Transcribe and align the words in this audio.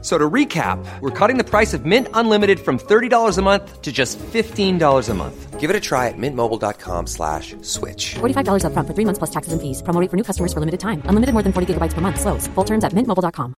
F- 0.00 0.04
So 0.04 0.16
to 0.16 0.30
recap, 0.30 0.78
we're 1.00 1.10
cutting 1.10 1.38
the 1.38 1.44
price 1.44 1.74
of 1.74 1.84
Mint 1.84 2.06
Unlimited 2.14 2.60
from 2.60 2.78
$30 2.78 3.36
a 3.38 3.42
month 3.42 3.82
to 3.82 3.90
just 3.90 4.16
$15 4.18 5.08
a 5.08 5.14
month. 5.14 5.58
Give 5.58 5.70
it 5.70 5.76
a 5.76 5.80
try 5.80 6.06
at 6.06 6.14
mintmobile.com 6.16 7.06
slash 7.08 7.56
switch. 7.62 8.14
$45 8.20 8.62
upfront 8.62 8.86
for 8.86 8.94
three 8.94 9.04
months 9.04 9.18
plus 9.18 9.30
taxes 9.30 9.52
and 9.52 9.60
fees. 9.60 9.82
Promo 9.82 10.00
rate 10.00 10.08
for 10.10 10.16
new 10.16 10.22
customers 10.22 10.52
for 10.52 10.60
limited 10.60 10.78
time. 10.78 11.02
Unlimited 11.10 11.32
more 11.34 11.42
than 11.42 11.52
40 11.52 11.74
gigabytes 11.74 11.94
per 11.94 12.00
month. 12.00 12.20
Slows. 12.20 12.46
Full 12.54 12.64
terms 12.64 12.84
at 12.84 12.92
mintmobile.com. 12.92 13.54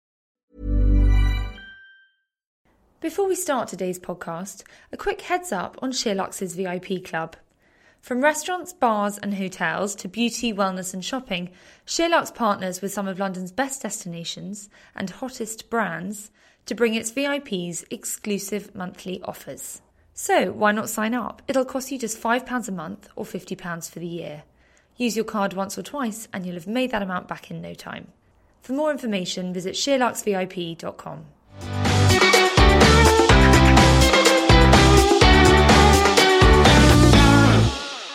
Before 3.00 3.28
we 3.28 3.34
start 3.34 3.68
today's 3.68 3.98
podcast, 3.98 4.62
a 4.92 4.96
quick 4.96 5.22
heads 5.22 5.50
up 5.52 5.76
on 5.82 5.90
SheerLuxe's 5.92 6.54
VIP 6.54 7.02
club. 7.04 7.34
From 8.00 8.22
restaurants, 8.22 8.72
bars, 8.72 9.18
and 9.18 9.34
hotels 9.34 9.94
to 9.96 10.08
beauty, 10.08 10.52
wellness, 10.52 10.94
and 10.94 11.04
shopping, 11.04 11.50
SheerLuxe 11.86 12.34
partners 12.34 12.80
with 12.80 12.92
some 12.92 13.06
of 13.06 13.18
London's 13.18 13.52
best 13.52 13.82
destinations 13.82 14.70
and 14.94 15.10
hottest 15.10 15.68
brands 15.68 16.30
to 16.66 16.74
bring 16.74 16.94
its 16.94 17.10
VIPs 17.10 17.84
exclusive 17.90 18.74
monthly 18.74 19.20
offers. 19.22 19.82
So, 20.14 20.52
why 20.52 20.72
not 20.72 20.88
sign 20.88 21.14
up? 21.14 21.42
It'll 21.48 21.64
cost 21.64 21.92
you 21.92 21.98
just 21.98 22.20
£5 22.20 22.68
a 22.68 22.72
month 22.72 23.08
or 23.14 23.24
£50 23.24 23.90
for 23.90 23.98
the 23.98 24.06
year. 24.06 24.42
Use 24.96 25.14
your 25.14 25.24
card 25.24 25.52
once 25.52 25.78
or 25.78 25.82
twice, 25.82 26.26
and 26.32 26.44
you'll 26.44 26.56
have 26.56 26.66
made 26.66 26.90
that 26.90 27.02
amount 27.02 27.28
back 27.28 27.50
in 27.50 27.60
no 27.60 27.72
time. 27.72 28.08
For 28.62 28.72
more 28.72 28.90
information, 28.90 29.54
visit 29.54 29.74
sheerluxvip.com. 29.74 31.26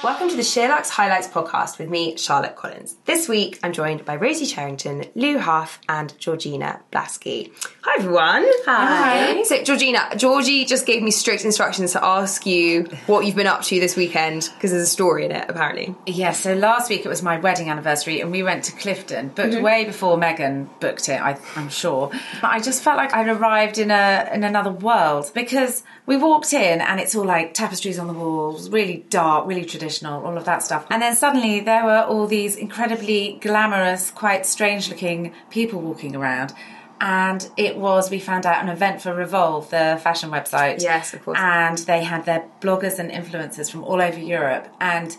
Welcome 0.04 0.28
to 0.28 0.36
the 0.36 0.42
SheerLuxe 0.42 0.90
Highlights 0.90 1.30
podcast 1.30 1.80
with 1.80 1.90
me, 1.90 2.18
Charlotte 2.18 2.58
Collins. 2.58 2.98
This 3.06 3.30
week, 3.30 3.58
I'm 3.64 3.72
joined 3.72 4.04
by 4.04 4.18
Rosie 4.18 4.46
Charrington, 4.46 5.06
Lou 5.16 5.38
Huff, 5.38 5.80
and 5.88 6.14
Georgina 6.20 6.82
Blaskey. 6.92 7.54
Hi, 7.84 7.96
everyone. 8.00 8.46
Hi. 8.66 9.44
So, 9.44 9.64
Georgina, 9.64 10.10
Georgie 10.18 10.66
just 10.66 10.86
gave 10.86 11.02
me 11.02 11.10
strict 11.10 11.46
instructions 11.46 11.94
to 11.94 12.04
ask 12.04 12.46
you 12.46 12.84
what 13.08 13.26
you've 13.26 13.38
been 13.38 13.48
up 13.48 13.62
to 13.62 13.80
this 13.80 13.96
weekend 13.96 14.50
because 14.54 14.72
there's 14.72 14.84
a 14.84 14.88
story 14.88 15.24
in 15.24 15.32
it, 15.32 15.46
apparently. 15.48 15.96
Yeah, 16.06 16.34
so 16.34 16.54
last 16.54 16.90
week 16.90 17.06
it 17.06 17.10
was 17.10 17.24
my 17.24 17.40
wedding 17.40 17.70
anniversary 17.70 18.20
and 18.20 18.30
we 18.30 18.44
went 18.44 18.66
to 18.66 18.74
Cliveden, 18.74 19.34
booked 19.34 19.54
mm-hmm. 19.54 19.64
way 19.64 19.86
before 19.86 20.18
Meghan 20.18 20.68
booked 20.82 21.08
it, 21.08 21.22
I, 21.22 21.40
I'm 21.56 21.70
sure. 21.70 22.10
But 22.42 22.52
I 22.52 22.60
just 22.60 22.84
felt 22.84 22.98
like 22.98 23.14
I'd 23.14 23.30
arrived 23.30 23.78
in 23.78 23.90
a 23.90 24.30
in 24.34 24.44
another 24.44 24.72
world 24.72 25.32
because 25.34 25.84
we 26.06 26.18
walked 26.18 26.52
in 26.52 26.82
and 26.82 27.00
it's 27.00 27.16
all 27.16 27.24
like 27.24 27.54
tapestries 27.54 27.98
on 27.98 28.08
the 28.08 28.14
walls, 28.14 28.70
really 28.70 29.06
dark, 29.10 29.48
really 29.48 29.64
traditional, 29.64 29.93
all 30.02 30.38
of 30.38 30.46
that 30.46 30.64
stuff. 30.64 30.86
And 30.90 31.02
then 31.02 31.16
suddenly 31.16 31.60
there 31.60 31.84
were 31.84 32.02
all 32.02 32.26
these 32.28 32.56
incredibly 32.56 33.38
glamorous, 33.42 34.12
quite 34.12 34.46
strange 34.46 34.90
looking 34.90 35.34
people 35.50 35.82
walking 35.82 36.16
around. 36.16 36.54
And 37.02 37.50
it 37.58 37.76
was, 37.76 38.10
we 38.10 38.20
found 38.20 38.46
out, 38.46 38.64
an 38.64 38.70
event 38.70 39.02
for 39.02 39.14
Revolve, 39.14 39.70
the 39.70 40.00
fashion 40.02 40.30
website. 40.30 40.82
Yes, 40.82 41.14
of 41.14 41.24
course. 41.26 41.38
And 41.42 41.78
they 41.80 42.04
had 42.04 42.26
their 42.26 42.46
bloggers 42.62 42.98
and 42.98 43.12
influencers 43.12 43.70
from 43.70 43.84
all 43.84 44.02
over 44.02 44.20
Europe. 44.20 44.70
And 44.80 45.18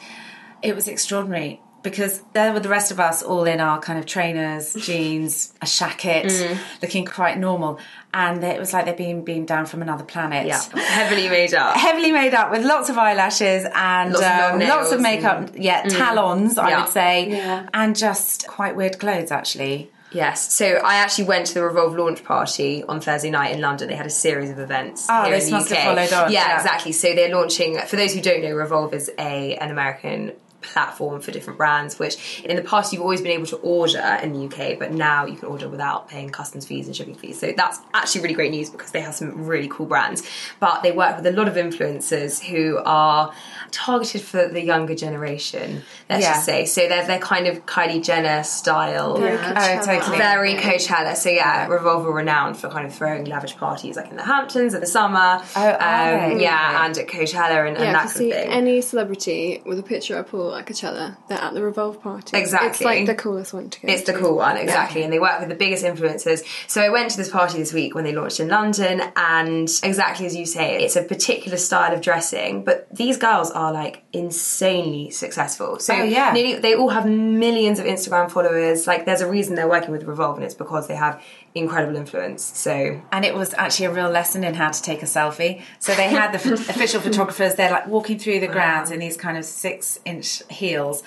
it 0.63 0.75
was 0.75 0.89
extraordinary 0.89 1.61
because 1.85 2.21
there 2.33 2.53
were 2.53 2.59
the 2.59 2.69
rest 2.69 2.91
of 2.91 2.99
us 2.99 3.23
all 3.23 3.45
in 3.45 3.61
our 3.61 3.79
kind 3.79 3.99
of 4.01 4.07
trainers, 4.07 4.75
jeans, 4.81 5.55
a 5.63 5.67
shacket, 5.67 6.25
Mm. 6.25 6.59
looking 6.83 7.05
quite 7.05 7.39
normal. 7.39 7.79
And 8.13 8.43
it 8.43 8.59
was 8.59 8.73
like 8.73 8.87
they'd 8.87 8.97
been 8.97 9.23
beamed 9.25 9.47
down 9.49 9.67
from 9.67 9.83
another 9.83 10.05
planet. 10.05 10.47
Yeah, 10.47 10.61
heavily 10.77 11.29
made 11.29 11.53
up. 11.55 11.77
Heavily 11.77 12.11
made 12.13 12.33
up 12.35 12.51
with 12.51 12.65
lots 12.65 12.89
of 12.89 12.97
eyelashes 12.99 13.67
and 13.75 14.13
Lots 14.13 14.25
of 14.25 14.53
um, 14.55 14.59
nails 14.59 14.71
lots 14.71 14.93
of 14.93 15.01
makeup. 15.01 15.39
and- 15.55 15.57
Yeah, 15.65 15.83
talons, 15.83 16.57
I 16.59 16.71
Yeah. 16.71 16.81
would 16.85 16.93
say. 16.93 17.65
And 17.75 17.95
just 17.97 18.47
quite 18.49 18.75
weird 18.77 18.99
clothes, 18.99 19.31
actually. 19.31 19.91
Yes, 20.13 20.53
so 20.53 20.65
I 20.77 20.95
actually 20.95 21.25
went 21.25 21.47
to 21.47 21.55
the 21.55 21.63
Revolve 21.65 21.97
launch 21.97 22.23
party 22.23 22.85
on 22.89 23.01
Thursday 23.01 23.31
night 23.31 23.51
in 23.53 23.61
London. 23.61 23.89
They 23.89 23.97
had 23.97 24.07
a 24.07 24.11
series 24.11 24.49
of 24.49 24.61
events 24.61 25.09
Oh, 25.11 25.25
here 25.25 25.35
this 25.35 25.47
in 25.47 25.51
the 25.55 25.57
must 25.59 25.73
UK. 25.73 25.77
have 25.79 25.85
followed 25.97 26.13
on, 26.27 26.33
Yeah, 26.33 26.47
yeah. 26.51 26.57
exactly. 26.59 26.93
So 26.93 27.13
they're 27.17 27.35
launching. 27.35 27.79
For 27.81 27.97
those 27.97 28.15
who 28.15 28.21
don't 28.21 28.41
know, 28.43 28.53
Revolve 28.55 28.95
is 28.95 29.11
a 29.19 29.57
an 29.57 29.73
American 29.73 30.31
platform 30.65 31.21
for 31.21 31.31
different 31.31 31.57
brands. 31.57 31.99
Which 31.99 32.43
in 32.45 32.57
the 32.57 32.63
past 32.63 32.93
you've 32.93 33.03
always 33.03 33.21
been 33.21 33.33
able 33.33 33.47
to 33.47 33.57
order 33.57 34.19
in 34.23 34.33
the 34.33 34.47
UK, 34.47 34.79
but 34.79 34.93
now 34.93 35.27
you 35.27 35.37
can 35.37 35.49
order 35.49 35.69
without 35.69 36.09
paying 36.09 36.31
customs 36.31 36.67
fees 36.67 36.87
and 36.87 36.97
shipping 36.97 37.15
fees. 37.15 37.39
So 37.39 37.53
that's 37.57 37.81
actually 37.93 38.23
really 38.23 38.35
great 38.35 38.51
news 38.51 38.71
because 38.71 38.91
they 38.91 39.01
have 39.01 39.15
some 39.15 39.47
really 39.47 39.69
cool 39.69 39.87
brands. 39.87 40.23
But 40.61 40.83
they 40.83 40.93
work 40.93 41.17
with 41.17 41.27
a 41.27 41.33
lot 41.33 41.49
of 41.49 41.55
influencers 41.55 42.43
who 42.43 42.79
are 42.85 43.33
targeted 43.75 44.23
for 44.23 44.47
the 44.49 44.63
younger 44.63 44.95
generation. 44.95 45.83
Let's 46.09 46.23
Yeah. 46.23 46.33
just 46.35 46.45
say. 46.47 46.65
So 46.65 46.89
they're 46.89 47.07
they're 47.07 47.19
kind 47.19 47.47
of 47.47 47.67
Kylie 47.67 48.03
Jenner 48.03 48.43
style. 48.45 49.17
Oh, 49.19 49.81
totally. 49.85 50.17
Very 50.19 50.55
Coachella. 50.55 51.17
So 51.17 51.29
yeah, 51.31 51.67
Revolve 51.67 52.07
are 52.07 52.13
renowned 52.13 52.57
for 52.57 52.69
kind 52.69 52.87
of 52.87 52.95
throwing 52.95 53.25
lavish 53.25 53.57
parties 53.57 53.97
like 53.97 54.11
in 54.11 54.17
the 54.17 54.23
Hamptons 54.23 54.75
in 54.75 54.81
the 54.81 54.87
summer. 54.87 55.43
Oh, 55.57 55.69
um, 55.69 55.77
are 55.81 56.35
they? 56.35 56.43
yeah, 56.43 56.85
and 56.87 56.97
at 56.97 57.09
Coachella 57.09 57.67
and, 57.69 57.77
and 57.77 57.85
Yeah, 57.85 57.93
that 57.93 57.95
if 57.95 57.95
kind 57.95 58.07
of 58.07 58.13
see 58.13 58.31
thing. 58.31 58.49
any 58.51 58.81
celebrity 58.81 59.63
with 59.67 59.79
a 59.79 59.83
picture 59.83 60.15
at 60.15 60.21
a 60.21 60.25
pool 60.25 60.55
at 60.55 60.67
Coachella, 60.67 61.17
they're 61.29 61.39
at 61.39 61.55
the 61.55 61.63
Revolve 61.63 62.01
party. 62.01 62.37
Exactly. 62.37 62.69
It's 62.69 62.81
like 62.83 63.07
the 63.07 63.15
coolest 63.15 63.53
one 63.53 63.71
to 63.71 63.81
go 63.81 63.89
It's 63.93 64.05
the 64.05 64.13
cool 64.13 64.37
one, 64.37 64.57
exactly. 64.57 65.03
And 65.03 65.13
they 65.13 65.19
work 65.19 65.41
with 65.41 65.49
the 65.49 65.55
biggest 65.57 65.85
influencers. 65.85 66.43
So 66.69 66.81
I 66.81 66.89
went 66.91 67.11
to 67.13 67.17
this 67.17 67.31
party 67.31 67.59
this 67.59 67.73
week 67.73 67.95
when 67.95 68.05
they 68.05 68.13
launched 68.13 68.39
in 68.41 68.49
London, 68.49 69.03
and 69.17 69.69
exactly 69.83 70.27
as 70.27 70.37
you 70.37 70.47
say, 70.47 70.83
it's 70.85 70.97
a 70.97 71.03
particular 71.03 71.59
style 71.59 71.93
of 71.93 72.01
dressing, 72.01 72.65
but 72.65 72.87
these 72.95 73.17
girls 73.17 73.51
are 73.51 73.64
like 73.73 74.03
insanely 74.13 75.11
successful. 75.11 75.79
So 75.79 75.95
Oh, 75.95 76.03
yeah. 76.03 76.33
nearly, 76.33 76.55
they 76.57 76.75
all 76.75 76.89
have 76.91 77.07
millions 77.07 77.79
of 77.79 77.87
Instagram 77.87 78.31
followers. 78.31 78.87
Like 78.87 79.07
there's 79.07 79.21
a 79.21 79.29
reason 79.31 79.55
they're 79.55 79.69
working 79.69 79.91
with 79.93 80.05
Revolve, 80.05 80.37
and 80.37 80.45
it's 80.45 80.55
because 80.55 80.87
they 80.89 80.97
have 80.97 81.23
incredible 81.55 81.97
influence. 81.97 82.43
So 82.43 83.01
And 83.13 83.25
it 83.25 83.35
was 83.35 83.55
actually 83.55 83.87
a 83.87 83.93
real 83.93 84.11
lesson 84.11 84.45
in 84.45 84.55
how 84.55 84.71
to 84.71 84.83
take 84.83 85.03
a 85.03 85.07
selfie. 85.07 85.63
So 85.79 85.95
they 85.95 86.09
had 86.09 86.33
the 86.33 86.53
official 86.55 87.01
photographers, 87.01 87.55
they're 87.55 87.71
like 87.71 87.87
walking 87.87 88.19
through 88.19 88.41
the 88.41 88.49
grounds 88.49 88.91
in 88.91 88.99
these 88.99 89.17
kind 89.17 89.39
of 89.39 89.45
six 89.45 89.99
inch 90.05 90.43
heels 90.51 91.03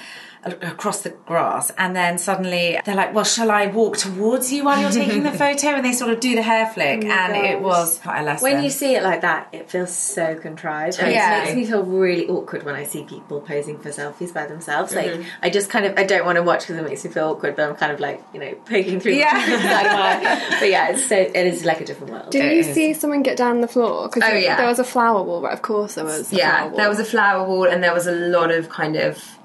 across 0.53 1.01
the 1.01 1.09
grass. 1.09 1.71
And 1.77 1.95
then 1.95 2.17
suddenly 2.17 2.79
they're 2.85 2.95
like, 2.95 3.13
well, 3.13 3.23
shall 3.23 3.51
I 3.51 3.67
walk 3.67 3.97
towards 3.97 4.51
you 4.51 4.63
while 4.65 4.79
you're 4.81 4.91
taking 5.03 5.23
the 5.23 5.31
photo? 5.31 5.67
And 5.69 5.85
they 5.85 5.93
sort 5.93 6.11
of 6.11 6.19
do 6.19 6.35
the 6.35 6.41
hair 6.41 6.67
flick. 6.67 7.03
and 7.05 7.35
it 7.35 7.61
was 7.61 7.99
quite 7.99 8.21
a 8.21 8.23
lesson. 8.23 8.43
When 8.51 8.63
you 8.63 8.69
see 8.69 8.95
it 8.95 9.03
like 9.03 9.21
that, 9.21 9.49
it 9.51 9.69
feels 9.69 9.95
so 9.95 10.35
contrived. 10.35 10.99
And 10.99 11.11
Yeah. 11.11 11.37
It 11.37 11.43
makes 11.45 11.55
me 11.55 11.65
feel 11.65 11.83
really 11.83 12.27
awkward 12.27 12.63
when 12.63 12.75
I 12.75 12.83
see 12.83 13.03
people 13.03 13.41
posing 13.41 13.79
for 13.79 13.89
selfies 13.89 14.33
by 14.33 14.45
themselves. 14.45 14.95
Like, 14.95 15.07
Mm-hmm. 15.07 15.23
I 15.41 15.49
just 15.49 15.69
kind 15.69 15.85
of, 15.85 15.97
I 15.97 16.03
don't 16.03 16.25
want 16.25 16.35
to 16.35 16.43
watch 16.43 16.61
because 16.61 16.77
it 16.77 16.83
makes 16.83 17.03
me 17.05 17.11
feel 17.11 17.29
awkward, 17.29 17.55
but 17.55 17.69
I'm 17.69 17.75
kind 17.75 17.91
of 17.91 17.99
like, 17.99 18.21
you 18.33 18.39
know, 18.39 18.53
poking 18.65 18.99
through 18.99 19.13
Yeah. 19.13 19.33
the 19.45 19.57
side 19.61 19.85
of 19.85 19.91
my 19.93 20.59
But 20.59 20.69
yeah, 20.69 20.89
it's 20.89 21.05
so, 21.07 21.15
it 21.15 21.35
is 21.35 21.63
like 21.65 21.81
a 21.81 21.85
different 21.85 22.11
world. 22.13 22.29
Did 22.31 22.51
you 22.55 22.63
see 22.73 22.93
someone 22.93 23.23
get 23.23 23.37
down 23.37 23.61
the 23.61 23.67
floor? 23.67 24.07
Because 24.09 24.29
Oh, 24.29 24.35
yeah. 24.35 24.57
there 24.57 24.67
was 24.67 24.79
a 24.79 24.83
flower 24.83 25.23
wall, 25.23 25.41
right? 25.41 25.53
Of 25.53 25.61
course 25.61 25.95
there 25.95 26.03
was. 26.03 26.31
A 26.31 26.35
yeah, 26.35 26.57
flower 26.57 26.67
wall. 26.69 26.77
there 26.77 26.89
was 26.89 26.99
a 26.99 27.05
flower 27.05 27.47
wall, 27.47 27.65
and 27.67 27.83
there 27.83 27.93
was 27.93 28.07
a 28.07 28.11
lot 28.11 28.51
of 28.51 28.69
kind 28.69 28.95
of. 28.95 29.36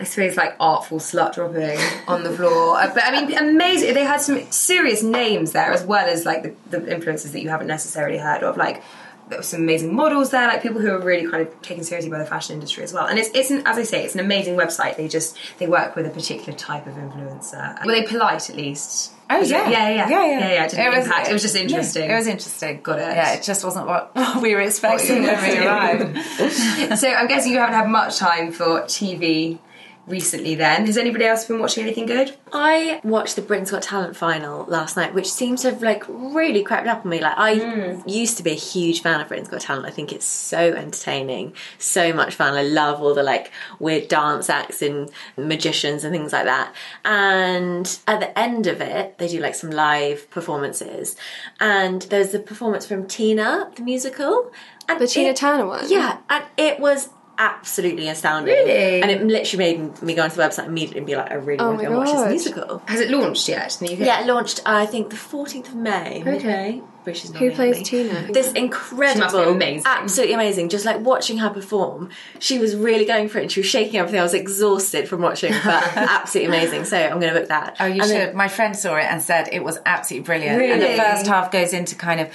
I 0.00 0.04
suppose 0.04 0.36
like 0.36 0.56
artful 0.58 0.98
slut 0.98 1.34
dropping 1.34 1.78
on 2.08 2.22
the 2.24 2.30
floor, 2.30 2.78
Uh, 2.80 2.90
but 2.94 3.04
I 3.04 3.10
mean, 3.24 3.36
amazing. 3.36 3.92
They 3.94 4.04
had 4.04 4.20
some 4.22 4.50
serious 4.50 5.02
names 5.02 5.52
there 5.52 5.72
as 5.72 5.84
well 5.84 6.08
as 6.08 6.24
like 6.24 6.42
the, 6.42 6.78
the 6.78 6.78
influencers 6.86 7.32
that 7.32 7.42
you 7.42 7.50
haven't 7.50 7.66
necessarily 7.66 8.16
heard 8.18 8.42
of. 8.42 8.56
Like 8.56 8.82
there 9.28 9.38
were 9.38 9.42
some 9.44 9.60
amazing 9.60 9.94
models 9.94 10.30
there, 10.30 10.48
like 10.48 10.62
people 10.62 10.80
who 10.80 10.90
are 10.90 10.98
really 10.98 11.30
kind 11.30 11.46
of 11.46 11.62
taken 11.62 11.84
seriously 11.84 12.10
by 12.10 12.18
the 12.18 12.24
fashion 12.26 12.54
industry 12.54 12.82
as 12.82 12.92
well. 12.94 13.06
And 13.06 13.18
it's 13.18 13.28
it's 13.34 13.50
an, 13.50 13.62
as 13.66 13.76
I 13.78 13.82
say, 13.84 14.02
it's 14.04 14.14
an 14.14 14.20
amazing 14.20 14.56
website. 14.56 14.96
They 14.96 15.06
just 15.06 15.36
they 15.58 15.66
work 15.66 15.94
with 15.96 16.06
a 16.06 16.10
particular 16.10 16.54
type 16.58 16.86
of 16.86 16.94
influencer. 16.94 17.84
Were 17.84 17.92
they 17.92 18.02
polite 18.04 18.48
at 18.50 18.56
least? 18.56 19.12
Oh 19.28 19.40
it- 19.40 19.48
yeah, 19.48 19.68
yeah, 19.68 19.88
yeah, 19.90 20.08
yeah, 20.08 20.08
yeah. 20.08 20.26
yeah, 20.26 20.52
yeah. 20.54 20.64
It 20.64 20.70
didn't 20.70 20.94
impact. 20.94 21.28
It 21.28 21.32
was 21.32 21.42
just 21.42 21.56
interesting. 21.56 22.10
It 22.10 22.14
was 22.14 22.26
interesting. 22.26 22.80
Got 22.82 22.98
it. 23.00 23.14
Yeah, 23.14 23.34
it 23.34 23.42
just 23.42 23.62
wasn't 23.64 23.86
what, 23.86 24.12
what 24.16 24.42
we 24.42 24.54
were 24.54 24.62
expecting 24.62 25.22
when 25.22 25.42
we 25.42 25.58
arrived. 25.58 26.18
so 26.98 27.08
I'm 27.08 27.28
guessing 27.28 27.52
you 27.52 27.58
haven't 27.58 27.74
had 27.76 27.88
much 27.88 28.16
time 28.18 28.50
for 28.50 28.80
TV 28.82 29.58
recently. 30.06 30.54
Then 30.54 30.86
has 30.86 30.96
anybody 30.98 31.24
else 31.26 31.44
been 31.44 31.60
watching 31.60 31.84
anything 31.84 32.06
good? 32.06 32.36
I 32.52 33.00
watched 33.04 33.36
the 33.36 33.42
Britain's 33.42 33.70
Got 33.70 33.82
Talent 33.82 34.16
final 34.16 34.64
last 34.64 34.96
night, 34.96 35.14
which 35.14 35.30
seems 35.30 35.62
to 35.62 35.70
have 35.70 35.82
like 35.82 36.04
really 36.08 36.62
crept 36.64 36.86
up 36.88 37.04
on 37.04 37.10
me. 37.10 37.20
Like 37.20 37.36
I 37.36 37.54
Hmm. 37.58 38.08
used 38.08 38.36
to 38.38 38.42
be 38.42 38.50
a 38.50 38.54
huge 38.54 39.02
fan 39.02 39.20
of 39.20 39.28
Britain's 39.28 39.48
Got 39.48 39.60
Talent. 39.60 39.86
I 39.86 39.90
think 39.90 40.12
it's 40.12 40.24
so 40.26 40.72
entertaining, 40.72 41.52
so 41.78 42.12
much 42.12 42.34
fun. 42.34 42.54
I 42.54 42.62
love 42.62 43.00
all 43.00 43.14
the 43.14 43.22
like 43.22 43.52
weird 43.78 44.08
dance 44.08 44.50
acts 44.50 44.82
and 44.82 45.10
magicians 45.36 46.02
and 46.04 46.12
things 46.12 46.32
like 46.32 46.44
that. 46.44 46.74
And 47.04 47.98
at 48.08 48.20
the 48.20 48.36
end 48.38 48.66
of 48.66 48.80
it, 48.80 49.18
they 49.18 49.28
do 49.28 49.38
like 49.40 49.54
some 49.54 49.70
live 49.70 50.28
performances. 50.30 51.16
And 51.60 52.02
there's 52.02 52.30
the 52.30 52.38
performance 52.40 52.86
from 52.86 53.06
Tina, 53.06 53.70
the 53.76 53.82
musical. 53.82 54.50
And 54.88 54.98
The 55.00 55.06
Tina 55.06 55.30
it- 55.30 55.36
Turner 55.36 55.66
one? 55.66 55.84
Yeah, 55.88 56.18
and 56.28 56.44
it 56.56 56.80
was 56.80 57.10
absolutely 57.40 58.08
astounding. 58.08 58.54
Really? 58.54 59.00
And 59.02 59.10
it 59.10 59.22
literally 59.24 59.74
made 59.78 60.02
me 60.02 60.14
go 60.14 60.22
onto 60.22 60.36
the 60.36 60.42
website 60.42 60.66
immediately 60.66 60.98
and 60.98 61.06
be 61.06 61.16
like, 61.16 61.30
I 61.30 61.34
really 61.34 61.58
Oh 61.58 61.68
want 61.70 61.80
to 61.80 61.84
my 61.90 61.94
go 61.96 62.00
and 62.02 62.06
watch 62.08 62.28
this 62.30 62.44
musical. 62.44 62.82
Has 62.86 63.00
it 63.00 63.10
launched 63.10 63.48
yet 63.48 63.80
in 63.80 63.86
the 63.86 63.92
UK? 63.94 63.98
Yeah, 64.00 64.20
it 64.22 64.26
launched, 64.26 64.60
uh, 64.60 64.62
I 64.74 64.86
think, 64.86 65.10
the 65.10 65.16
14th 65.16 65.68
of 65.68 65.74
May. 65.74 66.22
Okay. 66.24 66.82
British 67.02 67.24
is 67.24 67.30
Who 67.34 67.46
not 67.48 67.54
plays 67.54 67.78
me. 67.78 67.84
Tina? 67.84 68.28
This 68.30 68.52
incredible, 68.52 69.14
She 69.14 69.18
must 69.20 69.34
be 69.34 69.42
amazing. 69.54 69.82
absolutely 69.86 70.34
amazing. 70.34 70.68
Just 70.68 70.84
like 70.84 71.00
watching 71.00 71.38
her 71.38 71.48
perform, 71.48 72.10
she 72.38 72.58
was 72.58 72.76
really 72.76 73.06
going 73.06 73.30
for 73.30 73.38
it 73.38 73.42
and 73.44 73.50
she 73.52 73.60
was 73.60 73.66
shaking 73.66 73.98
everything. 73.98 74.20
I 74.20 74.22
was 74.22 74.34
exhausted 74.34 75.08
from 75.08 75.22
watching, 75.22 75.52
but 75.64 75.82
absolutely 75.96 76.54
amazing. 76.58 76.84
So 76.84 76.98
I'm 76.98 77.18
going 77.18 77.32
to 77.32 77.40
book 77.40 77.48
that. 77.48 77.76
Oh, 77.80 77.86
you 77.86 77.94
And 77.94 78.02
should. 78.02 78.10
then- 78.10 78.36
My 78.36 78.48
friend 78.48 78.76
saw 78.76 78.96
it 78.96 79.04
and 79.04 79.22
said 79.22 79.48
it 79.50 79.64
was 79.64 79.78
absolutely 79.86 80.26
brilliant. 80.26 80.58
Really? 80.58 80.72
And 80.72 80.82
the 80.82 81.02
first 81.02 81.26
half 81.26 81.50
goes 81.50 81.72
into 81.72 81.94
kind 81.94 82.20
of 82.20 82.28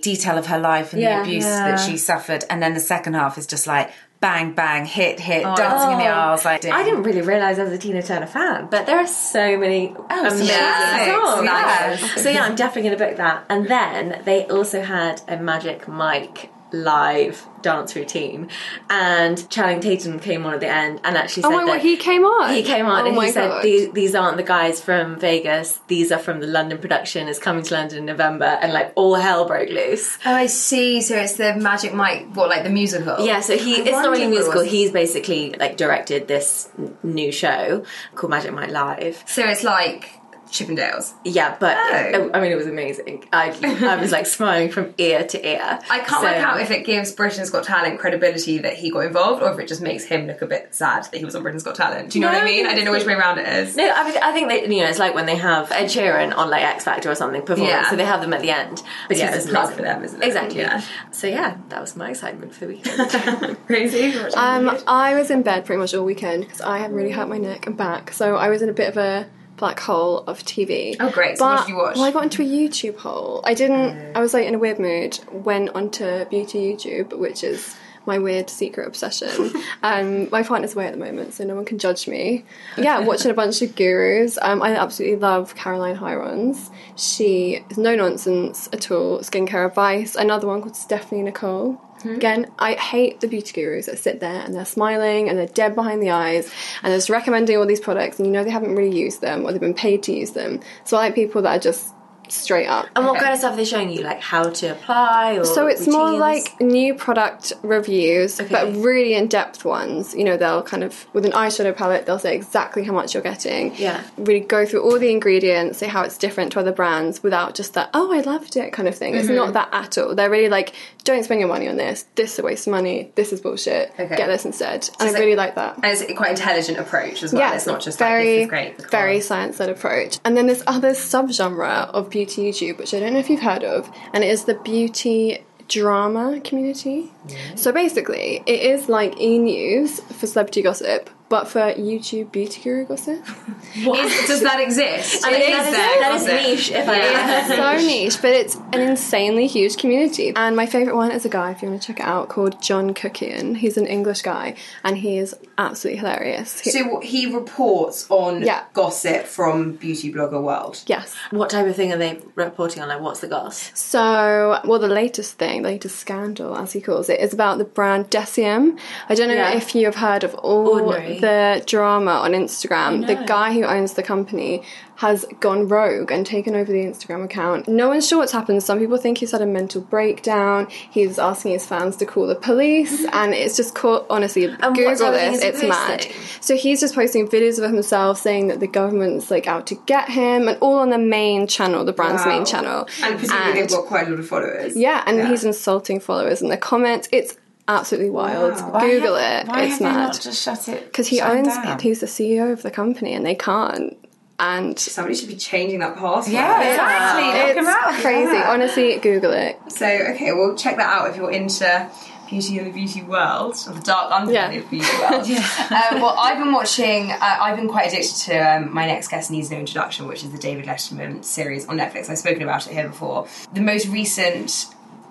detail 0.00 0.36
of 0.36 0.46
her 0.46 0.58
life 0.58 0.92
and 0.92 1.00
Yeah. 1.02 1.16
the 1.18 1.22
abuse 1.22 1.44
Yeah. 1.44 1.70
that 1.70 1.76
she 1.80 1.96
suffered, 1.96 2.44
and 2.50 2.60
then 2.62 2.74
the 2.74 2.80
second 2.80 3.14
half 3.14 3.38
is 3.38 3.46
just 3.46 3.66
like 3.68 3.90
bang, 4.20 4.52
bang, 4.52 4.84
hit, 4.84 5.20
hit, 5.20 5.44
oh, 5.44 5.54
dancing 5.54 5.92
in 5.92 5.98
the 5.98 6.06
aisles. 6.06 6.44
Like 6.44 6.64
I 6.64 6.82
didn't 6.82 7.04
really 7.04 7.22
realise 7.22 7.58
I 7.58 7.64
was 7.64 7.72
a 7.72 7.78
Tina 7.78 8.02
Turner 8.02 8.26
fan, 8.26 8.68
but 8.70 8.86
there 8.86 8.98
are 8.98 9.06
so 9.06 9.56
many 9.56 9.94
oh, 9.96 10.26
amazing 10.26 10.46
classics, 10.46 11.16
songs. 11.16 11.44
yes. 11.44 12.22
So 12.22 12.30
yeah, 12.30 12.44
I'm 12.44 12.54
definitely 12.54 12.90
going 12.90 12.98
to 12.98 13.04
book 13.06 13.16
that. 13.18 13.44
And 13.48 13.66
then 13.68 14.22
they 14.24 14.46
also 14.46 14.82
had 14.82 15.22
a 15.28 15.36
Magic 15.36 15.86
Mike 15.88 16.50
live 16.72 17.46
dance 17.60 17.96
routine, 17.96 18.48
and 18.88 19.48
Channing 19.50 19.80
Tatum 19.80 20.20
came 20.20 20.46
on 20.46 20.54
at 20.54 20.60
the 20.60 20.68
end 20.68 21.00
and 21.02 21.16
actually 21.16 21.42
oh 21.44 21.50
said 21.50 21.54
Oh 21.54 21.58
my 21.58 21.64
that 21.64 21.78
god, 21.78 21.82
he 21.82 21.96
came 21.96 22.24
on. 22.24 22.54
He 22.54 22.62
came 22.62 22.86
on 22.86 23.04
Oh 23.04 23.08
and 23.08 23.20
he 23.22 23.30
said, 23.32 23.48
God. 23.48 23.64
these, 23.64 23.90
"These 23.92 24.14
aren't 24.14 24.36
the 24.36 24.42
guys 24.42 24.80
from 24.80 25.18
Vegas. 25.18 25.80
These 25.88 26.12
are 26.12 26.18
from 26.18 26.40
the 26.40 26.46
London 26.46 26.78
production. 26.78 27.28
It's 27.28 27.38
coming 27.38 27.62
to 27.64 27.74
London 27.74 27.98
in 27.98 28.06
November." 28.06 28.44
And 28.44 28.72
like 28.72 28.92
all 28.94 29.14
hell 29.16 29.46
broke 29.46 29.70
loose. 29.70 30.18
Oh, 30.24 30.34
I 30.34 30.46
see. 30.46 31.00
So 31.00 31.16
it's 31.16 31.36
the 31.36 31.54
Magic 31.56 31.94
Mike, 31.94 32.26
what, 32.34 32.48
like 32.48 32.62
the 32.62 32.70
musical? 32.70 33.24
Yeah, 33.24 33.40
so 33.40 33.56
he 33.56 33.76
I 33.76 33.80
it's 33.80 33.90
not 33.90 34.10
really 34.10 34.26
musical. 34.28 34.62
He's 34.62 34.90
basically 34.92 35.54
like 35.58 35.76
directed 35.76 36.28
this 36.28 36.68
n- 36.78 36.96
new 37.02 37.32
show 37.32 37.84
called 38.14 38.30
Magic 38.30 38.52
Mike 38.52 38.70
Live. 38.70 39.24
So 39.26 39.44
it's 39.44 39.64
like 39.64 40.17
Chippendales. 40.50 41.12
Yeah, 41.24 41.56
but 41.60 41.76
Oh. 41.76 42.30
I 42.34 42.40
mean, 42.40 42.50
it 42.52 42.56
was 42.56 42.66
amazing. 42.66 43.24
I, 43.32 43.50
I 43.86 43.96
was 43.96 44.12
like 44.12 44.26
smiling 44.26 44.70
from 44.70 44.94
ear 44.98 45.24
to 45.24 45.48
ear. 45.48 45.78
I 45.90 45.98
can't 46.00 46.08
So- 46.08 46.22
work 46.22 46.36
out 46.36 46.60
if 46.60 46.70
it 46.70 46.84
gives 46.86 47.12
Britain's 47.12 47.50
Got 47.50 47.64
Talent 47.64 47.98
credibility 47.98 48.58
that 48.58 48.74
he 48.74 48.90
got 48.90 49.00
involved, 49.06 49.42
or 49.42 49.50
if 49.52 49.58
it 49.58 49.68
just 49.68 49.80
makes 49.82 50.04
him 50.04 50.26
look 50.26 50.42
a 50.42 50.46
bit 50.46 50.74
sad 50.74 51.04
that 51.04 51.16
he 51.18 51.24
was 51.24 51.34
on 51.34 51.42
Britain's 51.42 51.62
Got 51.62 51.74
Talent. 51.76 52.10
Do 52.10 52.18
you 52.18 52.24
know 52.24 52.32
No, 52.32 52.38
what 52.38 52.42
I 52.44 52.46
mean? 52.46 52.66
I 52.66 52.70
I 52.70 52.74
don't 52.74 52.84
know 52.84 52.92
which 52.92 53.06
way 53.06 53.14
around 53.14 53.38
it 53.38 53.46
is. 53.48 53.76
No, 53.76 53.90
I, 53.90 54.04
mean, 54.08 54.18
I 54.22 54.32
think 54.32 54.48
that 54.48 54.72
you 54.72 54.82
know 54.82 54.88
it's 54.88 54.98
like 54.98 55.14
when 55.14 55.26
they 55.26 55.36
have 55.36 55.70
Ed 55.72 55.86
Sheeran 55.86 56.36
on 56.36 56.50
like 56.50 56.62
X 56.64 56.84
Factor 56.84 57.10
or 57.10 57.14
something 57.14 57.42
performing, 57.42 57.68
Yeah. 57.70 57.88
so 57.90 57.96
they 57.96 58.04
have 58.04 58.20
them 58.20 58.32
at 58.32 58.40
the 58.42 58.50
end. 58.50 58.82
But 59.08 59.16
yeah, 59.16 59.34
it's 59.34 59.44
it 59.46 59.48
a 59.48 59.52
plug 59.52 59.72
for 59.74 59.82
them, 59.82 60.04
isn't 60.04 60.22
it? 60.22 60.26
Exactly. 60.26 60.60
Yeah. 60.60 60.82
So 61.10 61.26
yeah, 61.26 61.56
that 61.68 61.80
was 61.80 61.96
my 61.96 62.10
excitement 62.10 62.54
for 62.54 62.66
the 62.66 62.74
weekend. 62.74 63.56
Crazy. 63.66 64.12
Um, 64.34 64.76
I 64.86 65.14
was 65.14 65.30
in 65.30 65.42
bed 65.42 65.66
pretty 65.66 65.80
much 65.80 65.94
all 65.94 66.04
weekend 66.04 66.44
because 66.44 66.60
I 66.60 66.78
had 66.78 66.92
really 66.92 67.10
hurt 67.10 67.28
my 67.28 67.38
neck 67.38 67.66
and 67.66 67.76
back, 67.76 68.12
so 68.12 68.36
I 68.36 68.48
was 68.48 68.62
in 68.62 68.68
a 68.68 68.72
bit 68.72 68.88
of 68.88 68.96
a 68.96 69.26
black 69.58 69.80
hole 69.80 70.18
of 70.26 70.42
TV. 70.44 70.96
Oh, 70.98 71.10
great. 71.10 71.38
So 71.38 71.46
what 71.46 71.66
did 71.66 71.72
you 71.72 71.76
watch? 71.76 71.96
Well, 71.96 72.04
I 72.04 72.10
got 72.10 72.24
into 72.24 72.42
a 72.42 72.46
YouTube 72.46 72.96
hole. 72.96 73.42
I 73.44 73.54
didn't. 73.54 74.16
I 74.16 74.20
was 74.20 74.32
like 74.32 74.46
in 74.46 74.54
a 74.54 74.58
weird 74.58 74.78
mood. 74.78 75.18
Went 75.30 75.70
onto 75.70 76.24
beauty 76.26 76.72
YouTube, 76.72 77.16
which 77.18 77.44
is 77.44 77.76
my 78.08 78.18
weird 78.18 78.48
secret 78.48 78.88
obsession. 78.88 79.52
um, 79.82 80.28
my 80.30 80.42
partner's 80.42 80.74
away 80.74 80.86
at 80.86 80.92
the 80.92 80.98
moment, 80.98 81.34
so 81.34 81.44
no 81.44 81.54
one 81.54 81.64
can 81.64 81.78
judge 81.78 82.08
me. 82.08 82.44
Yeah, 82.76 83.00
watching 83.00 83.30
a 83.30 83.34
bunch 83.34 83.60
of 83.62 83.76
gurus. 83.76 84.38
Um, 84.40 84.62
I 84.62 84.74
absolutely 84.74 85.18
love 85.18 85.54
Caroline 85.54 85.96
Hirons. 85.96 86.70
She 86.96 87.64
is 87.70 87.78
no 87.78 87.94
nonsense 87.94 88.68
at 88.72 88.90
all. 88.90 89.18
Skincare 89.18 89.66
advice. 89.66 90.16
Another 90.16 90.46
one 90.46 90.62
called 90.62 90.74
Stephanie 90.74 91.22
Nicole. 91.22 91.80
Mm-hmm. 91.98 92.14
Again, 92.14 92.50
I 92.58 92.74
hate 92.74 93.20
the 93.20 93.28
beauty 93.28 93.52
gurus 93.52 93.86
that 93.86 93.98
sit 93.98 94.20
there 94.20 94.40
and 94.42 94.54
they're 94.54 94.64
smiling 94.64 95.28
and 95.28 95.38
they're 95.38 95.46
dead 95.46 95.74
behind 95.74 96.02
the 96.02 96.10
eyes 96.10 96.50
and 96.82 96.90
they're 96.90 96.98
just 96.98 97.10
recommending 97.10 97.56
all 97.56 97.66
these 97.66 97.80
products 97.80 98.18
and 98.18 98.26
you 98.26 98.32
know 98.32 98.44
they 98.44 98.50
haven't 98.50 98.74
really 98.74 98.96
used 98.96 99.20
them 99.20 99.44
or 99.44 99.52
they've 99.52 99.60
been 99.60 99.74
paid 99.74 100.02
to 100.04 100.12
use 100.12 100.32
them. 100.32 100.60
So 100.84 100.96
I 100.96 101.00
like 101.00 101.14
people 101.14 101.42
that 101.42 101.56
are 101.56 101.60
just 101.60 101.92
straight 102.32 102.66
up. 102.66 102.86
and 102.96 103.06
what 103.06 103.18
kind 103.20 103.32
of 103.32 103.38
stuff 103.38 103.52
are 103.54 103.56
they 103.56 103.64
showing 103.64 103.90
you? 103.90 104.02
Like 104.02 104.20
how 104.20 104.50
to 104.50 104.66
apply? 104.72 105.38
Or 105.38 105.44
So 105.44 105.66
it's 105.66 105.86
more 105.86 106.12
like 106.12 106.60
new 106.60 106.94
product 106.94 107.52
reviews, 107.62 108.40
but 108.50 108.74
really 108.76 109.14
in 109.14 109.26
depth 109.28 109.64
ones. 109.64 110.14
You 110.14 110.24
know, 110.24 110.36
they'll 110.36 110.62
kind 110.62 110.84
of, 110.84 111.06
with 111.12 111.24
an 111.24 111.32
eyeshadow 111.32 111.74
palette, 111.76 112.06
they'll 112.06 112.18
say 112.18 112.34
exactly 112.34 112.84
how 112.84 112.92
much 112.92 113.14
you're 113.14 113.22
getting. 113.22 113.74
Yeah. 113.76 114.02
Really 114.16 114.40
go 114.40 114.66
through 114.66 114.82
all 114.82 114.98
the 114.98 115.10
ingredients, 115.10 115.78
say 115.78 115.86
how 115.86 116.02
it's 116.02 116.18
different 116.18 116.52
to 116.52 116.60
other 116.60 116.72
brands 116.72 117.22
without 117.22 117.54
just 117.54 117.74
that, 117.74 117.90
oh, 117.94 118.12
I 118.12 118.20
loved 118.20 118.56
it 118.56 118.72
kind 118.72 118.88
of 118.88 118.94
thing. 118.94 119.12
Mm-hmm. 119.12 119.20
It's 119.20 119.30
not 119.30 119.52
that 119.54 119.68
at 119.72 119.98
all. 119.98 120.14
They're 120.14 120.30
really 120.30 120.48
like, 120.48 120.74
don't 121.04 121.24
spend 121.24 121.40
your 121.40 121.48
money 121.48 121.68
on 121.68 121.76
this. 121.76 122.04
This 122.14 122.34
is 122.34 122.38
a 122.40 122.42
waste 122.42 122.66
of 122.66 122.72
money. 122.72 123.12
This 123.14 123.32
is 123.32 123.40
bullshit. 123.40 123.92
Okay. 123.98 124.16
Get 124.16 124.26
this 124.26 124.44
instead. 124.44 124.76
it's 124.76 124.88
and 125.00 125.08
I 125.08 125.12
like- 125.12 125.20
really 125.20 125.36
like 125.36 125.54
that. 125.54 125.76
And 125.76 125.86
it's 125.86 126.02
a 126.02 126.14
quite 126.14 126.30
intelligent 126.30 126.78
approach 126.78 127.22
as 127.22 127.32
well. 127.32 127.40
Yeah, 127.42 127.54
it's 127.54 127.66
not 127.66 127.80
just 127.80 127.98
very, 127.98 128.46
like 128.46 128.50
this 128.50 128.74
is 128.74 128.80
great. 128.80 128.90
very 128.90 129.20
science-led 129.20 129.68
approach. 129.70 130.18
And 130.24 130.36
then 130.36 130.46
this 130.46 130.62
other 130.66 130.90
subgenre 130.90 131.88
of 131.90 132.10
beauty 132.10 132.17
YouTube, 132.26 132.78
which 132.78 132.94
I 132.94 133.00
don't 133.00 133.12
know 133.12 133.18
if 133.18 133.30
you've 133.30 133.40
heard 133.40 133.64
of, 133.64 133.90
and 134.12 134.24
it 134.24 134.28
is 134.28 134.44
the 134.44 134.54
beauty 134.54 135.44
drama 135.68 136.40
community. 136.42 137.12
Mm-hmm. 137.28 137.56
So 137.56 137.72
basically, 137.72 138.42
it 138.46 138.60
is 138.62 138.88
like 138.88 139.20
e 139.20 139.38
news 139.38 140.00
for 140.00 140.26
celebrity 140.26 140.62
gossip, 140.62 141.10
but 141.28 141.46
for 141.46 141.60
YouTube 141.74 142.32
beauty 142.32 142.60
guru 142.62 142.86
gossip. 142.86 143.22
Is- 143.76 144.26
does 144.28 144.40
that 144.42 144.60
exist? 144.60 145.24
I 145.26 145.30
mean, 145.32 145.42
It 145.42 145.50
that 145.50 145.66
is, 145.68 145.74
there, 145.76 146.00
that 146.00 146.14
is 146.14 146.24
does 146.24 146.46
niche. 146.46 146.70
If 146.70 146.88
I 146.88 146.96
Yeah. 146.98 147.76
so 147.80 147.86
niche, 147.86 148.22
but 148.22 148.30
it's 148.30 148.54
an 148.72 148.80
insanely 148.80 149.46
huge 149.46 149.76
community. 149.76 150.32
And 150.34 150.56
my 150.56 150.64
favourite 150.66 150.96
one 150.96 151.10
is 151.10 151.26
a 151.26 151.28
guy, 151.28 151.50
if 151.50 151.60
you 151.62 151.68
want 151.68 151.82
to 151.82 151.86
check 151.86 152.00
it 152.00 152.06
out, 152.06 152.28
called 152.30 152.62
John 152.62 152.94
Kuckian. 152.94 153.58
He's 153.58 153.76
an 153.76 153.86
English 153.86 154.22
guy, 154.22 154.54
and 154.82 154.96
he 154.96 155.18
is 155.18 155.36
absolutely 155.58 155.98
hilarious. 155.98 156.60
He- 156.60 156.70
So 156.70 157.00
he 157.00 157.26
reports 157.26 158.06
on 158.08 158.42
Yeah. 158.42 158.62
gossip 158.72 159.26
from 159.26 159.72
beauty 159.72 160.10
blogger 160.12 160.42
world. 160.42 160.82
yes. 160.86 161.14
What 161.30 161.50
type 161.50 161.66
of 161.66 161.76
thing 161.76 161.92
are 161.92 161.98
they 161.98 162.20
reporting 162.36 162.82
on? 162.82 162.88
Like, 162.88 163.00
what's 163.00 163.20
the 163.20 163.28
goss? 163.28 163.70
So, 163.74 164.60
well, 164.64 164.78
the 164.78 164.88
latest 164.88 165.34
thing, 165.38 165.62
the 165.62 165.68
latest 165.68 165.96
scandal, 165.98 166.56
as 166.56 166.72
he 166.72 166.80
calls 166.80 167.10
it, 167.10 167.17
is 167.18 167.32
about 167.32 167.58
the 167.58 167.64
brand 167.64 168.10
Deciem. 168.10 168.78
I 169.08 169.14
don't 169.14 169.28
know 169.28 169.34
Yeah. 169.34 169.56
if 169.56 169.74
you 169.74 169.84
have 169.86 169.96
heard 169.96 170.24
of 170.24 170.34
all 170.36 170.68
Ordinary. 170.68 171.18
the 171.20 171.62
drama 171.66 172.12
on 172.12 172.32
Instagram. 172.32 173.06
The 173.06 173.16
guy 173.26 173.52
who 173.52 173.64
owns 173.64 173.94
the 173.94 174.02
company 174.02 174.62
has 174.98 175.24
gone 175.38 175.68
rogue 175.68 176.10
and 176.10 176.26
taken 176.26 176.56
over 176.56 176.72
the 176.72 176.84
Instagram 176.84 177.24
account. 177.24 177.68
No 177.68 177.86
one's 177.86 178.06
sure 178.08 178.18
what's 178.18 178.32
happened. 178.32 178.62
Some 178.64 178.80
people 178.80 178.96
think 178.98 179.18
he's 179.18 179.30
had 179.30 179.40
a 179.40 179.46
mental 179.46 179.80
breakdown. 179.80 180.66
He's 180.70 181.20
asking 181.20 181.52
his 181.52 181.64
fans 181.64 181.94
to 181.98 182.04
call 182.06 182.26
the 182.26 182.34
police, 182.34 183.04
and 183.12 183.32
it's 183.32 183.56
just 183.56 183.76
caught. 183.76 184.06
Honestly, 184.10 184.46
And 184.46 184.74
Google 184.74 184.96
type 184.96 185.12
this. 185.14 185.36
is 185.36 185.42
he 185.42 185.48
It's 185.48 185.62
mad. 185.62 186.06
So 186.40 186.56
he's 186.56 186.80
just 186.80 186.96
posting 186.96 187.28
videos 187.28 187.62
of 187.62 187.70
himself 187.72 188.18
saying 188.18 188.48
that 188.48 188.58
the 188.58 188.66
government's 188.66 189.30
like 189.30 189.46
out 189.46 189.66
to 189.68 189.76
get 189.86 190.08
him, 190.08 190.48
and 190.48 190.58
all 190.60 190.78
on 190.80 190.90
the 190.90 190.98
main 190.98 191.46
channel, 191.46 191.84
the 191.84 191.92
brand's 191.92 192.24
Wow. 192.26 192.36
main 192.36 192.44
channel. 192.44 192.88
And 193.02 193.18
presumably 193.18 193.52
they've 193.60 193.70
got 193.70 193.84
quite 193.86 194.08
a 194.08 194.10
lot 194.10 194.18
of 194.18 194.26
followers. 194.28 194.76
yeah, 194.76 195.04
and 195.06 195.28
he's 195.28 195.44
insulting 195.44 196.00
followers 196.00 196.42
in 196.42 196.48
the 196.48 196.56
comments. 196.56 197.08
It's 197.12 197.36
absolutely 197.68 198.10
wild. 198.10 198.54
Why 198.72 198.80
Google 198.90 199.14
have- 199.14 199.44
it. 199.44 199.48
Why 199.48 199.62
it's 199.62 199.70
have 199.74 199.78
they 199.78 199.84
mad. 199.84 199.94
not 200.08 200.20
just 200.20 200.42
shut 200.42 200.68
it? 200.68 200.86
Because 200.86 201.06
he 201.06 201.20
owns 201.20 201.48
down? 201.54 201.68
it. 201.76 201.82
He's 201.82 202.00
the 202.00 202.06
CEO 202.06 202.50
of 202.50 202.62
the 202.62 202.70
company, 202.72 203.14
and 203.14 203.24
they 203.24 203.36
can't. 203.36 203.96
And 204.40 204.78
Somebody 204.78 205.16
should 205.16 205.28
be 205.28 205.36
changing 205.36 205.80
that 205.80 205.96
password. 205.96 206.32
Yeah, 206.32 206.62
exactly. 206.62 207.66
Out. 207.66 207.92
it's 207.94 208.02
crazy. 208.02 208.32
Yeah. 208.32 208.50
Honestly, 208.50 208.96
Google 208.98 209.32
it. 209.32 209.58
So 209.68 209.86
okay, 209.86 210.32
well 210.32 210.54
check 210.56 210.76
that 210.76 210.88
out 211.00 211.10
if 211.10 211.16
you're 211.16 211.32
into 211.32 211.90
beauty 212.28 212.58
in 212.58 212.64
the 212.66 212.70
beauty 212.70 213.02
world 213.02 213.56
or 213.66 213.72
the 213.72 213.80
dark 213.80 214.12
underbelly 214.12 214.32
Yeah. 214.34 214.50
of 214.52 214.70
beauty 214.70 214.86
world. 215.00 215.22
um, 215.94 216.00
well, 216.00 216.14
I've 216.18 216.38
been 216.38 216.52
watching. 216.52 217.10
Uh, 217.10 217.16
I've 217.20 217.56
been 217.56 217.68
quite 217.68 217.88
addicted 217.88 218.14
to 218.26 218.36
um, 218.38 218.72
my 218.72 218.86
next 218.86 219.08
guest 219.08 219.30
needs 219.30 219.50
no 219.50 219.56
introduction, 219.58 220.06
which 220.06 220.22
is 220.22 220.30
the 220.30 220.38
David 220.38 220.66
Letterman 220.66 221.24
series 221.24 221.66
on 221.66 221.78
Netflix. 221.78 222.08
I've 222.08 222.18
spoken 222.18 222.42
about 222.42 222.66
it 222.66 222.72
here 222.74 222.86
before. 222.86 223.26
The 223.54 223.60
most 223.60 223.88
recent 223.88 224.66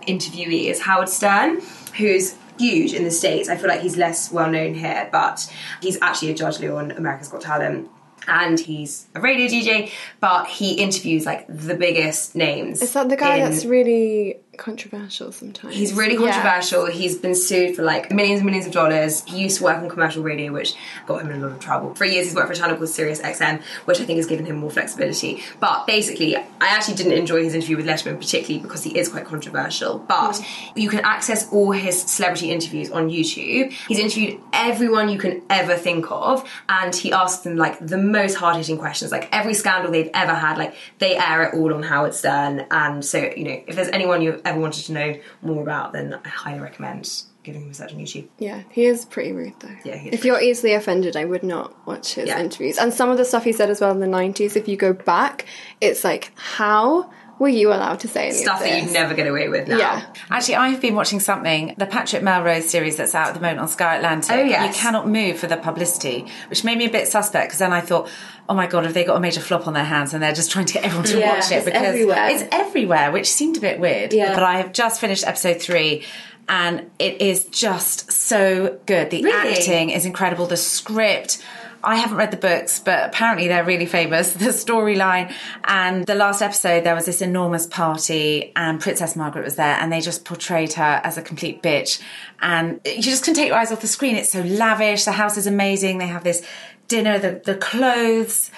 interviewee 0.08 0.66
is 0.70 0.82
Howard 0.82 1.10
Stern, 1.10 1.60
who's 1.98 2.36
huge 2.58 2.94
in 2.94 3.04
the 3.04 3.12
states. 3.12 3.50
I 3.50 3.58
feel 3.58 3.68
like 3.68 3.82
he's 3.82 3.98
less 3.98 4.32
well 4.32 4.50
known 4.50 4.74
here, 4.74 5.10
but 5.12 5.52
he's 5.82 5.98
actually 6.02 6.32
a 6.32 6.36
judge 6.36 6.64
on 6.64 6.92
America's 6.92 7.28
Got 7.28 7.42
Talent. 7.42 7.90
And 8.28 8.60
he's 8.60 9.06
a 9.16 9.22
radio 9.22 9.48
DJ, 9.48 9.92
but 10.20 10.48
he 10.48 10.74
interviews 10.74 11.26
like 11.26 11.46
the 11.48 11.76
biggest 11.76 12.36
names. 12.36 12.82
Is 12.82 12.94
that 12.94 13.10
the 13.10 13.16
guy 13.16 13.38
in- 13.38 13.50
that's 13.50 13.64
really 13.66 14.38
controversial 14.58 15.32
sometimes? 15.32 15.76
He's 15.76 15.94
really 15.94 16.16
Yeah. 16.16 16.32
controversial. 16.32 16.86
He's 16.88 17.16
been 17.16 17.36
sued 17.36 17.76
for 17.76 17.84
like 17.84 18.12
millions 18.12 18.40
and 18.40 18.46
millions 18.46 18.66
of 18.66 18.74
dollars. 18.74 19.24
He 19.26 19.38
used 19.38 19.58
to 19.58 19.64
work 19.64 19.78
on 19.78 19.90
commercial 19.90 20.24
radio, 20.24 20.52
which 20.52 20.74
got 21.06 21.22
him 21.22 21.32
in 21.32 21.42
a 21.42 21.46
lot 21.46 21.54
of 21.54 21.60
trouble. 21.60 21.94
For 21.96 22.06
years, 22.06 22.26
he's 22.28 22.36
worked 22.36 22.48
for 22.48 22.54
a 22.54 22.56
channel 22.56 22.76
called 22.76 22.90
Sirius 22.90 23.22
XM, 23.22 23.62
which 23.86 24.02
I 24.02 24.06
think 24.06 24.18
has 24.18 24.26
given 24.26 24.46
him 24.46 24.58
more 24.58 24.72
flexibility. 24.72 25.44
But 25.60 25.86
basically, 25.88 26.36
I 26.36 26.44
actually 26.62 26.96
didn't 26.96 27.14
enjoy 27.14 27.44
his 27.44 27.54
interview 27.54 27.78
with 27.78 27.86
Letterman, 27.86 28.20
particularly 28.20 28.62
because 28.62 28.84
he 28.84 28.98
is 28.98 29.10
quite 29.10 29.26
controversial. 29.26 30.00
But 30.00 30.38
hmm. 30.38 30.80
you 30.80 30.90
can 30.90 31.02
access 31.02 31.52
all 31.52 31.72
his 31.72 32.02
celebrity 32.02 32.52
interviews 32.52 32.92
on 32.92 33.10
YouTube. 33.10 33.72
He's 33.88 34.00
interviewed 34.00 34.42
everyone 34.54 35.10
you 35.10 35.20
can 35.20 35.42
ever 35.50 35.76
think 35.76 36.10
of, 36.12 36.48
and 36.68 36.96
he 36.96 37.12
asks 37.12 37.44
them 37.44 37.58
like 37.58 37.80
the 37.80 37.98
most 37.98 38.36
hard 38.36 38.58
hitting 38.58 38.78
questions. 38.78 39.12
Like 39.12 39.30
every 39.32 39.54
scandal 39.54 39.92
they've 39.92 40.10
ever 40.14 40.34
had, 40.34 40.58
like 40.58 40.76
they 41.00 41.18
air 41.18 41.44
it 41.44 41.54
all 41.54 41.74
on 41.74 41.84
Howard 41.84 42.14
Stern. 42.14 42.66
And 42.72 43.04
so, 43.04 43.20
you 43.36 43.44
know, 43.44 43.62
if 43.68 43.76
there's 43.76 43.90
anyone 43.90 44.22
you've 44.22 44.42
ever 44.50 44.60
wanted 44.60 44.86
to 44.86 44.94
know 44.94 45.16
more 45.42 45.62
about, 45.62 45.94
then 45.94 46.18
I 46.24 46.28
highly 46.28 46.60
recommend 46.60 47.24
giving 47.44 47.64
him 47.64 47.72
a 47.72 47.74
search 47.74 47.94
on 47.94 48.00
YouTube. 48.00 48.28
Yeah, 48.40 48.64
he 48.70 48.86
is 48.86 49.06
pretty 49.06 49.32
rude 49.32 49.54
though. 49.60 49.76
Yeah, 49.86 49.96
he 49.96 50.10
is 50.10 50.14
if 50.16 50.26
you're 50.26 50.42
easily 50.42 50.74
offended, 50.74 51.16
I 51.16 51.24
would 51.26 51.44
not 51.44 51.74
watch 51.88 52.16
his 52.16 52.28
Yeah. 52.28 52.40
interviews. 52.40 52.78
And 52.78 52.94
some 52.94 53.10
of 53.10 53.18
the 53.18 53.24
stuff 53.26 53.44
he 53.46 53.54
said 53.54 53.70
as 53.70 53.80
well 53.80 53.92
in 53.92 54.00
the 54.02 54.08
90s, 54.08 54.56
if 54.58 54.68
you 54.68 54.76
go 54.76 54.92
back, 54.94 55.46
it's 55.80 56.04
like, 56.04 56.32
how 56.36 57.10
were 57.40 57.48
you 57.50 57.70
allowed 57.70 58.00
to 58.02 58.08
say 58.08 58.28
any 58.28 58.34
Stuff 58.36 58.62
of 58.62 58.68
that 58.68 58.82
you'd 58.84 58.92
never 58.94 59.14
get 59.14 59.28
away 59.28 59.48
with 59.48 59.68
now. 59.68 59.78
Yeah. 59.78 60.06
Actually, 60.30 60.56
I've 60.56 60.82
been 60.82 60.96
watching 60.96 61.20
something, 61.20 61.76
the 61.78 61.86
Patrick 61.86 62.24
Melrose 62.24 62.70
series 62.70 62.96
that's 62.98 63.14
out 63.14 63.28
at 63.28 63.34
the 63.36 63.40
moment 63.40 63.60
on 63.60 63.68
Sky 63.68 63.96
Atlantic. 63.98 64.32
Oh, 64.32 64.42
yes. 64.44 64.76
You 64.76 64.82
cannot 64.82 65.08
move 65.08 65.38
for 65.40 65.48
the 65.48 65.58
publicity, 65.58 66.26
which 66.50 66.64
made 66.64 66.78
me 66.78 66.86
a 66.86 66.90
bit 66.90 67.08
suspect 67.08 67.50
because 67.50 67.60
then 67.60 67.74
I 67.74 67.82
thought, 67.82 68.10
oh 68.50 68.54
my 68.56 68.66
god, 68.68 68.86
have 68.86 68.94
they 68.94 69.04
got 69.04 69.18
a 69.18 69.20
major 69.20 69.42
flop 69.42 69.68
on 69.68 69.74
their 69.74 69.84
hands 69.84 70.14
and 70.14 70.24
they're 70.24 70.34
just 70.34 70.52
trying 70.52 70.66
to 70.66 70.74
get 70.74 70.84
everyone 70.84 71.06
to 71.08 71.20
Yeah, 71.20 71.36
watch 71.36 71.52
it 71.52 71.56
it's 71.58 71.66
because 71.66 71.82
everywhere. 71.84 72.30
it's 72.30 72.44
everywhere, 72.52 73.12
which 73.12 73.30
seemed 73.30 73.58
a 73.58 73.62
bit 73.62 73.80
weird. 73.80 74.14
Yeah. 74.14 74.34
But 74.34 74.44
I 74.44 74.58
have 74.58 74.74
just 74.74 75.00
finished 75.00 75.26
episode 75.26 75.62
three. 75.62 76.06
And 76.50 76.90
it 76.98 77.22
is 77.22 77.44
just 77.48 78.10
so 78.10 78.80
good. 78.86 79.10
The 79.10 79.22
Really? 79.22 79.50
acting 79.58 79.90
is 79.90 80.06
incredible. 80.06 80.46
The 80.46 80.56
script, 80.56 81.44
I 81.88 81.96
haven't 81.96 82.18
read 82.18 82.32
the 82.32 82.38
books, 82.38 82.80
but 82.80 83.08
apparently 83.08 83.48
they're 83.48 83.64
really 83.64 83.86
famous. 83.86 84.34
The 84.48 84.54
storyline 84.54 85.34
and 85.64 86.06
the 86.06 86.16
last 86.16 86.42
episode, 86.42 86.84
there 86.84 86.96
was 86.96 87.06
this 87.06 87.22
enormous 87.22 87.66
party, 87.66 88.52
and 88.56 88.80
Princess 88.80 89.16
Margaret 89.16 89.46
was 89.46 89.56
there, 89.56 89.78
and 89.80 89.92
they 89.92 90.02
just 90.02 90.26
portrayed 90.26 90.74
her 90.74 91.02
as 91.04 91.18
a 91.18 91.22
complete 91.22 91.64
bitch. 91.64 92.02
And 92.42 92.82
you 92.86 93.02
just 93.02 93.24
couldn't 93.24 93.36
take 93.36 93.48
your 93.48 93.58
eyes 93.58 93.72
off 93.72 93.82
the 93.82 93.88
screen. 93.88 94.16
It's 94.18 94.32
so 94.32 94.42
lavish. 94.42 95.06
The 95.06 95.14
house 95.14 95.38
is 95.38 95.48
amazing. 95.48 95.98
They 95.98 96.08
have 96.08 96.24
this 96.26 96.46
dinner, 96.90 97.20
the, 97.20 97.42
the 97.44 97.56
clothes, 97.56 98.52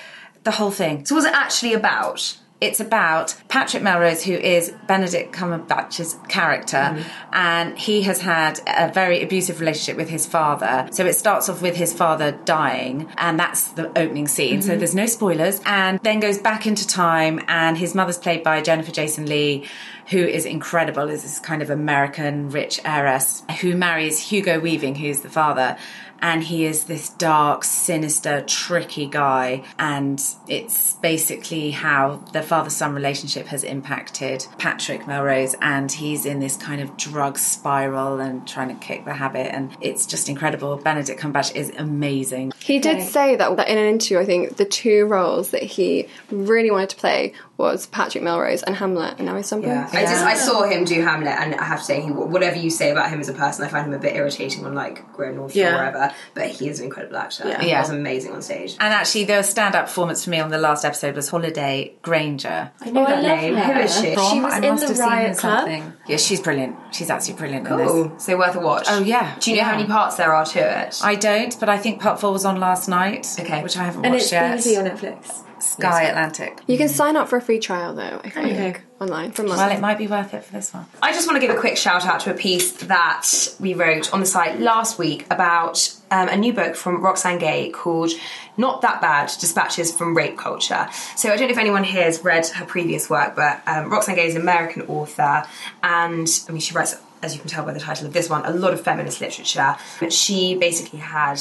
the 0.44 0.52
whole 0.52 0.72
thing. 0.72 1.06
So, 1.06 1.16
what's 1.16 1.28
it 1.28 1.34
actually 1.34 1.74
about? 1.74 2.36
It's 2.62 2.82
about 2.82 3.36
Patrick 3.48 3.84
Melrose, 3.84 4.24
who 4.24 4.34
is 4.34 4.74
Benedict 4.86 5.32
Cumberbatch's 5.32 6.18
character, 6.28 6.78
mm-hmm. 6.78 7.10
and 7.32 7.78
he 7.78 8.02
has 8.02 8.20
had 8.20 8.60
a 8.68 8.92
very 8.92 9.24
abusive 9.24 9.62
relationship 9.62 9.96
with 9.96 10.10
his 10.10 10.26
father. 10.26 10.90
So 10.92 11.06
it 11.06 11.14
starts 11.14 11.48
off 11.48 11.62
with 11.62 11.78
his 11.78 11.94
father 11.94 12.34
dying, 12.44 13.10
and 13.18 13.40
that's 13.40 13.70
the 13.70 13.88
opening 13.98 14.28
scene. 14.28 14.62
So 14.62 14.72
mm-hmm. 14.72 14.80
there's 14.80 14.96
no 14.96 15.06
spoilers, 15.06 15.62
and 15.66 16.00
then 16.02 16.20
goes 16.20 16.38
back 16.38 16.68
into 16.68 16.86
time, 16.86 17.40
and 17.48 17.78
his 17.78 17.96
mother's 17.96 18.18
played 18.18 18.44
by 18.44 18.62
Jennifer 18.62 18.92
Jason 18.92 19.26
Leigh. 19.26 19.66
Who 20.08 20.18
is 20.18 20.44
incredible, 20.46 21.08
is 21.08 21.22
this 21.22 21.38
kind 21.38 21.62
of 21.62 21.70
American 21.70 22.50
rich 22.50 22.82
heiress 22.84 23.44
who 23.62 23.76
marries 23.76 24.18
Hugo 24.18 24.60
Weaving, 24.60 24.96
who's 24.96 25.22
the 25.22 25.30
father, 25.30 25.78
and 26.22 26.44
he 26.44 26.66
is 26.66 26.86
this 26.86 27.10
dark, 27.10 27.64
sinister, 27.64 28.42
tricky 28.42 29.08
guy. 29.08 29.64
And 29.78 30.22
it's 30.48 30.96
basically 30.96 31.72
how 31.72 32.18
the 32.34 32.42
father 32.42 32.70
son 32.70 32.94
relationship 32.94 33.48
has 33.48 33.64
impacted 33.64 34.46
Patrick 34.58 35.08
Melrose. 35.08 35.56
And 35.62 35.92
he's 35.92 36.26
in 36.26 36.40
this 36.40 36.58
kind 36.58 36.82
of 36.82 36.96
drug 36.98 37.38
spiral 37.38 38.20
and 38.20 38.48
trying 38.48 38.70
to 38.70 38.86
kick 38.86 39.06
the 39.06 39.14
habit. 39.14 39.54
And 39.54 39.76
it's 39.82 40.06
just 40.06 40.30
incredible. 40.30 40.78
Benedict 40.78 41.20
Cumberbatch 41.20 41.56
is 41.56 41.72
amazing. 41.78 42.54
He 42.60 42.80
did 42.80 43.02
say 43.02 43.36
that, 43.36 43.56
that 43.58 43.68
in 43.68 43.78
an 43.78 43.86
interview, 43.86 44.20
I 44.20 44.26
think 44.26 44.58
the 44.58 44.66
two 44.66 45.06
roles 45.06 45.52
that 45.52 45.64
he 45.64 46.08
really 46.32 46.72
wanted 46.72 46.90
to 46.90 46.96
play 46.96 47.34
was 47.60 47.86
Patrick 47.88 48.24
Melrose 48.24 48.64
and 48.64 48.74
Hamlet, 48.76 49.16
and 49.18 49.26
now 49.28 49.36
he's 49.36 49.50
done 49.50 49.60
both. 49.60 49.68
Yeah. 49.70 49.90
I 49.92 50.02
just 50.04 50.24
I 50.24 50.34
saw 50.34 50.64
him 50.64 50.86
do 50.86 51.02
Hamlet, 51.02 51.34
and 51.38 51.54
I 51.56 51.64
have 51.66 51.80
to 51.80 51.86
say, 51.86 52.00
he, 52.02 52.10
whatever 52.10 52.56
you 52.56 52.70
say 52.70 52.90
about 52.90 53.10
him 53.10 53.20
as 53.20 53.28
a 53.28 53.34
person, 53.34 53.66
I 53.66 53.68
find 53.68 53.86
him 53.86 53.94
a 53.94 54.00
bit 54.00 54.16
irritating 54.16 54.66
on 54.66 54.74
like 54.74 55.12
Graham 55.14 55.36
Norton 55.36 55.60
Yeah. 55.60 55.72
or 55.74 55.78
wherever. 55.78 56.14
But 56.34 56.48
he 56.48 56.70
is 56.70 56.80
an 56.80 56.86
incredible 56.86 57.18
actor. 57.18 57.48
Yeah. 57.48 57.62
He 57.62 57.70
Yeah. 57.70 57.82
was 57.82 57.90
amazing 57.90 58.32
on 58.32 58.42
stage. 58.42 58.78
And 58.80 58.94
actually, 58.94 59.26
the 59.26 59.44
stand-up 59.44 59.88
performance 59.88 60.24
for 60.24 60.30
me 60.30 60.40
on 60.40 60.50
the 60.50 60.58
last 60.58 60.86
episode 60.86 61.16
was 61.18 61.28
Holliday 61.30 61.96
Grainger. 62.02 62.72
I 62.82 62.90
know 62.92 63.04
oh, 63.04 63.08
that 63.08 63.20
I 63.20 63.22
name. 63.22 63.56
her. 63.56 63.74
Who 63.74 63.80
is 63.82 63.94
she? 64.00 64.14
From, 64.16 64.32
She 64.32 64.40
was 64.42 64.54
I 64.54 64.58
in 64.60 64.64
must 64.70 64.82
the 64.84 64.88
have 64.88 64.98
seen 64.98 65.06
Riot 65.08 65.38
Club. 65.38 65.60
something. 65.60 65.94
Yeah, 66.08 66.18
she's 66.18 66.40
brilliant. 66.40 66.78
She's 66.92 67.10
absolutely 67.10 67.40
brilliant 67.42 67.68
in 67.68 67.78
this. 67.78 67.92
Cool. 67.92 68.14
So 68.20 68.38
worth 68.38 68.56
a 68.56 68.60
watch. 68.62 68.86
Oh, 68.90 69.00
yeah. 69.04 69.36
Do 69.42 69.52
you 69.52 69.58
know 69.58 69.64
how 69.64 69.76
many 69.76 69.86
parts 69.88 70.16
there 70.16 70.34
are 70.34 70.46
to 70.46 70.60
it? 70.86 71.00
I 71.04 71.16
don't, 71.16 71.60
but 71.60 71.68
I 71.68 71.78
think 71.78 72.02
part 72.02 72.22
four 72.22 72.32
was 72.32 72.46
on 72.46 72.62
last 72.62 72.88
night. 72.88 73.28
Okay. 73.38 73.62
Which 73.62 73.76
I 73.76 73.84
haven't 73.84 74.06
And 74.06 74.14
watched 74.14 74.24
it's 74.24 74.32
yet. 74.32 74.58
BBC 74.60 74.78
on 74.80 74.86
Netflix. 74.86 75.44
Sky 75.62 76.04
Atlantic. 76.04 76.60
You 76.68 76.78
can 76.78 76.90
sign 76.90 77.16
up 77.16 77.28
for 77.30 77.38
a 77.38 77.42
free 77.42 77.60
trial 77.60 77.94
though, 77.96 78.22
I 78.24 78.30
think, 78.30 78.48
Okay. 78.48 78.76
online 79.00 79.32
from 79.32 79.46
a 79.46 79.50
month. 79.50 79.60
Well, 79.60 79.72
it 79.72 79.80
might 79.80 79.98
be 79.98 80.08
worth 80.08 80.34
it 80.34 80.44
for 80.44 80.52
this 80.54 80.74
one. 80.74 80.86
I 81.02 81.12
just 81.14 81.28
want 81.28 81.42
to 81.42 81.46
give 81.46 81.56
a 81.56 81.60
quick 81.60 81.78
shout 81.78 82.06
out 82.06 82.22
to 82.22 82.32
a 82.32 82.34
piece 82.34 82.72
that 82.84 83.26
we 83.60 83.74
wrote 83.74 84.14
on 84.14 84.20
the 84.20 84.26
site 84.26 84.60
last 84.60 84.98
week 84.98 85.26
about 85.32 85.94
um, 86.12 86.28
a 86.30 86.36
new 86.38 86.54
book 86.54 86.76
from 86.76 87.02
Roxane 87.02 87.38
Gay 87.40 87.70
called 87.70 88.12
Not 88.58 88.82
That 88.82 89.02
Bad 89.02 89.32
Dispatches 89.40 89.96
from 89.96 90.16
Rape 90.18 90.38
Culture. 90.38 90.88
So 91.16 91.30
I 91.32 91.36
don't 91.38 91.48
know 91.48 91.52
if 91.54 91.58
anyone 91.58 91.84
here 91.84 92.04
has 92.04 92.24
read 92.24 92.48
her 92.48 92.66
previous 92.66 93.10
work, 93.10 93.36
but 93.36 93.62
um, 93.68 93.90
Roxane 93.92 94.16
Gay 94.16 94.28
is 94.28 94.36
an 94.36 94.42
American 94.42 94.84
author, 94.84 95.46
and 95.84 96.28
I 96.48 96.52
mean, 96.52 96.62
she 96.62 96.74
writes. 96.74 96.96
As 97.22 97.34
you 97.34 97.42
can 97.42 97.50
tell 97.50 97.66
by 97.66 97.74
the 97.74 97.82
title 97.82 98.08
of 98.08 98.14
this 98.14 98.30
one, 98.30 98.46
a 98.46 98.50
lot 98.52 98.72
of 98.72 98.80
feminist 98.80 99.20
literature. 99.20 99.76
But 100.00 100.14
she 100.14 100.56
basically 100.56 101.00
had 101.00 101.38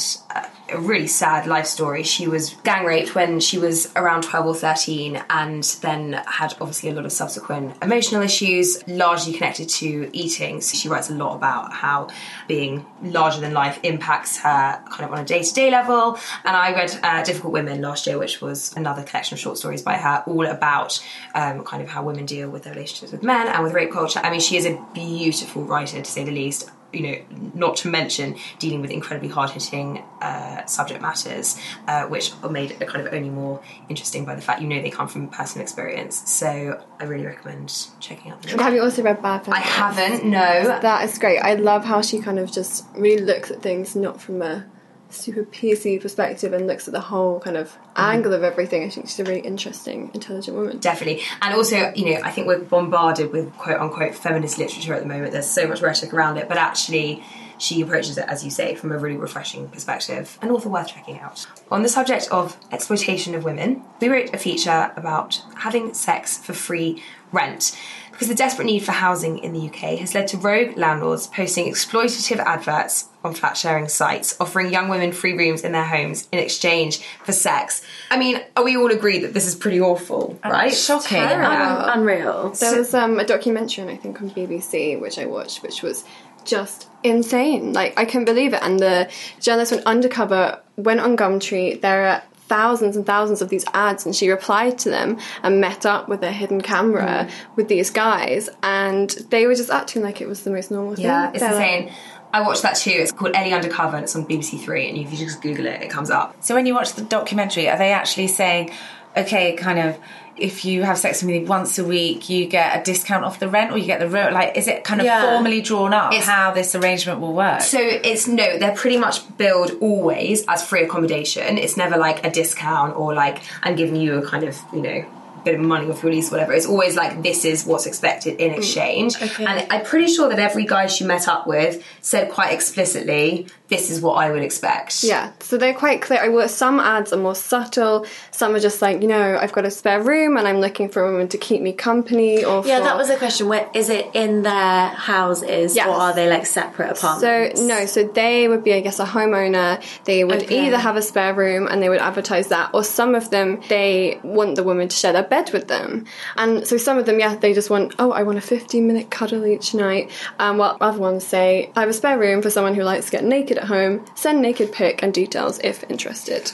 a, 0.71 0.79
really 0.79 1.07
sad 1.07 1.47
life 1.47 1.65
story. 1.65 2.03
She 2.03 2.27
was 2.27 2.55
gang 2.63 2.85
raped 2.85 3.15
when 3.15 3.39
she 3.39 3.57
was 3.57 3.91
around 3.95 4.23
12 4.23 4.45
or 4.45 4.55
13, 4.55 5.23
and 5.29 5.63
then 5.81 6.13
had 6.25 6.53
obviously 6.59 6.89
a 6.89 6.93
lot 6.93 7.05
of 7.05 7.11
subsequent 7.11 7.75
emotional 7.81 8.21
issues, 8.21 8.85
largely 8.87 9.33
connected 9.33 9.69
to 9.69 10.09
eating. 10.13 10.61
So 10.61 10.77
she 10.77 10.89
writes 10.89 11.09
a 11.09 11.15
lot 11.15 11.35
about 11.35 11.73
how 11.73 12.09
being 12.47 12.85
larger 13.01 13.39
than 13.39 13.53
life 13.53 13.79
impacts 13.83 14.37
her 14.39 14.81
kind 14.89 15.03
of 15.03 15.11
on 15.11 15.19
a 15.19 15.25
day 15.25 15.43
to 15.43 15.53
day 15.53 15.71
level. 15.71 16.17
And 16.43 16.55
I 16.55 16.73
read 16.73 16.99
uh, 17.03 17.23
Difficult 17.23 17.53
Women 17.53 17.81
last 17.81 18.07
year, 18.07 18.17
which 18.17 18.41
was 18.41 18.75
another 18.75 19.03
collection 19.03 19.35
of 19.35 19.39
short 19.39 19.57
stories 19.57 19.81
by 19.81 19.95
her, 19.95 20.23
all 20.25 20.45
about 20.45 21.03
um, 21.35 21.63
kind 21.63 21.83
of 21.83 21.89
how 21.89 22.03
women 22.03 22.25
deal 22.25 22.49
with 22.49 22.63
their 22.63 22.73
relationships 22.73 23.11
with 23.11 23.23
men 23.23 23.47
and 23.47 23.63
with 23.63 23.73
rape 23.73 23.91
culture. 23.91 24.19
I 24.23 24.29
mean, 24.29 24.39
she 24.39 24.57
is 24.57 24.65
a 24.65 24.83
beautiful 24.93 25.63
writer, 25.63 25.97
to 25.97 26.05
say 26.09 26.23
the 26.23 26.31
least. 26.31 26.69
You 26.91 27.01
know, 27.01 27.51
not 27.53 27.77
to 27.77 27.87
mention 27.87 28.35
dealing 28.57 28.81
with 28.81 28.89
incredibly 28.89 29.29
hard 29.29 29.51
hitting 29.51 30.03
uh, 30.21 30.65
subject 30.65 31.01
matters, 31.01 31.59
uh, 31.87 32.05
which 32.05 32.31
are 32.41 32.49
made 32.49 32.79
kind 32.79 33.05
of 33.05 33.13
only 33.13 33.29
more 33.29 33.61
interesting 33.89 34.25
by 34.25 34.35
the 34.35 34.41
fact 34.41 34.61
you 34.61 34.67
know 34.67 34.81
they 34.81 34.89
come 34.89 35.07
from 35.07 35.27
personal 35.27 35.63
experience. 35.63 36.29
So 36.29 36.83
I 36.99 37.03
really 37.03 37.25
recommend 37.25 37.87
checking 37.99 38.31
out 38.31 38.41
the 38.41 38.49
book. 38.49 38.61
Have 38.61 38.73
you 38.73 38.81
also 38.81 39.03
read 39.03 39.21
Bad 39.21 39.47
I 39.49 39.59
haven't, 39.59 40.25
no. 40.25 40.63
That 40.81 41.03
is 41.03 41.17
great. 41.19 41.39
I 41.39 41.55
love 41.55 41.85
how 41.85 42.01
she 42.01 42.19
kind 42.19 42.39
of 42.39 42.51
just 42.51 42.85
really 42.95 43.23
looks 43.23 43.51
at 43.51 43.61
things 43.61 43.95
not 43.95 44.21
from 44.21 44.41
a 44.41 44.65
super 45.09 45.43
PC 45.43 46.01
perspective 46.01 46.53
and 46.53 46.67
looks 46.67 46.87
at 46.87 46.93
the 46.93 46.99
whole 46.99 47.39
kind 47.39 47.57
of 47.57 47.69
mm-hmm. 47.69 48.01
angle 48.01 48.33
of 48.33 48.43
everything. 48.43 48.83
I 48.83 48.89
think 48.89 49.07
she's 49.07 49.19
a 49.19 49.23
really 49.23 49.41
interesting, 49.41 50.11
intelligent 50.13 50.55
woman. 50.55 50.79
Definitely. 50.79 51.23
And 51.41 51.53
also, 51.53 51.91
you 51.95 52.13
know, 52.13 52.21
I 52.23 52.31
think 52.31 52.47
we're 52.47 52.59
bombarded 52.59 53.31
with 53.31 53.55
quote 53.57 53.79
unquote 53.79 54.15
feminist 54.15 54.57
literature 54.57 54.93
at 54.93 55.01
the 55.01 55.07
moment. 55.07 55.31
There's 55.31 55.49
so 55.49 55.67
much 55.67 55.81
rhetoric 55.81 56.13
around 56.13 56.37
it, 56.37 56.47
but 56.47 56.57
actually, 56.57 57.23
she 57.59 57.81
approaches 57.81 58.17
it, 58.17 58.25
as 58.27 58.43
you 58.43 58.49
say, 58.49 58.73
from 58.73 58.91
a 58.91 58.97
really 58.97 59.17
refreshing 59.17 59.67
perspective. 59.67 60.37
An 60.41 60.49
author 60.49 60.69
worth 60.69 60.87
checking 60.87 61.19
out. 61.19 61.45
On 61.69 61.83
the 61.83 61.89
subject 61.89 62.27
of 62.31 62.57
exploitation 62.71 63.35
of 63.35 63.43
women, 63.43 63.83
we 63.99 64.09
wrote 64.09 64.33
a 64.33 64.37
feature 64.37 64.91
about 64.95 65.43
having 65.57 65.93
sex 65.93 66.37
for 66.37 66.53
free 66.53 67.03
rent. 67.31 67.77
Because 68.11 68.27
the 68.27 68.35
desperate 68.35 68.65
need 68.65 68.79
for 68.79 68.91
housing 68.91 69.37
in 69.37 69.53
the 69.53 69.69
UK 69.69 69.97
has 69.99 70.13
led 70.13 70.27
to 70.29 70.37
rogue 70.37 70.75
landlords 70.77 71.27
posting 71.27 71.71
exploitative 71.71 72.39
adverts 72.39 73.07
on 73.23 73.33
flat 73.33 73.55
sharing 73.55 73.87
sites, 73.87 74.35
offering 74.41 74.73
young 74.73 74.89
women 74.89 75.13
free 75.13 75.37
rooms 75.37 75.63
in 75.63 75.71
their 75.71 75.85
homes 75.85 76.27
in 76.31 76.39
exchange 76.39 76.99
for 77.23 77.31
sex. 77.31 77.81
I 78.11 78.17
mean, 78.17 78.41
are 78.57 78.63
we 78.65 78.75
all 78.75 78.91
agree 78.91 79.19
that 79.19 79.33
this 79.33 79.47
is 79.47 79.55
pretty 79.55 79.79
awful, 79.79 80.37
right? 80.43 80.73
shocking. 80.73 81.17
Terrible. 81.17 81.85
Unreal. 81.85 82.49
There 82.49 82.77
was 82.77 82.93
um, 82.93 83.19
a 83.19 83.25
documentary, 83.25 83.89
I 83.89 83.95
think, 83.95 84.21
on 84.21 84.31
BBC, 84.31 84.99
which 84.99 85.17
I 85.17 85.25
watched, 85.25 85.63
which 85.63 85.81
was 85.81 86.03
just 86.45 86.87
insane. 87.03 87.73
Like, 87.73 87.97
I 87.97 88.05
couldn't 88.05 88.25
believe 88.25 88.53
it. 88.53 88.61
And 88.61 88.79
the 88.79 89.09
journalist 89.39 89.71
went 89.71 89.85
undercover, 89.85 90.59
went 90.75 90.99
on 90.99 91.15
Gumtree. 91.17 91.79
There 91.81 92.07
are 92.07 92.23
thousands 92.47 92.95
and 92.97 93.05
thousands 93.05 93.41
of 93.43 93.49
these 93.49 93.63
ads, 93.73 94.05
and 94.05 94.15
she 94.15 94.29
replied 94.29 94.79
to 94.79 94.89
them 94.89 95.17
and 95.43 95.61
met 95.61 95.85
up 95.85 96.09
with 96.09 96.23
a 96.23 96.31
hidden 96.31 96.61
camera 96.61 97.27
Mm. 97.27 97.31
with 97.55 97.67
these 97.67 97.91
guys, 97.91 98.49
and 98.63 99.09
they 99.29 99.45
were 99.45 99.53
just 99.53 99.69
acting 99.69 100.01
like 100.01 100.19
it 100.19 100.27
was 100.27 100.43
the 100.43 100.49
most 100.49 100.71
normal 100.71 100.95
thing. 100.95 101.05
Yeah, 101.05 101.29
it's 101.29 101.39
They're 101.41 101.53
like- 101.53 101.71
insane. 101.83 101.93
I 102.33 102.41
watched 102.41 102.61
that 102.63 102.75
too. 102.75 102.91
It's 102.91 103.11
called 103.11 103.35
Ellie 103.35 103.53
Undercover 103.53 103.97
and 103.97 104.03
it's 104.03 104.15
on 104.15 104.23
BBC 104.25 104.57
Three. 104.59 104.87
And 104.89 104.97
if 104.99 105.11
you 105.11 105.17
just 105.17 105.41
Google 105.41 105.65
it, 105.65 105.81
it 105.81 105.89
comes 105.89 106.11
up. 106.11 106.35
So 106.41 106.53
when 106.53 106.65
you 106.67 106.75
watch 106.75 106.93
the 106.93 107.01
documentary, 107.01 107.67
are 107.67 107.77
they 107.77 107.91
actually 107.91 108.27
saying, 108.27 108.71
okay, 109.17 109.53
kind 109.53 109.79
of, 109.79 109.97
if 110.41 110.65
you 110.65 110.83
have 110.83 110.97
sex 110.97 111.21
with 111.21 111.29
me 111.29 111.43
once 111.43 111.77
a 111.77 111.83
week, 111.83 112.29
you 112.29 112.45
get 112.45 112.79
a 112.79 112.83
discount 112.83 113.23
off 113.23 113.39
the 113.39 113.47
rent, 113.49 113.71
or 113.71 113.77
you 113.77 113.85
get 113.85 113.99
the 113.99 114.09
room? 114.09 114.33
Like, 114.33 114.57
is 114.57 114.67
it 114.67 114.83
kind 114.83 115.01
of 115.01 115.05
Yeah. 115.05 115.21
formally 115.21 115.61
drawn 115.61 115.93
up 115.93 116.11
It's- 116.13 116.27
how 116.27 116.51
this 116.51 116.75
arrangement 116.75 117.19
will 117.19 117.33
work? 117.33 117.61
So 117.61 117.79
it's 117.79 118.27
no, 118.27 118.57
they're 118.57 118.75
pretty 118.75 118.97
much 118.97 119.21
billed 119.37 119.71
always 119.81 120.45
as 120.47 120.63
free 120.63 120.83
accommodation. 120.83 121.57
It's 121.57 121.77
never 121.77 121.97
like 121.97 122.25
a 122.25 122.29
discount 122.29 122.97
or 122.97 123.13
like 123.13 123.39
I'm 123.63 123.75
giving 123.75 123.95
you 123.95 124.17
a 124.17 124.21
kind 124.25 124.43
of, 124.43 124.57
you 124.73 124.81
know, 124.81 125.05
bit 125.43 125.55
of 125.55 125.61
money 125.61 125.89
off 125.89 126.03
your 126.03 126.11
lease, 126.11 126.31
whatever. 126.31 126.53
It's 126.53 126.65
always 126.65 126.95
like 126.95 127.23
this 127.23 127.45
is 127.45 127.65
what's 127.65 127.85
expected 127.85 128.35
in 128.39 128.51
mm. 128.51 128.57
exchange. 128.57 129.15
And 129.39 129.65
I'm 129.69 129.85
pretty 129.85 130.11
sure 130.11 130.29
that 130.29 130.39
every 130.39 130.65
guy 130.65 130.87
she 130.87 131.03
met 131.05 131.27
up 131.27 131.47
with 131.47 131.83
said 132.01 132.29
quite 132.29 132.53
explicitly 132.53 133.47
this 133.69 133.89
is 133.89 134.01
what 134.01 134.13
I 134.15 134.31
would 134.31 134.41
expect. 134.41 135.03
Yeah, 135.03 135.31
so 135.39 135.57
they're 135.57 135.73
quite 135.73 136.01
clear. 136.01 136.19
I 136.21 136.29
work, 136.29 136.49
some 136.49 136.79
ads 136.79 137.13
are 137.13 137.17
more 137.17 137.35
subtle. 137.35 138.05
Some 138.31 138.55
are 138.55 138.59
just 138.59 138.81
like, 138.81 139.01
you 139.01 139.07
know, 139.07 139.37
I've 139.39 139.51
got 139.51 139.65
a 139.65 139.71
spare 139.71 140.01
room 140.01 140.37
and 140.37 140.47
I'm 140.47 140.59
looking 140.59 140.89
for 140.89 141.03
a 141.05 141.11
woman 141.11 141.27
to 141.29 141.37
keep 141.37 141.61
me 141.61 141.73
company. 141.73 142.43
Or 142.43 142.65
Yeah, 142.65 142.79
for- 142.79 142.83
that 142.85 142.97
was 142.97 143.09
a 143.11 143.17
question. 143.17 143.47
Where 143.47 143.69
is 143.75 143.89
it 143.89 144.07
in 144.13 144.41
their 144.41 144.87
houses 144.87 145.75
Yes. 145.75 145.87
or 145.87 145.91
are 145.91 146.13
they 146.13 146.27
like 146.29 146.45
separate 146.47 146.97
apartments? 146.97 147.59
So 147.59 147.65
no, 147.67 147.85
so 147.85 148.03
they 148.03 148.47
would 148.47 148.63
be, 148.63 148.73
I 148.73 148.79
guess, 148.81 148.99
a 148.99 149.05
homeowner. 149.05 149.81
They 150.05 150.23
would 150.23 150.43
Okay. 150.43 150.65
either 150.67 150.77
have 150.77 150.95
a 150.95 151.01
spare 151.03 151.33
room 151.35 151.67
and 151.67 151.81
they 151.81 151.89
would 151.89 151.99
advertise 151.99 152.47
that, 152.47 152.71
or 152.73 152.83
some 152.83 153.13
of 153.13 153.29
them 153.29 153.61
they 153.69 154.19
want 154.23 154.55
the 154.55 154.63
woman 154.63 154.87
to 154.87 154.95
share 154.95 155.13
their 155.13 155.23
bed 155.23 155.51
with 155.53 155.67
them. 155.67 156.05
And 156.37 156.65
so 156.65 156.77
some 156.77 156.97
of 156.97 157.05
them, 157.05 157.19
yeah, 157.19 157.35
they 157.35 157.53
just 157.53 157.69
want, 157.69 157.93
oh, 157.99 158.11
I 158.11 158.23
want 158.23 158.39
a 158.39 158.41
15 158.41 158.87
minute 158.87 159.11
cuddle 159.11 159.45
each 159.45 159.75
night. 159.75 160.09
Um, 160.39 160.57
while 160.57 160.75
other 160.81 160.97
ones 160.99 161.23
say, 161.23 161.69
I 161.75 161.81
have 161.81 161.89
a 161.89 161.93
spare 161.93 162.17
room 162.17 162.41
for 162.41 162.49
someone 162.49 162.73
who 162.73 162.81
likes 162.83 163.05
to 163.05 163.11
get 163.11 163.23
naked 163.23 163.58
at 163.59 163.67
home. 163.67 164.05
Send 164.15 164.41
naked 164.41 164.71
pic 164.71 165.03
and 165.03 165.13
details 165.13 165.59
if 165.63 165.83
interested. 165.89 166.51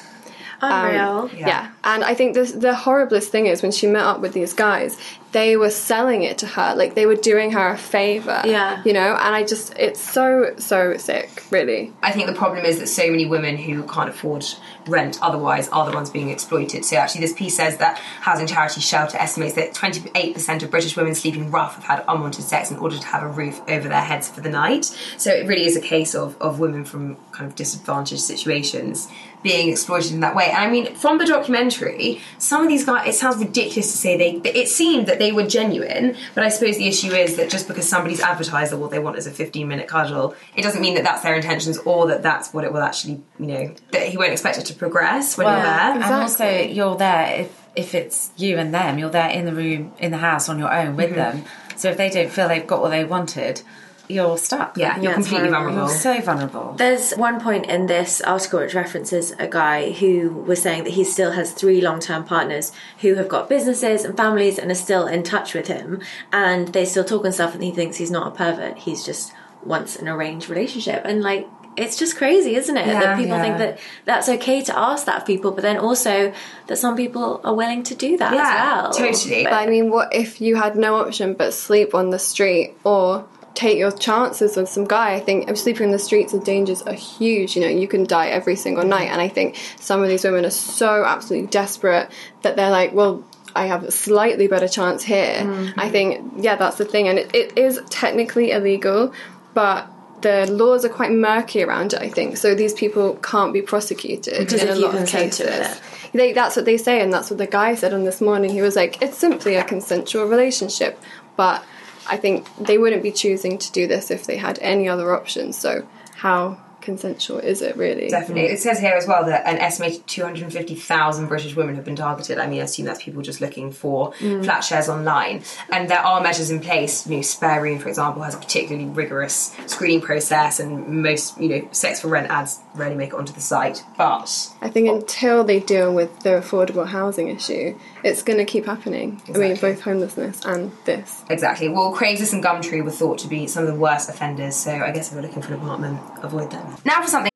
Unreal. 0.61 1.29
Um, 1.31 1.31
yeah. 1.35 1.71
and 1.83 2.03
I 2.03 2.13
think 2.13 2.33
this, 2.33 2.51
the 2.51 2.73
horriblest 2.73 3.27
thing 3.27 3.47
is 3.47 3.61
when 3.61 3.71
she 3.71 3.87
met 3.87 4.03
up 4.03 4.21
with 4.21 4.33
these 4.33 4.53
guys, 4.53 4.97
they 5.31 5.57
were 5.57 5.69
selling 5.69 6.23
it 6.23 6.37
to 6.37 6.47
her, 6.47 6.75
like 6.75 6.95
they 6.95 7.05
were 7.05 7.15
doing 7.15 7.51
her 7.51 7.69
a 7.69 7.77
favor. 7.77 8.41
Yeah. 8.45 8.81
you 8.85 8.93
know. 8.93 9.15
And 9.15 9.35
I 9.35 9.43
just, 9.43 9.77
it's 9.77 9.99
so 9.99 10.55
so 10.57 10.95
sick, 10.97 11.43
really. 11.51 11.91
I 12.01 12.11
think 12.11 12.27
the 12.27 12.33
problem 12.33 12.65
is 12.65 12.79
that 12.79 12.87
so 12.87 13.09
many 13.09 13.25
women 13.25 13.57
who 13.57 13.83
can't 13.83 14.09
afford 14.09 14.45
rent 14.87 15.19
otherwise 15.21 15.67
are 15.69 15.89
the 15.89 15.95
ones 15.95 16.09
being 16.09 16.29
exploited. 16.29 16.85
So 16.85 16.95
actually, 16.97 17.21
this 17.21 17.33
piece 17.33 17.57
says 17.57 17.77
that 17.77 17.97
housing 17.97 18.47
charity 18.47 18.79
Shelter 18.81 19.17
estimates 19.17 19.55
that 19.55 19.73
28% 19.73 20.63
of 20.63 20.71
British 20.71 20.95
women 20.95 21.15
sleeping 21.15 21.51
rough 21.51 21.75
have 21.75 21.83
had 21.83 22.05
unwanted 22.07 22.45
sex 22.45 22.71
in 22.71 22.77
order 22.77 22.97
to 22.97 23.05
have 23.07 23.23
a 23.23 23.27
roof 23.27 23.61
over 23.67 23.89
their 23.89 24.01
heads 24.01 24.29
for 24.29 24.41
the 24.41 24.49
night. 24.49 24.85
So 25.17 25.31
it 25.31 25.47
really 25.47 25.65
is 25.65 25.75
a 25.75 25.81
case 25.81 26.15
of, 26.15 26.41
of 26.41 26.59
women 26.59 26.85
from 26.85 27.17
kind 27.31 27.45
of 27.49 27.55
disadvantaged 27.55 28.21
situations 28.21 29.09
being 29.45 29.69
exploited 29.69 30.11
in 30.11 30.19
that 30.21 30.35
way. 30.35 30.49
And 30.49 30.57
I 30.57 30.69
mean, 30.69 30.95
from 30.95 31.19
the 31.19 31.25
documentary, 31.25 32.19
some 32.39 32.63
of 32.63 32.67
these 32.67 32.83
guys, 32.83 33.07
it 33.07 33.13
sounds 33.17 33.37
ridiculous 33.37 33.91
to 33.91 33.97
say 33.97 34.17
they, 34.17 34.49
it 34.49 34.67
seemed 34.67 35.05
that 35.07 35.19
they 35.19 35.31
were 35.31 35.45
genuine, 35.45 36.17
but 36.33 36.43
I 36.43 36.49
suppose 36.49 36.77
the 36.77 36.87
issue 36.87 37.11
is 37.11 37.37
that 37.37 37.49
just 37.49 37.67
because 37.67 37.87
somebody's 37.87 38.19
advertised 38.21 38.71
that 38.71 38.77
what 38.77 38.89
they 38.91 38.97
want 38.99 39.17
is 39.17 39.27
a 39.27 39.31
15 39.31 39.67
minute 39.67 39.87
cuddle, 39.87 40.35
it 40.55 40.63
doesn't 40.63 40.81
mean 40.81 40.95
that 40.95 41.03
that's 41.03 41.21
their 41.21 41.35
intentions 41.35 41.77
or 41.79 42.07
that 42.07 42.23
that's 42.23 42.53
what 42.53 42.63
it 42.65 42.73
will 42.73 42.81
actually, 42.81 43.21
you 43.39 43.45
know, 43.45 43.73
that 43.91 44.07
he 44.07 44.17
won't 44.17 44.31
expect 44.31 44.57
it 44.57 44.65
to 44.65 44.73
progress 44.73 45.37
when 45.37 45.45
you're 45.47 45.61
there. 45.61 45.93
And 45.93 46.03
also, 46.03 46.49
you're 46.49 46.97
there 46.97 47.41
if 47.41 47.61
if 47.75 47.93
it's 47.93 48.31
you 48.37 48.57
and 48.57 48.73
them. 48.73 48.97
You're 48.97 49.09
there 49.09 49.29
in 49.29 49.45
the 49.45 49.53
room, 49.53 49.93
in 49.99 50.09
the 50.11 50.17
house, 50.17 50.47
on 50.47 50.57
your 50.57 50.73
own 50.73 50.95
with 50.95 51.11
Mhm. 51.11 51.15
them. 51.15 51.43
So 51.75 51.89
if 51.89 51.97
they 51.97 52.09
don't 52.09 52.29
feel 52.31 52.47
they've 52.47 52.65
got 52.65 52.81
what 52.81 52.89
they 52.91 53.03
wanted, 53.03 53.61
you're 54.07 54.37
stuck. 54.37 54.77
Yeah, 54.77 54.99
you're 54.99 55.13
it's 55.13 55.27
completely 55.27 55.49
vulnerable. 55.49 55.77
You're 55.77 55.89
so 55.89 56.21
vulnerable. 56.21 56.73
There's 56.73 57.13
one 57.13 57.39
point 57.39 57.65
in 57.65 57.87
this 57.87 58.21
article 58.21 58.59
which 58.59 58.73
references 58.73 59.31
a 59.39 59.47
guy 59.47 59.91
who 59.91 60.29
was 60.29 60.61
saying 60.61 60.83
that 60.85 60.93
he 60.93 61.03
still 61.03 61.31
has 61.31 61.53
three 61.53 61.81
long 61.81 61.99
term 61.99 62.23
partners 62.23 62.71
who 63.01 63.15
have 63.15 63.27
got 63.27 63.49
businesses 63.49 64.03
and 64.03 64.15
families 64.15 64.57
and 64.57 64.71
are 64.71 64.75
still 64.75 65.07
in 65.07 65.23
touch 65.23 65.53
with 65.53 65.67
him 65.67 66.01
and 66.31 66.69
they 66.69 66.85
still 66.85 67.03
talk 67.03 67.25
and 67.25 67.33
stuff 67.33 67.53
and 67.53 67.63
he 67.63 67.71
thinks 67.71 67.97
he's 67.97 68.11
not 68.11 68.27
a 68.27 68.31
pervert. 68.31 68.77
He's 68.79 69.03
just 69.03 69.33
wants 69.63 69.95
an 69.95 70.07
arranged 70.07 70.49
relationship. 70.49 71.03
And 71.05 71.21
like 71.21 71.47
it's 71.77 71.97
just 71.97 72.15
crazy, 72.15 72.55
isn't 72.55 72.77
it? 72.77 72.87
Yeah, 72.87 72.99
that 72.99 73.17
people 73.17 73.35
yeah. 73.35 73.41
think 73.41 73.57
that 73.57 73.79
that's 74.05 74.29
okay 74.29 74.61
to 74.63 74.77
ask 74.77 75.05
that 75.05 75.21
of 75.21 75.25
people, 75.25 75.51
but 75.51 75.61
then 75.61 75.77
also 75.77 76.33
that 76.67 76.77
some 76.77 76.95
people 76.95 77.41
are 77.43 77.53
willing 77.53 77.83
to 77.83 77.95
do 77.95 78.17
that 78.17 78.33
Yeah, 78.33 78.87
as 78.89 78.97
well. 78.97 79.11
totally. 79.11 79.43
But 79.43 79.53
I 79.53 79.67
mean, 79.67 79.89
what 79.89 80.13
if 80.13 80.39
you 80.41 80.55
had 80.55 80.75
no 80.75 80.95
option 80.95 81.33
but 81.33 81.53
sleep 81.53 81.93
on 81.93 82.09
the 82.11 82.19
street 82.19 82.75
or 82.83 83.27
take 83.55 83.77
your 83.77 83.91
chances 83.91 84.55
with 84.55 84.69
some 84.69 84.85
guy? 84.85 85.13
I 85.13 85.19
think 85.19 85.55
sleeping 85.57 85.85
in 85.85 85.91
the 85.91 85.99
streets, 85.99 86.31
the 86.33 86.39
dangers 86.39 86.81
are 86.83 86.93
huge. 86.93 87.55
You 87.55 87.63
know, 87.63 87.69
you 87.69 87.87
can 87.87 88.03
die 88.03 88.27
every 88.27 88.55
single 88.55 88.83
night. 88.85 89.09
And 89.09 89.21
I 89.21 89.27
think 89.27 89.57
some 89.79 90.03
of 90.03 90.09
these 90.09 90.23
women 90.23 90.45
are 90.45 90.51
so 90.51 91.03
absolutely 91.05 91.47
desperate 91.47 92.11
that 92.43 92.55
they're 92.55 92.69
like, 92.69 92.93
well, 92.93 93.23
I 93.55 93.67
have 93.67 93.83
a 93.83 93.91
slightly 93.91 94.47
better 94.47 94.67
chance 94.67 95.03
here. 95.03 95.41
Mm-hmm. 95.41 95.79
I 95.79 95.89
think, 95.89 96.33
yeah, 96.37 96.57
that's 96.57 96.77
the 96.77 96.85
thing. 96.85 97.07
And 97.07 97.17
it, 97.19 97.33
it 97.33 97.57
is 97.57 97.79
technically 97.89 98.51
illegal, 98.51 99.13
but 99.53 99.89
the 100.21 100.51
laws 100.51 100.83
are 100.83 100.89
quite 100.89 101.11
murky 101.11 101.63
around 101.63 101.93
it, 101.93 102.01
I 102.01 102.09
think. 102.09 102.37
So 102.37 102.55
these 102.55 102.73
people 102.73 103.15
can't 103.17 103.53
be 103.53 103.61
prosecuted 103.61 104.39
Because 104.39 104.61
in 104.61 104.69
if 104.69 104.75
a 104.75 104.79
lot 104.79 104.95
of 104.95 105.05
to 105.05 105.11
cases. 105.11 105.47
it. 105.47 105.81
They, 106.13 106.33
that's 106.33 106.55
what 106.55 106.65
they 106.65 106.77
say, 106.77 107.01
and 107.01 107.13
that's 107.13 107.29
what 107.29 107.37
the 107.37 107.47
guy 107.47 107.75
said 107.75 107.93
on 107.93 108.05
this 108.05 108.21
morning. 108.21 108.51
He 108.51 108.61
was 108.61 108.75
like, 108.75 109.01
"It's 109.01 109.17
simply 109.17 109.55
a 109.55 109.63
consensual 109.65 110.25
relationship," 110.25 110.97
but 111.35 111.63
I 112.07 112.17
think 112.17 112.47
they 112.57 112.77
wouldn't 112.77 113.03
be 113.03 113.11
choosing 113.11 113.57
to 113.57 113.71
do 113.71 113.87
this 113.87 114.11
if 114.11 114.25
they 114.25 114.37
had 114.37 114.59
any 114.61 114.87
other 114.89 115.13
options. 115.15 115.57
So, 115.57 115.87
how 116.15 116.59
consensual 116.81 117.39
is 117.39 117.63
it 117.63 117.75
really? 117.77 118.09
Definitely. 118.09 118.43
It 118.45 118.59
says 118.59 118.79
here 118.79 118.93
as 118.93 119.07
well 119.07 119.25
that 119.25 119.47
an 119.47 119.57
estimated 119.57 120.05
250,000 120.05 121.27
British 121.27 121.55
women 121.55 121.75
have 121.75 121.83
been 121.85 121.95
targeted. 121.95 122.37
I 122.37 122.45
mean, 122.47 122.61
I 122.61 122.65
assume 122.65 122.85
that's 122.85 123.03
people 123.03 123.23
just 123.23 123.41
looking 123.41 123.71
for 123.71 124.11
Mm. 124.19 124.43
flat 124.45 124.63
shares 124.63 124.87
online. 124.87 125.41
And 125.71 125.89
there 125.89 125.99
are 125.99 126.21
measures 126.21 126.51
in 126.51 126.59
place. 126.59 127.07
You 127.07 127.15
know, 127.17 127.21
Spare 127.23 127.61
Room, 127.63 127.79
for 127.79 127.89
example, 127.89 128.21
has 128.21 128.35
a 128.35 128.37
particularly 128.37 128.87
rigorous 128.87 129.51
screening 129.65 130.01
process, 130.01 130.59
and 130.59 131.01
most, 131.03 131.39
you 131.41 131.49
know, 131.49 131.67
sex 131.71 132.01
for 132.01 132.07
rent 132.09 132.29
ads 132.29 132.59
rarely 132.75 132.95
make 132.95 133.09
it 133.09 133.15
onto 133.15 133.33
the 133.33 133.41
site. 133.41 133.83
But 133.97 134.49
I 134.61 134.69
think 134.69 134.87
until 134.87 135.43
they 135.43 135.59
deal 135.59 135.91
with 135.93 136.19
the 136.19 136.29
affordable 136.31 136.85
housing 136.87 137.29
issue, 137.29 137.75
it's 138.05 138.21
going 138.21 138.37
to 138.37 138.45
keep 138.45 138.65
happening. 138.67 139.19
I 139.33 139.37
mean, 139.37 139.57
both 139.57 139.81
homelessness 139.81 140.45
and 140.45 140.71
this. 140.85 141.23
exactly. 141.27 141.67
Well, 141.69 141.91
Craigslist 141.91 142.33
and 142.33 142.43
Gumtree 142.43 142.83
were 142.83 142.91
thought 142.91 143.17
to 143.19 143.27
be 143.27 143.47
some 143.47 143.65
of 143.65 143.73
the 143.73 143.79
worst 143.79 144.09
offenders, 144.09 144.55
so 144.55 144.71
I 144.71 144.91
guess 144.91 145.07
if 145.07 145.15
you're 145.15 145.23
looking 145.23 145.41
for 145.41 145.55
an 145.55 145.59
apartment, 145.59 145.99
avoid 146.21 146.51
them. 146.51 146.75
Now 146.85 147.01
for 147.01 147.09
something. 147.09 147.31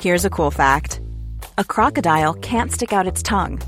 Here's 0.00 0.24
a 0.24 0.30
cool 0.30 0.50
fact 0.50 1.00
a 1.58 1.64
crocodile 1.64 2.32
can't 2.34 2.72
stick 2.72 2.92
out 2.92 3.06
its 3.06 3.22
tongue. 3.22 3.60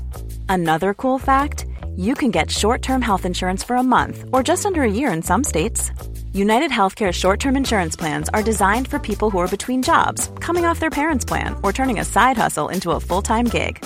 Another 0.49 0.93
cool 0.95 1.19
fact 1.19 1.65
you 1.95 2.15
can 2.15 2.31
get 2.31 2.49
short 2.49 2.81
term 2.81 3.01
health 3.01 3.25
insurance 3.25 3.63
for 3.63 3.75
a 3.75 3.83
month 3.83 4.25
or 4.33 4.41
just 4.41 4.65
under 4.65 4.81
a 4.81 4.91
year 4.91 5.11
in 5.11 5.21
some 5.21 5.43
states. 5.43 5.91
United 6.33 6.71
Healthcare 6.71 7.11
short 7.11 7.39
term 7.39 7.55
insurance 7.55 7.95
plans 7.95 8.27
are 8.29 8.41
designed 8.41 8.87
for 8.87 8.97
people 8.97 9.29
who 9.29 9.37
are 9.37 9.47
between 9.47 9.83
jobs, 9.83 10.31
coming 10.39 10.65
off 10.65 10.79
their 10.79 10.89
parents' 10.89 11.25
plan, 11.25 11.55
or 11.61 11.71
turning 11.73 11.99
a 11.99 12.05
side 12.05 12.37
hustle 12.37 12.69
into 12.69 12.91
a 12.91 12.99
full 12.99 13.21
time 13.21 13.45
gig. 13.45 13.85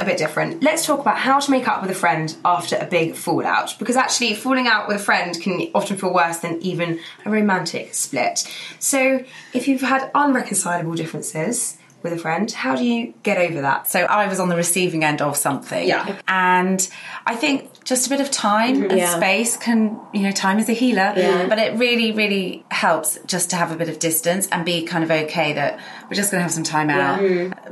A 0.00 0.04
bit 0.06 0.16
different. 0.16 0.62
Let's 0.62 0.86
talk 0.86 1.00
about 1.00 1.18
how 1.18 1.38
to 1.38 1.50
make 1.50 1.68
up 1.68 1.82
with 1.82 1.90
a 1.90 1.94
friend 1.94 2.34
after 2.46 2.76
a 2.76 2.86
big 2.86 3.14
fallout. 3.14 3.76
Because 3.78 3.96
actually, 3.96 4.34
falling 4.34 4.66
out 4.66 4.88
with 4.88 4.96
a 4.96 5.04
friend 5.04 5.38
can 5.38 5.70
often 5.74 5.98
feel 5.98 6.14
worse 6.14 6.38
than 6.38 6.60
even 6.62 6.98
a 7.26 7.30
romantic 7.30 7.92
split. 7.92 8.48
So, 8.78 9.22
if 9.52 9.68
you've 9.68 9.82
had 9.82 10.10
unreconcilable 10.14 10.94
differences 10.94 11.76
with 12.02 12.14
a 12.14 12.18
friend, 12.18 12.50
how 12.50 12.74
do 12.74 12.84
you 12.84 13.12
get 13.22 13.36
over 13.38 13.60
that? 13.60 13.86
So 13.86 14.00
I 14.00 14.26
was 14.26 14.40
on 14.40 14.48
the 14.48 14.56
receiving 14.56 15.04
end 15.04 15.22
of 15.22 15.36
something. 15.36 15.86
Yeah. 15.86 16.20
And 16.26 16.88
I 17.26 17.36
think 17.36 17.84
just 17.84 18.06
a 18.08 18.10
bit 18.10 18.20
of 18.20 18.28
time 18.30 18.82
and 18.84 18.98
Yeah. 18.98 19.14
space 19.14 19.56
can, 19.56 20.00
you 20.12 20.22
know, 20.22 20.32
time 20.32 20.58
is 20.58 20.68
a 20.68 20.72
healer. 20.72 21.12
Yeah. 21.16 21.46
But 21.46 21.60
it 21.60 21.78
really, 21.78 22.10
really 22.10 22.64
helps 22.72 23.20
just 23.26 23.50
to 23.50 23.56
have 23.56 23.70
a 23.70 23.76
bit 23.76 23.88
of 23.88 24.00
distance 24.00 24.48
and 24.50 24.64
be 24.64 24.82
kind 24.82 25.04
of 25.04 25.12
okay 25.12 25.52
that 25.52 25.78
we're 26.10 26.16
just 26.16 26.32
going 26.32 26.40
to 26.40 26.42
have 26.42 26.50
some 26.50 26.64
time 26.64 26.90
out. 26.90 27.20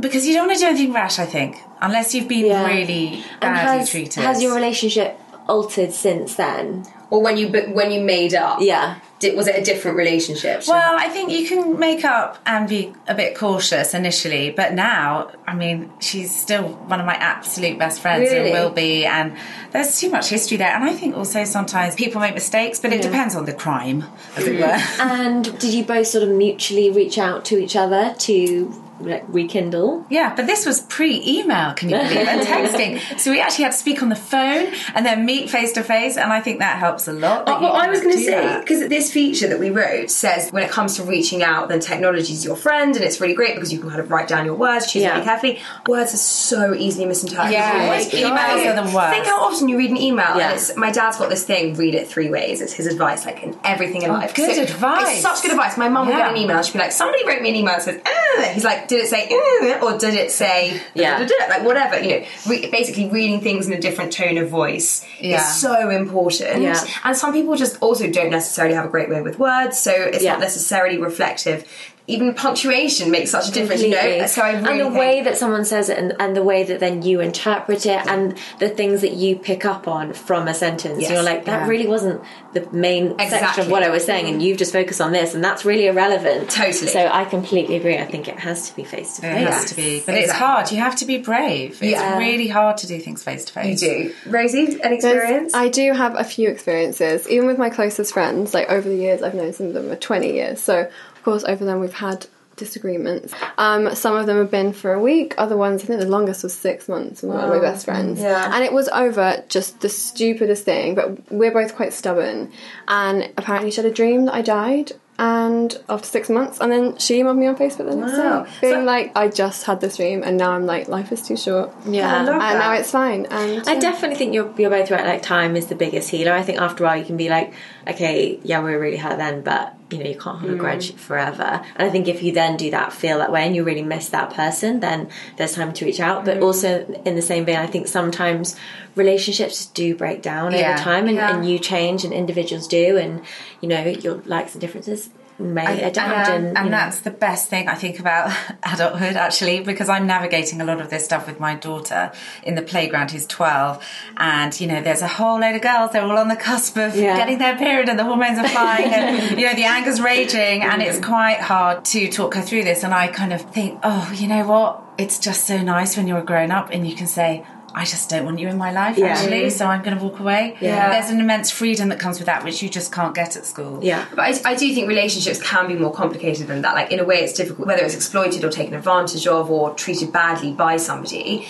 Because 0.00 0.28
you 0.28 0.34
don't 0.34 0.46
want 0.46 0.58
to 0.60 0.64
do 0.64 0.68
anything 0.68 0.92
rash, 0.92 1.18
I 1.18 1.26
think, 1.26 1.56
unless 1.80 2.14
you've 2.14 2.28
been 2.28 2.46
Yeah. 2.46 2.66
really 2.66 3.24
badly 3.40 3.78
has, 3.78 3.90
treated. 3.90 4.22
has 4.22 4.42
your 4.42 4.54
relationship 4.54 5.18
altered 5.48 5.92
since 5.92 6.34
then. 6.36 6.84
Or 7.10 7.20
when 7.20 7.36
you 7.36 7.48
when 7.48 7.90
you 7.90 8.00
made 8.00 8.34
up? 8.34 8.60
Yeah. 8.60 9.00
Did, 9.18 9.36
was 9.36 9.48
it 9.48 9.56
a 9.56 9.62
different 9.62 9.98
relationship? 9.98 10.62
Well, 10.66 10.96
I 10.98 11.08
think 11.10 11.30
you 11.30 11.46
can 11.46 11.78
make 11.78 12.04
up 12.06 12.38
and 12.46 12.66
be 12.66 12.92
a 13.06 13.14
bit 13.14 13.36
cautious 13.36 13.92
initially, 13.92 14.50
but 14.50 14.72
now, 14.72 15.30
I 15.46 15.54
mean, 15.54 15.92
she's 16.00 16.34
still 16.34 16.62
one 16.68 17.00
of 17.00 17.06
my 17.06 17.16
absolute 17.16 17.78
best 17.78 18.00
friends 18.00 18.30
Really? 18.30 18.50
and 18.50 18.58
will 18.58 18.70
be, 18.70 19.04
and 19.04 19.36
there's 19.72 20.00
too 20.00 20.08
much 20.08 20.30
history 20.30 20.56
there. 20.56 20.74
And 20.74 20.84
I 20.84 20.94
think 20.94 21.16
also 21.18 21.44
sometimes 21.44 21.96
people 21.96 22.18
make 22.22 22.32
mistakes, 22.32 22.80
but 22.80 22.94
it 22.94 23.02
depends 23.02 23.34
on 23.36 23.44
the 23.44 23.52
crime, 23.52 24.04
as 24.36 24.46
it 24.46 24.58
were. 24.58 24.78
And 25.04 25.44
did 25.58 25.74
you 25.74 25.84
both 25.84 26.06
sort 26.06 26.22
of 26.26 26.30
mutually 26.30 26.90
reach 26.90 27.18
out 27.18 27.44
to 27.46 27.58
each 27.58 27.76
other 27.76 28.14
to 28.20 28.72
like 29.00 29.24
rekindle? 29.28 30.06
Yeah, 30.10 30.34
but 30.34 30.46
this 30.46 30.66
was 30.66 30.80
pre-email, 30.80 31.74
can 31.74 31.88
you 31.90 31.96
believe? 31.96 32.16
And 32.28 32.40
texting. 32.42 33.00
So 33.20 33.30
we 33.30 33.40
actually 33.40 33.64
had 33.64 33.72
to 33.72 33.78
speak 33.78 34.02
on 34.02 34.08
the 34.08 34.16
phone 34.16 34.72
and 34.94 35.04
then 35.04 35.26
meet 35.26 35.50
face 35.50 35.72
to 35.72 35.82
face, 35.82 36.16
and 36.16 36.32
I 36.32 36.40
think 36.40 36.60
that 36.60 36.78
helps 36.78 37.06
a 37.08 37.12
lot. 37.12 37.44
Oh, 37.46 37.60
well, 37.60 37.72
I 37.74 37.88
was 37.88 38.00
going 38.00 38.12
to 38.16 38.22
say 38.24 38.58
because 38.60 38.88
this 38.88 39.12
feature 39.12 39.48
that 39.48 39.58
we 39.58 39.70
wrote 39.70 40.10
says 40.10 40.50
when 40.50 40.62
it 40.62 40.70
comes 40.70 40.96
to 40.96 41.02
reaching 41.02 41.42
out, 41.42 41.68
then 41.68 41.80
technology 41.80 42.32
is 42.32 42.44
your 42.44 42.56
friend, 42.56 42.94
and 42.96 43.04
it's 43.04 43.20
really 43.20 43.34
great 43.34 43.54
because 43.54 43.72
you 43.72 43.78
can 43.78 43.88
kind 43.90 44.00
of 44.00 44.10
write 44.10 44.28
down 44.28 44.44
your 44.46 44.54
words, 44.54 44.90
choose 44.90 45.02
Yeah. 45.02 45.12
really 45.14 45.24
carefully. 45.24 45.60
Words 45.88 46.14
are 46.14 46.18
so 46.18 46.74
easily 46.74 47.04
misinterpreted. 47.06 47.52
Yeah, 47.52 47.82
Always 47.84 48.08
emails 48.10 48.66
are 48.66 48.76
the 48.88 48.94
worst. 48.94 49.12
Think 49.14 49.26
how 49.26 49.40
often 49.42 49.68
you 49.68 49.76
read 49.76 49.90
an 49.90 49.96
email, 49.98 50.36
Yeah. 50.36 50.48
and 50.50 50.54
it's 50.54 50.76
my 50.76 50.90
dad's 50.90 51.16
got 51.18 51.28
this 51.28 51.44
thing: 51.44 51.74
read 51.74 51.94
it 51.94 52.08
three 52.08 52.30
ways. 52.30 52.60
It's 52.60 52.72
his 52.72 52.86
advice, 52.86 53.26
like 53.26 53.42
in 53.42 53.58
everything 53.64 54.02
in 54.02 54.10
life. 54.12 54.30
Oh, 54.32 54.36
good 54.36 54.56
So 54.56 54.62
advice. 54.62 55.12
It's 55.12 55.20
such 55.22 55.42
good 55.42 55.50
advice. 55.52 55.76
My 55.76 55.88
mum 55.88 56.06
would 56.06 56.16
get 56.16 56.30
an 56.30 56.36
email, 56.36 56.62
she'd 56.62 56.72
be 56.74 56.78
like, 56.78 56.92
"Somebody 56.92 57.26
wrote 57.26 57.42
me 57.42 57.50
an 57.50 57.56
email 57.56 57.74
that 57.74 57.82
says," 57.82 58.00
"Uh," 58.04 58.42
he's 58.54 58.64
like, 58.64 58.88
"Did 58.90 59.04
it 59.04 59.08
say?" 59.08 59.28
"Uh," 59.30 59.84
or 59.86 59.96
did 59.98 60.14
it 60.14 60.30
say? 60.32 60.80
Yeah. 60.94 61.18
da-da-da-da?" 61.18 61.48
Like 61.54 61.64
whatever, 61.64 62.00
you 62.00 62.10
know. 62.20 62.26
Re- 62.48 62.68
basically, 62.70 63.08
reading 63.08 63.40
things 63.40 63.66
in 63.68 63.72
a 63.72 63.80
different 63.80 64.12
tone 64.12 64.36
of 64.36 64.48
voice 64.48 65.04
Yeah. 65.20 65.36
is 65.36 65.60
so 65.60 65.88
important. 65.90 66.62
Yeah. 66.62 66.84
And 67.04 67.16
some 67.16 67.32
people 67.32 67.54
just 67.56 67.80
also 67.80 68.10
don't 68.10 68.30
necessarily 68.30 68.74
have 68.74 68.84
a 68.84 68.88
great 68.88 69.08
way 69.08 69.20
with 69.22 69.38
words, 69.38 69.78
so 69.78 69.92
it's 69.92 70.24
not 70.24 70.40
necessarily 70.40 70.98
reflective. 70.98 71.64
Even 72.10 72.34
punctuation 72.34 73.10
makes 73.10 73.30
such 73.30 73.48
a 73.48 73.52
difference, 73.52 73.82
you 73.82 73.90
know. 73.90 74.26
So 74.26 74.42
I 74.42 74.52
really 74.52 74.56
and 74.70 74.80
the 74.80 74.84
think- 74.84 74.96
way 74.98 75.22
that 75.22 75.36
someone 75.36 75.64
says 75.64 75.88
it, 75.88 75.98
and, 75.98 76.14
and 76.18 76.36
the 76.36 76.42
way 76.42 76.62
that 76.64 76.80
then 76.80 77.02
you 77.02 77.20
interpret 77.20 77.86
it, 77.86 78.06
and 78.06 78.36
the 78.58 78.68
things 78.68 79.00
that 79.02 79.12
you 79.12 79.36
pick 79.36 79.64
up 79.64 79.86
on 79.88 80.12
from 80.12 80.48
a 80.48 80.54
sentence, 80.54 81.00
Yes. 81.02 81.10
you're 81.10 81.22
like, 81.22 81.44
that 81.46 81.62
Yeah. 81.62 81.68
really 81.68 81.86
wasn't 81.86 82.20
the 82.52 82.66
main 82.72 83.16
section 83.18 83.64
of 83.64 83.70
what 83.70 83.82
I 83.82 83.90
was 83.90 84.04
saying, 84.04 84.26
and 84.26 84.42
you've 84.42 84.58
just 84.58 84.72
focused 84.72 85.00
on 85.00 85.12
this, 85.12 85.34
and 85.34 85.42
that's 85.44 85.64
really 85.64 85.86
irrelevant. 85.86 86.50
Totally. 86.50 86.88
So 86.88 87.08
I 87.12 87.24
completely 87.24 87.76
agree. 87.76 87.96
I 87.96 88.04
think 88.06 88.28
it 88.28 88.38
has 88.40 88.68
to 88.70 88.76
be 88.76 88.82
face 88.84 89.16
to 89.16 89.22
face. 89.22 89.30
It 89.30 89.44
face. 89.44 89.54
has 89.54 89.64
to 89.66 89.76
be, 89.76 90.02
but 90.04 90.14
it's 90.16 90.24
Exactly. 90.24 90.46
hard. 90.46 90.72
You 90.72 90.78
have 90.78 90.96
to 90.96 91.04
be 91.04 91.18
brave. 91.18 91.72
It's 91.80 91.92
Yeah. 91.92 92.18
really 92.18 92.48
hard 92.48 92.76
to 92.78 92.86
do 92.86 92.98
things 92.98 93.22
face 93.22 93.44
to 93.44 93.52
face. 93.52 93.80
you 93.82 93.88
do. 93.88 94.12
Rosie, 94.30 94.64
an 94.66 94.78
There's- 94.78 95.04
experience? 95.04 95.54
I 95.54 95.68
do 95.68 95.92
have 95.92 96.14
a 96.16 96.24
few 96.24 96.48
experiences, 96.48 97.28
even 97.28 97.46
with 97.46 97.58
my 97.58 97.70
closest 97.70 98.12
friends. 98.12 98.52
Like 98.54 98.68
over 98.70 98.88
the 98.88 98.96
years, 98.96 99.22
I've 99.22 99.34
known 99.34 99.52
some 99.52 99.66
of 99.66 99.74
them 99.74 99.88
for 99.88 99.96
20 99.96 100.32
years. 100.32 100.60
So, 100.60 100.88
of 101.20 101.24
course, 101.24 101.44
over 101.44 101.66
them 101.66 101.80
we've 101.80 101.92
had 101.92 102.26
disagreements. 102.56 103.32
Um, 103.58 103.94
some 103.94 104.16
of 104.16 104.26
them 104.26 104.38
have 104.38 104.50
been 104.50 104.72
for 104.72 104.92
a 104.94 105.00
week. 105.00 105.34
Other 105.38 105.56
ones, 105.56 105.82
I 105.82 105.86
think 105.86 106.00
the 106.00 106.06
longest 106.06 106.42
was 106.42 106.54
six 106.54 106.88
months. 106.88 107.22
with 107.22 107.30
One 107.32 107.44
of 107.44 107.50
my 107.50 107.58
best 107.58 107.84
friends, 107.84 108.20
Yeah. 108.20 108.50
and 108.54 108.64
it 108.64 108.72
was 108.72 108.88
over 108.88 109.42
just 109.48 109.80
the 109.80 109.88
stupidest 109.88 110.64
thing. 110.64 110.94
But 110.94 111.30
we're 111.30 111.52
both 111.52 111.74
quite 111.74 111.92
stubborn, 111.92 112.52
and 112.88 113.28
apparently 113.36 113.70
she 113.70 113.76
had 113.82 113.90
a 113.90 113.94
dream 113.94 114.24
that 114.26 114.34
I 114.34 114.42
died. 114.42 114.92
And 115.22 115.78
after 115.86 116.06
six 116.08 116.30
months, 116.30 116.60
and 116.62 116.72
then 116.72 116.96
she 116.96 117.20
emailed 117.22 117.36
me 117.36 117.46
on 117.46 117.54
Facebook 117.54 117.90
the 117.90 117.94
next 117.94 118.16
Wow. 118.16 118.44
day, 118.44 118.50
being 118.62 118.74
So- 118.76 118.80
like, 118.84 119.12
"I 119.14 119.28
just 119.28 119.64
had 119.64 119.78
this 119.82 119.98
dream, 119.98 120.22
and 120.24 120.38
now 120.38 120.52
I'm 120.52 120.64
like, 120.64 120.88
life 120.88 121.12
is 121.12 121.20
too 121.20 121.36
short." 121.36 121.70
Yeah. 121.86 122.20
And 122.20 122.28
that. 122.28 122.58
now 122.58 122.72
it's 122.72 122.90
fine. 122.90 123.26
And 123.30 123.62
I 123.68 123.74
yeah. 123.74 123.80
definitely 123.80 124.16
think 124.16 124.32
you're 124.32 124.48
you're 124.56 124.70
both 124.70 124.90
right. 124.90 125.04
Like 125.04 125.20
time 125.20 125.56
is 125.56 125.66
the 125.66 125.74
biggest 125.74 126.08
healer. 126.08 126.32
I 126.32 126.40
think 126.42 126.58
after 126.58 126.84
a 126.84 126.86
while 126.86 126.96
you 126.96 127.04
can 127.04 127.18
be 127.18 127.28
like, 127.28 127.52
okay, 127.86 128.38
yeah, 128.42 128.62
we're 128.62 128.78
really 128.80 128.96
hurt 128.96 129.18
then, 129.18 129.42
but 129.42 129.74
you 129.90 129.98
know 129.98 130.04
you 130.04 130.18
can't 130.18 130.38
hold 130.38 130.52
a 130.52 130.56
mm. 130.56 130.58
grudge 130.58 130.94
forever. 130.94 131.62
And 131.76 131.88
I 131.88 131.90
think 131.90 132.08
if 132.08 132.22
you 132.22 132.32
then 132.32 132.56
do 132.56 132.70
that, 132.70 132.92
feel 132.92 133.18
that 133.18 133.32
way, 133.32 133.46
and 133.46 133.54
you 133.54 133.64
really 133.64 133.82
miss 133.82 134.08
that 134.10 134.32
person, 134.32 134.80
then 134.80 135.08
there's 135.36 135.54
time 135.54 135.72
to 135.72 135.84
reach 135.84 136.00
out. 136.00 136.24
But 136.24 136.38
mm. 136.38 136.42
also 136.42 136.86
in 137.04 137.16
the 137.16 137.22
same 137.22 137.44
vein, 137.44 137.56
I 137.56 137.66
think 137.66 137.88
sometimes 137.88 138.56
relationships 138.96 139.66
do 139.66 139.94
break 139.94 140.22
down 140.22 140.52
Yeah. 140.52 140.74
over 140.74 140.82
time, 140.82 141.06
and, 141.08 141.16
Yeah. 141.16 141.36
and 141.36 141.48
you 141.48 141.58
change, 141.58 142.04
and 142.04 142.12
individuals 142.12 142.66
do, 142.66 142.96
and 142.96 143.22
you 143.60 143.68
know 143.68 143.82
your 143.82 144.22
likes 144.26 144.54
and 144.54 144.60
differences 144.60 145.10
may 145.40 145.82
adapt, 145.82 146.30
and, 146.30 146.56
um, 146.56 146.64
and, 146.64 146.72
that's 146.72 147.00
the 147.00 147.10
best 147.10 147.48
thing 147.48 147.68
I 147.68 147.74
think 147.74 147.98
about 147.98 148.32
adulthood 148.62 149.16
actually 149.16 149.60
because 149.60 149.88
I'm 149.88 150.06
navigating 150.06 150.60
a 150.60 150.64
lot 150.64 150.80
of 150.80 150.90
this 150.90 151.04
stuff 151.04 151.26
with 151.26 151.40
my 151.40 151.54
daughter 151.54 152.12
in 152.42 152.54
the 152.54 152.62
playground 152.62 153.10
who's 153.10 153.26
12 153.26 153.84
and 154.16 154.60
you 154.60 154.66
know 154.66 154.80
there's 154.82 155.02
a 155.02 155.08
whole 155.08 155.40
load 155.40 155.54
of 155.54 155.62
girls 155.62 155.92
they're 155.92 156.02
all 156.04 156.18
on 156.18 156.28
the 156.28 156.36
cusp 156.36 156.76
of 156.76 156.94
Yeah. 156.94 157.16
getting 157.16 157.38
their 157.38 157.56
period 157.56 157.88
and 157.88 157.98
the 157.98 158.04
hormones 158.04 158.38
are 158.38 158.48
flying 158.48 158.92
and 158.92 159.30
you 159.40 159.46
know 159.46 159.54
the 159.54 159.64
anger's 159.64 160.00
raging 160.00 160.62
and 160.62 160.82
it's 160.82 161.04
quite 161.04 161.40
hard 161.40 161.84
to 161.86 162.08
talk 162.10 162.34
her 162.34 162.42
through 162.42 162.64
this 162.64 162.84
and 162.84 162.92
I 162.94 163.08
kind 163.08 163.32
of 163.32 163.40
think 163.42 163.80
oh 163.82 164.12
you 164.14 164.28
know 164.28 164.46
what? 164.46 164.82
It's 164.98 165.18
just 165.18 165.46
so 165.46 165.62
nice 165.62 165.96
when 165.96 166.06
you're 166.06 166.18
a 166.18 166.24
grown 166.24 166.50
up 166.50 166.68
and 166.70 166.86
you 166.86 166.94
can 166.94 167.06
say 167.06 167.44
I 167.74 167.84
just 167.84 168.10
don't 168.10 168.24
want 168.24 168.38
you 168.38 168.48
in 168.48 168.56
my 168.58 168.72
life 168.72 168.98
Yeah. 168.98 169.06
actually 169.08 169.50
so 169.50 169.66
I'm 169.66 169.82
going 169.82 169.96
to 169.96 170.02
walk 170.02 170.18
away 170.20 170.56
Yeah. 170.60 170.90
there's 170.90 171.10
an 171.10 171.20
immense 171.20 171.50
freedom 171.50 171.88
that 171.90 171.98
comes 172.00 172.18
with 172.18 172.26
that 172.26 172.44
which 172.44 172.62
you 172.62 172.68
just 172.68 172.92
can't 172.92 173.14
get 173.14 173.36
at 173.36 173.46
school 173.46 173.82
yeah. 173.82 174.06
But 174.10 174.20
I, 174.20 174.50
I 174.52 174.54
do 174.54 174.72
think 174.74 174.88
relationships 174.88 175.40
can 175.42 175.68
be 175.68 175.74
more 175.74 175.92
complicated 175.92 176.46
than 176.48 176.62
that. 176.62 176.74
Like 176.74 176.90
in 176.92 176.98
a 177.00 177.04
way, 177.04 177.16
it's 177.20 177.32
difficult 177.32 177.66
whether 177.68 177.82
it's 177.84 177.94
exploited 177.94 178.44
or 178.44 178.50
taken 178.50 178.74
advantage 178.74 179.26
of 179.26 179.50
or 179.50 179.74
treated 179.74 180.12
badly 180.12 180.52
by 180.52 180.76
somebody. 180.76 181.46